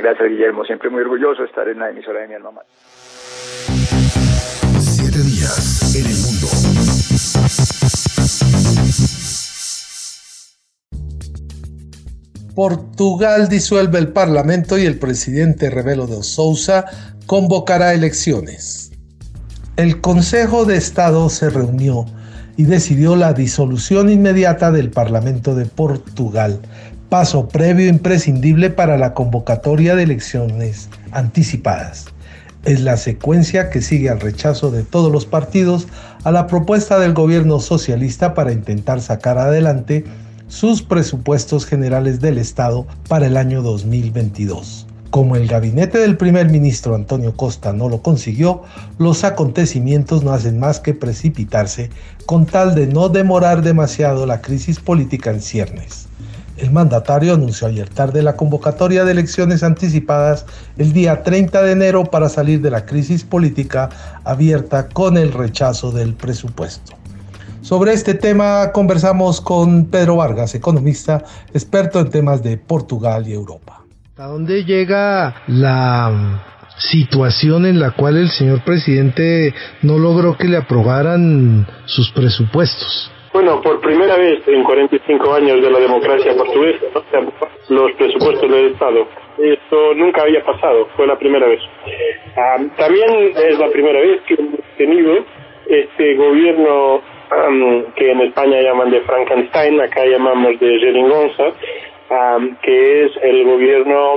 Gracias, 0.00 0.30
Guillermo. 0.30 0.64
Siempre 0.64 0.88
muy 0.88 1.02
orgulloso 1.02 1.42
de 1.42 1.48
estar 1.48 1.68
en 1.68 1.78
la 1.78 1.90
emisora 1.90 2.20
de 2.20 2.28
mi 2.28 2.34
alma 2.34 2.62
Siete 4.78 5.18
días 5.18 5.94
en 5.94 6.06
el 6.06 6.16
mundo. 6.24 6.46
Portugal 12.54 13.48
disuelve 13.48 13.98
el 13.98 14.08
Parlamento 14.12 14.78
y 14.78 14.86
el 14.86 14.98
presidente 14.98 15.68
Rebelo 15.68 16.06
de 16.06 16.22
Sousa 16.22 16.86
convocará 17.26 17.92
elecciones. 17.92 18.92
El 19.76 20.00
Consejo 20.00 20.64
de 20.64 20.76
Estado 20.76 21.28
se 21.28 21.50
reunió 21.50 22.06
y 22.56 22.64
decidió 22.64 23.16
la 23.16 23.34
disolución 23.34 24.10
inmediata 24.10 24.70
del 24.72 24.90
Parlamento 24.90 25.54
de 25.54 25.66
Portugal 25.66 26.60
paso 27.10 27.48
previo 27.48 27.88
imprescindible 27.88 28.70
para 28.70 28.96
la 28.96 29.14
convocatoria 29.14 29.96
de 29.96 30.04
elecciones 30.04 30.88
anticipadas. 31.10 32.06
Es 32.64 32.80
la 32.80 32.96
secuencia 32.96 33.68
que 33.68 33.82
sigue 33.82 34.10
al 34.10 34.20
rechazo 34.20 34.70
de 34.70 34.84
todos 34.84 35.10
los 35.10 35.26
partidos 35.26 35.88
a 36.22 36.30
la 36.30 36.46
propuesta 36.46 37.00
del 37.00 37.12
gobierno 37.12 37.58
socialista 37.58 38.32
para 38.32 38.52
intentar 38.52 39.00
sacar 39.00 39.38
adelante 39.38 40.04
sus 40.46 40.82
presupuestos 40.82 41.66
generales 41.66 42.20
del 42.20 42.38
Estado 42.38 42.86
para 43.08 43.26
el 43.26 43.36
año 43.36 43.60
2022. 43.62 44.86
Como 45.10 45.34
el 45.34 45.48
gabinete 45.48 45.98
del 45.98 46.16
primer 46.16 46.48
ministro 46.50 46.94
Antonio 46.94 47.34
Costa 47.34 47.72
no 47.72 47.88
lo 47.88 48.02
consiguió, 48.02 48.62
los 48.98 49.24
acontecimientos 49.24 50.22
no 50.22 50.32
hacen 50.32 50.60
más 50.60 50.78
que 50.78 50.94
precipitarse 50.94 51.90
con 52.26 52.46
tal 52.46 52.76
de 52.76 52.86
no 52.86 53.08
demorar 53.08 53.62
demasiado 53.62 54.26
la 54.26 54.40
crisis 54.40 54.78
política 54.78 55.30
en 55.30 55.40
ciernes. 55.40 56.09
El 56.60 56.72
mandatario 56.72 57.32
anunció 57.32 57.68
ayer 57.68 57.88
tarde 57.88 58.22
la 58.22 58.36
convocatoria 58.36 59.06
de 59.06 59.12
elecciones 59.12 59.62
anticipadas 59.62 60.44
el 60.76 60.92
día 60.92 61.22
30 61.22 61.62
de 61.62 61.72
enero 61.72 62.04
para 62.04 62.28
salir 62.28 62.60
de 62.60 62.70
la 62.70 62.84
crisis 62.84 63.24
política 63.24 63.88
abierta 64.24 64.90
con 64.90 65.16
el 65.16 65.32
rechazo 65.32 65.90
del 65.90 66.12
presupuesto. 66.12 66.92
Sobre 67.62 67.94
este 67.94 68.12
tema 68.12 68.72
conversamos 68.72 69.40
con 69.40 69.86
Pedro 69.86 70.16
Vargas, 70.16 70.54
economista, 70.54 71.24
experto 71.54 71.98
en 71.98 72.10
temas 72.10 72.42
de 72.42 72.58
Portugal 72.58 73.26
y 73.26 73.32
Europa. 73.32 73.80
¿A 74.18 74.26
dónde 74.26 74.62
llega 74.64 75.34
la 75.46 76.42
situación 76.76 77.64
en 77.64 77.80
la 77.80 77.92
cual 77.92 78.18
el 78.18 78.28
señor 78.28 78.62
presidente 78.64 79.54
no 79.80 79.98
logró 79.98 80.36
que 80.36 80.46
le 80.46 80.58
aprobaran 80.58 81.66
sus 81.86 82.10
presupuestos? 82.12 83.10
Bueno, 83.32 83.60
por 83.62 83.80
primera 83.80 84.16
vez 84.16 84.46
en 84.48 84.64
45 84.64 85.34
años 85.34 85.62
de 85.62 85.70
la 85.70 85.78
democracia 85.78 86.34
portuguesa, 86.36 86.86
los 87.68 87.92
presupuestos 87.92 88.50
del 88.50 88.72
Estado. 88.72 89.06
Esto 89.38 89.94
nunca 89.94 90.22
había 90.22 90.44
pasado, 90.44 90.88
fue 90.96 91.06
la 91.06 91.16
primera 91.16 91.46
vez. 91.46 91.60
Ah, 92.36 92.56
también 92.76 93.32
es 93.36 93.58
la 93.58 93.68
primera 93.68 94.00
vez 94.00 94.20
que 94.22 94.34
hemos 94.34 94.60
tenido 94.76 95.24
este 95.66 96.16
gobierno 96.16 97.02
que 97.94 98.10
en 98.10 98.20
España 98.22 98.60
llaman 98.60 98.90
de 98.90 99.00
Frankenstein, 99.02 99.80
acá 99.80 100.04
llamamos 100.04 100.58
de 100.58 100.80
Jeringonza, 100.80 101.52
que 102.62 103.04
es 103.04 103.12
el 103.22 103.44
gobierno 103.44 104.16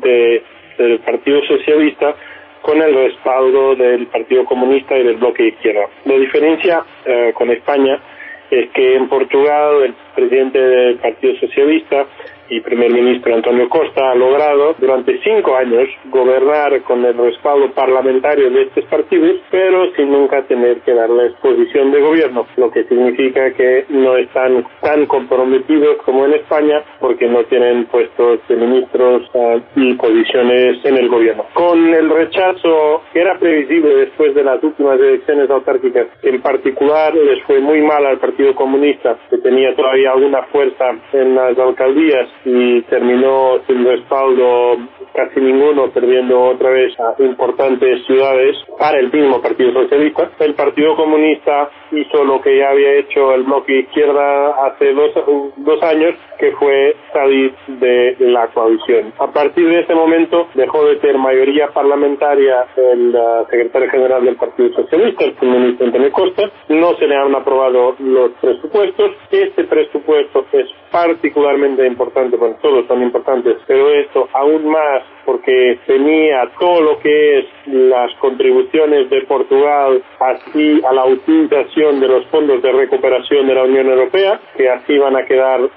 de, 0.00 0.42
del 0.78 0.98
Partido 1.00 1.42
Socialista 1.42 2.14
con 2.62 2.80
el 2.80 2.94
respaldo 2.94 3.76
del 3.76 4.06
Partido 4.06 4.46
Comunista 4.46 4.96
y 4.96 5.04
del 5.04 5.16
bloque 5.16 5.48
izquierda. 5.48 5.86
La 6.06 6.14
diferencia 6.14 6.82
eh, 7.04 7.32
con 7.34 7.50
España 7.50 8.00
es 8.50 8.70
que 8.70 8.96
en 8.96 9.08
Portugal 9.08 9.82
el 9.84 9.94
presidente 10.14 10.58
del 10.58 10.96
Partido 10.98 11.34
Socialista 11.40 12.06
y 12.48 12.60
primer 12.60 12.90
ministro 12.90 13.34
Antonio 13.34 13.68
Costa 13.68 14.10
ha 14.10 14.14
logrado 14.14 14.74
durante 14.78 15.18
cinco 15.22 15.56
años 15.56 15.88
gobernar 16.06 16.80
con 16.82 17.04
el 17.04 17.16
respaldo 17.16 17.70
parlamentario 17.72 18.50
de 18.50 18.62
estos 18.62 18.84
partidos, 18.84 19.36
pero 19.50 19.92
sin 19.94 20.10
nunca 20.10 20.42
tener 20.42 20.80
que 20.80 20.94
dar 20.94 21.10
la 21.10 21.26
exposición 21.26 21.92
de 21.92 22.00
gobierno, 22.00 22.46
lo 22.56 22.70
que 22.70 22.84
significa 22.84 23.52
que 23.52 23.86
no 23.88 24.16
están 24.16 24.64
tan 24.80 25.06
comprometidos 25.06 25.96
como 26.04 26.26
en 26.26 26.34
España 26.34 26.82
porque 27.00 27.26
no 27.26 27.44
tienen 27.44 27.86
puestos 27.86 28.40
de 28.48 28.56
ministros 28.56 29.22
uh, 29.34 29.60
y 29.76 29.94
posiciones 29.94 30.84
en 30.84 30.96
el 30.96 31.08
gobierno. 31.08 31.46
Con 31.54 31.94
el 31.94 32.08
rechazo 32.08 33.02
que 33.12 33.20
era 33.20 33.38
previsible 33.38 33.96
después 33.96 34.34
de 34.34 34.44
las 34.44 34.62
últimas 34.62 34.98
elecciones 34.98 35.50
autárquicas, 35.50 36.06
en 36.22 36.40
particular 36.40 37.14
les 37.14 37.42
fue 37.44 37.60
muy 37.60 37.82
mal 37.82 38.04
al 38.06 38.18
Partido 38.18 38.54
Comunista, 38.54 39.18
que 39.30 39.38
tenía 39.38 39.74
todavía 39.74 40.12
alguna 40.12 40.42
fuerza 40.44 40.96
en 41.12 41.34
las 41.34 41.58
alcaldías 41.58 42.28
y 42.44 42.82
terminó 42.82 43.58
sin 43.66 43.84
respaldo 43.84 44.76
casi 45.16 45.40
ninguno, 45.40 45.90
perdiendo 45.90 46.40
otra 46.40 46.70
vez 46.70 46.92
a 47.00 47.14
importantes 47.22 48.04
ciudades 48.06 48.56
para 48.78 48.98
el 48.98 49.10
mismo 49.10 49.40
Partido 49.40 49.72
Socialista. 49.72 50.28
El 50.40 50.54
Partido 50.54 50.94
Comunista 50.94 51.70
hizo 51.90 52.24
lo 52.24 52.40
que 52.42 52.58
ya 52.58 52.70
había 52.70 52.92
hecho 52.94 53.32
el 53.34 53.44
bloque 53.44 53.80
izquierda 53.80 54.66
hace 54.66 54.92
dos, 54.92 55.10
dos 55.56 55.82
años, 55.82 56.14
que 56.38 56.52
fue 56.52 56.94
salir 57.12 57.54
de 57.66 58.16
la 58.20 58.48
coalición. 58.48 59.12
A 59.18 59.28
partir 59.28 59.68
de 59.68 59.80
ese 59.80 59.94
momento 59.94 60.48
dejó 60.54 60.84
de 60.84 61.00
ser 61.00 61.16
mayoría 61.16 61.68
parlamentaria 61.68 62.66
el 62.76 63.14
uh, 63.14 63.46
secretario 63.48 63.90
general 63.90 64.24
del 64.24 64.36
Partido 64.36 64.68
Socialista, 64.74 65.24
el 65.24 65.48
ministro 65.48 65.86
Antonio 65.86 66.12
Costa. 66.12 66.50
No 66.68 66.94
se 66.94 67.06
le 67.06 67.16
han 67.16 67.34
aprobado 67.34 67.96
los 67.98 68.32
presupuestos. 68.40 69.12
Este 69.30 69.64
presupuesto 69.64 70.44
es 70.52 70.66
particularmente 70.90 71.86
importante, 71.86 72.36
bueno, 72.36 72.56
todos 72.60 72.86
son 72.86 73.02
importantes, 73.02 73.56
pero 73.66 73.92
esto 73.92 74.28
aún 74.32 74.66
más 74.68 75.02
porque 75.26 75.80
tenía 75.86 76.48
todo 76.58 76.80
lo 76.80 76.98
que 77.00 77.40
es 77.40 77.46
las 77.66 78.14
contribuciones 78.14 79.10
de 79.10 79.22
Portugal 79.22 80.00
así 80.20 80.80
a 80.88 80.92
la 80.92 81.04
utilización 81.04 82.00
de 82.00 82.08
los 82.08 82.24
fondos 82.26 82.62
de 82.62 82.72
recuperación 82.72 83.48
de 83.48 83.54
la 83.54 83.64
Unión 83.64 83.88
Europea, 83.88 84.40
que 84.56 84.70
así 84.70 84.96
van 84.96 85.16
a 85.16 85.26
quedar 85.26 85.62
uh, 85.62 85.68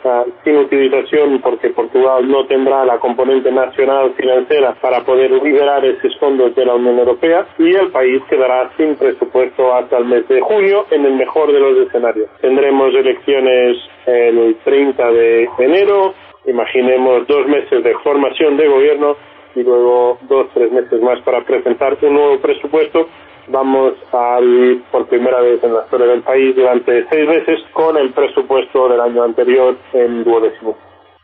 sin 0.43 0.57
utilización 0.57 1.41
porque 1.41 1.69
Portugal 1.69 2.29
no 2.29 2.45
tendrá 2.45 2.85
la 2.85 2.99
componente 2.99 3.51
nacional 3.51 4.13
financiera 4.15 4.75
para 4.79 5.03
poder 5.03 5.31
liberar 5.31 5.83
esos 5.83 6.15
fondos 6.19 6.55
de 6.55 6.65
la 6.65 6.75
Unión 6.75 6.99
Europea 6.99 7.47
y 7.57 7.73
el 7.75 7.89
país 7.89 8.21
quedará 8.29 8.69
sin 8.77 8.95
presupuesto 8.95 9.73
hasta 9.73 9.97
el 9.97 10.05
mes 10.05 10.27
de 10.27 10.41
junio 10.41 10.85
en 10.91 11.05
el 11.05 11.13
mejor 11.13 11.51
de 11.51 11.59
los 11.59 11.87
escenarios. 11.87 12.29
Tendremos 12.39 12.93
elecciones 12.93 13.77
el 14.05 14.55
30 14.63 15.11
de 15.11 15.49
enero, 15.57 16.13
imaginemos 16.45 17.27
dos 17.27 17.47
meses 17.47 17.83
de 17.83 17.93
formación 18.03 18.57
de 18.57 18.67
gobierno 18.67 19.15
y 19.55 19.63
luego 19.63 20.17
dos, 20.27 20.47
tres 20.53 20.71
meses 20.71 21.01
más 21.01 21.19
para 21.21 21.43
presentar 21.43 21.97
un 22.01 22.13
nuevo 22.13 22.39
presupuesto. 22.39 23.07
Vamos 23.47 23.93
a 24.11 24.39
vivir 24.39 24.83
por 24.91 25.07
primera 25.07 25.41
vez 25.41 25.63
en 25.63 25.73
la 25.73 25.83
historia 25.83 26.07
del 26.07 26.21
país 26.21 26.55
durante 26.55 27.07
seis 27.09 27.27
meses 27.27 27.59
con 27.73 27.97
el 27.97 28.13
presupuesto 28.13 28.89
del 28.89 29.01
año 29.01 29.23
anterior 29.23 29.75
en 29.93 30.23
duodécimo. 30.23 30.75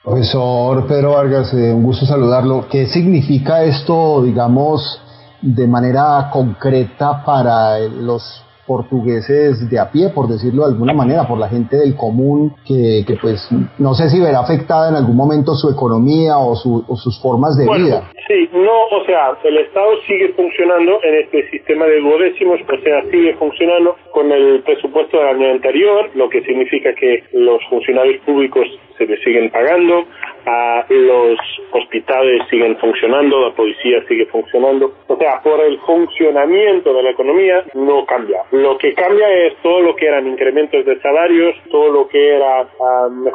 Profesor 0.03 0.87
Pedro 0.87 1.13
Vargas, 1.13 1.53
eh, 1.53 1.73
un 1.73 1.83
gusto 1.83 2.05
saludarlo. 2.05 2.65
¿Qué 2.69 2.85
significa 2.85 3.63
esto, 3.63 4.21
digamos, 4.23 5.01
de 5.41 5.67
manera 5.67 6.29
concreta 6.31 7.23
para 7.25 7.79
los 7.79 8.44
portugueses 8.65 9.69
de 9.69 9.79
a 9.79 9.91
pie, 9.91 10.09
por 10.09 10.27
decirlo 10.27 10.65
de 10.65 10.73
alguna 10.73 10.93
manera, 10.93 11.27
por 11.27 11.37
la 11.37 11.49
gente 11.49 11.77
del 11.77 11.95
común, 11.95 12.55
que, 12.65 13.03
que 13.07 13.15
pues 13.21 13.47
no 13.77 13.93
sé 13.93 14.09
si 14.09 14.19
verá 14.19 14.39
afectada 14.39 14.89
en 14.89 14.95
algún 14.95 15.15
momento 15.15 15.53
su 15.53 15.69
economía 15.69 16.37
o, 16.37 16.55
su, 16.55 16.83
o 16.87 16.95
sus 16.95 17.21
formas 17.21 17.57
de 17.57 17.65
vida. 17.65 18.09
Sí, 18.27 18.49
no, 18.53 18.97
o 18.97 19.05
sea, 19.05 19.37
el 19.43 19.57
Estado 19.57 19.91
sigue 20.07 20.29
funcionando 20.29 20.99
en 21.03 21.15
este 21.23 21.49
sistema 21.51 21.85
de 21.85 22.01
duodécimos, 22.01 22.59
o 22.61 22.81
sea, 22.81 23.03
sigue 23.11 23.35
funcionando 23.35 23.95
con 24.11 24.31
el 24.31 24.63
presupuesto 24.63 25.17
del 25.17 25.27
año 25.27 25.51
anterior, 25.51 26.09
lo 26.15 26.29
que 26.29 26.41
significa 26.41 26.93
que 26.95 27.23
los 27.33 27.61
funcionarios 27.69 28.21
públicos 28.25 28.65
se 28.97 29.05
les 29.05 29.21
siguen 29.23 29.51
pagando, 29.51 30.05
a 30.45 30.85
los 30.89 31.39
hospitales 31.71 32.41
siguen 32.49 32.77
funcionando, 32.77 33.49
la 33.49 33.55
policía 33.55 34.03
sigue 34.07 34.25
funcionando. 34.27 34.93
O 35.07 35.17
sea, 35.17 35.41
por 35.41 35.59
el 35.61 35.79
funcionamiento 35.79 36.93
de 36.93 37.03
la 37.03 37.11
economía 37.11 37.63
no 37.73 38.05
cambia. 38.05 38.43
Lo 38.51 38.77
que 38.77 38.93
cambia 38.93 39.31
es 39.45 39.55
todo 39.61 39.81
lo 39.81 39.95
que 39.95 40.07
eran 40.07 40.27
incrementos 40.27 40.85
de 40.85 40.99
salarios, 41.01 41.55
todo 41.71 41.91
lo 41.91 42.07
que 42.07 42.35
era 42.35 42.63
uh, 42.63 43.25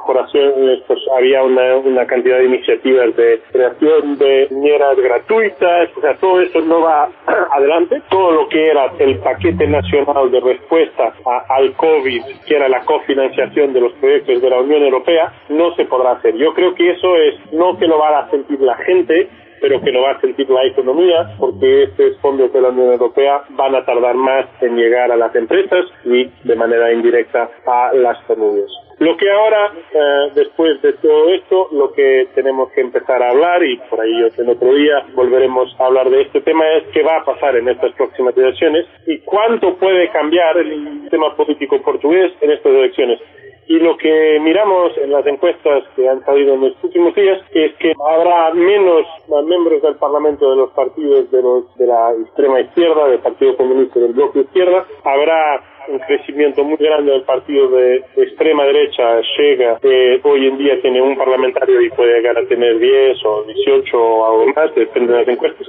había 1.16 1.42
una, 1.42 2.06
cantidad 2.06 2.38
de 2.38 2.46
iniciativas 2.46 3.14
de 3.16 3.40
creación 3.52 4.18
de 4.18 4.48
niñeras 4.50 4.96
gratuitas, 4.96 5.90
o 5.96 6.00
sea, 6.00 6.14
todo 6.14 6.40
eso 6.40 6.60
no 6.60 6.80
va 6.80 7.08
adelante. 7.52 8.02
Todo 8.10 8.32
lo 8.32 8.48
que 8.48 8.68
era 8.68 8.92
el 8.98 9.18
paquete 9.18 9.66
nacional 9.66 10.30
de 10.30 10.40
respuesta 10.40 11.12
a, 11.26 11.54
al 11.54 11.72
COVID, 11.74 12.22
que 12.46 12.56
era 12.56 12.68
la 12.68 12.80
cofinanciación 12.84 13.72
de 13.72 13.80
los 13.80 13.92
proyectos 13.94 14.40
de 14.40 14.50
la 14.50 14.60
Unión 14.60 14.82
Europea, 14.82 15.32
no 15.48 15.74
se 15.74 15.84
podrá 15.84 16.12
hacer. 16.12 16.36
Yo 16.36 16.52
creo 16.54 16.74
que 16.74 16.90
eso 16.90 16.99
es 17.16 17.52
no 17.52 17.78
que 17.78 17.86
lo 17.86 17.98
va 17.98 18.20
a 18.20 18.30
sentir 18.30 18.60
la 18.60 18.76
gente, 18.76 19.28
pero 19.60 19.80
que 19.80 19.92
lo 19.92 20.02
va 20.02 20.12
a 20.12 20.20
sentir 20.20 20.48
la 20.48 20.64
economía, 20.64 21.34
porque 21.38 21.84
estos 21.84 22.18
fondos 22.20 22.52
de 22.52 22.60
la 22.60 22.68
Unión 22.70 22.92
Europea 22.92 23.42
van 23.50 23.74
a 23.74 23.84
tardar 23.84 24.14
más 24.14 24.46
en 24.60 24.76
llegar 24.76 25.12
a 25.12 25.16
las 25.16 25.34
empresas 25.34 25.84
y 26.04 26.30
de 26.44 26.56
manera 26.56 26.92
indirecta 26.92 27.50
a 27.66 27.92
las 27.92 28.22
familias. 28.24 28.70
Lo 29.00 29.16
que 29.16 29.30
ahora, 29.30 29.72
eh, 29.94 30.30
después 30.34 30.80
de 30.82 30.92
todo 30.92 31.30
esto, 31.30 31.68
lo 31.72 31.90
que 31.92 32.28
tenemos 32.34 32.70
que 32.72 32.82
empezar 32.82 33.22
a 33.22 33.30
hablar, 33.30 33.62
y 33.64 33.78
por 33.88 33.98
ahí 33.98 34.28
en 34.36 34.48
otro 34.48 34.74
día 34.74 35.06
volveremos 35.14 35.74
a 35.80 35.86
hablar 35.86 36.10
de 36.10 36.20
este 36.20 36.42
tema, 36.42 36.66
es 36.76 36.84
qué 36.92 37.02
va 37.02 37.16
a 37.16 37.24
pasar 37.24 37.56
en 37.56 37.68
estas 37.68 37.92
próximas 37.94 38.36
elecciones 38.36 38.86
y 39.06 39.18
cuánto 39.20 39.74
puede 39.76 40.10
cambiar 40.10 40.58
el 40.58 41.00
sistema 41.00 41.34
político 41.34 41.80
portugués 41.80 42.32
en 42.42 42.50
estas 42.50 42.72
elecciones. 42.72 43.20
Y 43.70 43.78
lo 43.78 43.96
que 43.98 44.40
miramos 44.40 44.98
en 44.98 45.12
las 45.12 45.24
encuestas 45.24 45.84
que 45.94 46.08
han 46.08 46.24
salido 46.24 46.54
en 46.54 46.60
los 46.60 46.72
últimos 46.82 47.14
días 47.14 47.40
es 47.52 47.72
que 47.76 47.92
habrá 48.04 48.52
menos 48.52 49.06
miembros 49.46 49.80
del 49.80 49.94
Parlamento 49.94 50.50
de 50.50 50.56
los 50.56 50.70
partidos 50.72 51.30
de, 51.30 51.40
los, 51.40 51.72
de 51.76 51.86
la 51.86 52.10
extrema 52.20 52.62
izquierda, 52.62 53.06
del 53.06 53.20
Partido 53.20 53.56
Comunista 53.56 54.00
del 54.00 54.12
Bloque 54.12 54.40
Izquierda. 54.40 54.84
Habrá 55.04 55.62
un 55.86 56.00
crecimiento 56.00 56.64
muy 56.64 56.78
grande 56.78 57.12
del 57.12 57.22
partido 57.22 57.68
de, 57.68 58.02
extrema 58.16 58.64
derecha, 58.64 59.20
llega, 59.38 59.78
que 59.78 60.20
hoy 60.24 60.48
en 60.48 60.58
día 60.58 60.82
tiene 60.82 61.00
un 61.00 61.16
parlamentario 61.16 61.80
y 61.80 61.90
puede 61.90 62.14
llegar 62.14 62.38
a 62.38 62.46
tener 62.46 62.76
10 62.76 63.24
o 63.24 63.44
18 63.44 63.96
o 63.96 64.26
algo 64.26 64.52
más, 64.52 64.74
depende 64.74 65.12
de 65.12 65.18
las 65.20 65.28
encuestas 65.28 65.68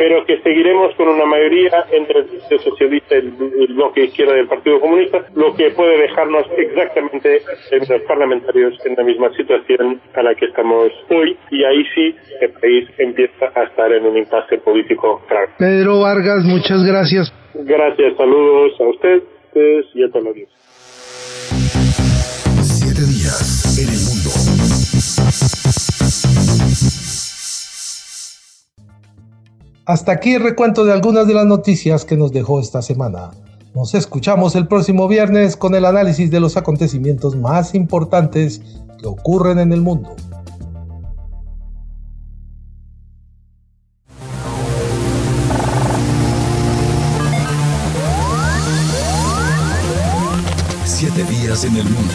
pero 0.00 0.24
que 0.24 0.40
seguiremos 0.40 0.94
con 0.94 1.08
una 1.08 1.26
mayoría 1.26 1.84
entre 1.92 2.20
el 2.20 2.24
Partido 2.24 2.58
Socialista 2.62 3.16
y 3.16 3.18
el, 3.18 3.74
bloque 3.74 4.04
izquierda 4.04 4.32
del 4.32 4.48
Partido 4.48 4.80
Comunista, 4.80 5.26
lo 5.34 5.54
que 5.54 5.72
puede 5.72 6.00
dejarnos 6.00 6.46
exactamente 6.56 7.42
en 7.70 7.80
los 7.80 8.02
parlamentarios 8.08 8.74
en 8.86 8.94
la 8.96 9.04
misma 9.04 9.28
situación 9.36 10.00
a 10.14 10.22
la 10.22 10.34
que 10.34 10.46
estamos 10.46 10.90
hoy, 11.10 11.36
y 11.50 11.64
ahí 11.64 11.84
sí 11.94 12.16
el 12.40 12.50
país 12.52 12.88
empieza 12.96 13.52
a 13.54 13.64
estar 13.64 13.92
en 13.92 14.06
un 14.06 14.16
impasse 14.16 14.56
político 14.64 15.20
claro. 15.28 15.48
Pedro 15.58 16.00
Vargas, 16.00 16.44
muchas 16.44 16.82
gracias. 16.82 17.30
Gracias, 17.52 18.16
saludos 18.16 18.72
a 18.80 18.84
ustedes 18.84 19.84
y 19.92 20.02
a 20.02 20.08
todos 20.08 20.24
los 20.24 20.34
Siete 20.34 20.69
Hasta 29.86 30.12
aquí 30.12 30.34
el 30.34 30.42
recuento 30.42 30.84
de 30.84 30.92
algunas 30.92 31.26
de 31.26 31.34
las 31.34 31.46
noticias 31.46 32.04
que 32.04 32.16
nos 32.16 32.32
dejó 32.32 32.60
esta 32.60 32.82
semana. 32.82 33.30
Nos 33.74 33.94
escuchamos 33.94 34.54
el 34.54 34.68
próximo 34.68 35.08
viernes 35.08 35.56
con 35.56 35.74
el 35.74 35.84
análisis 35.84 36.30
de 36.30 36.40
los 36.40 36.56
acontecimientos 36.56 37.36
más 37.36 37.74
importantes 37.74 38.60
que 38.98 39.06
ocurren 39.06 39.58
en 39.58 39.72
el 39.72 39.80
mundo. 39.80 40.14
Siete 50.84 51.24
días 51.24 51.64
en 51.64 51.76
el 51.76 51.84
mundo. 51.84 52.14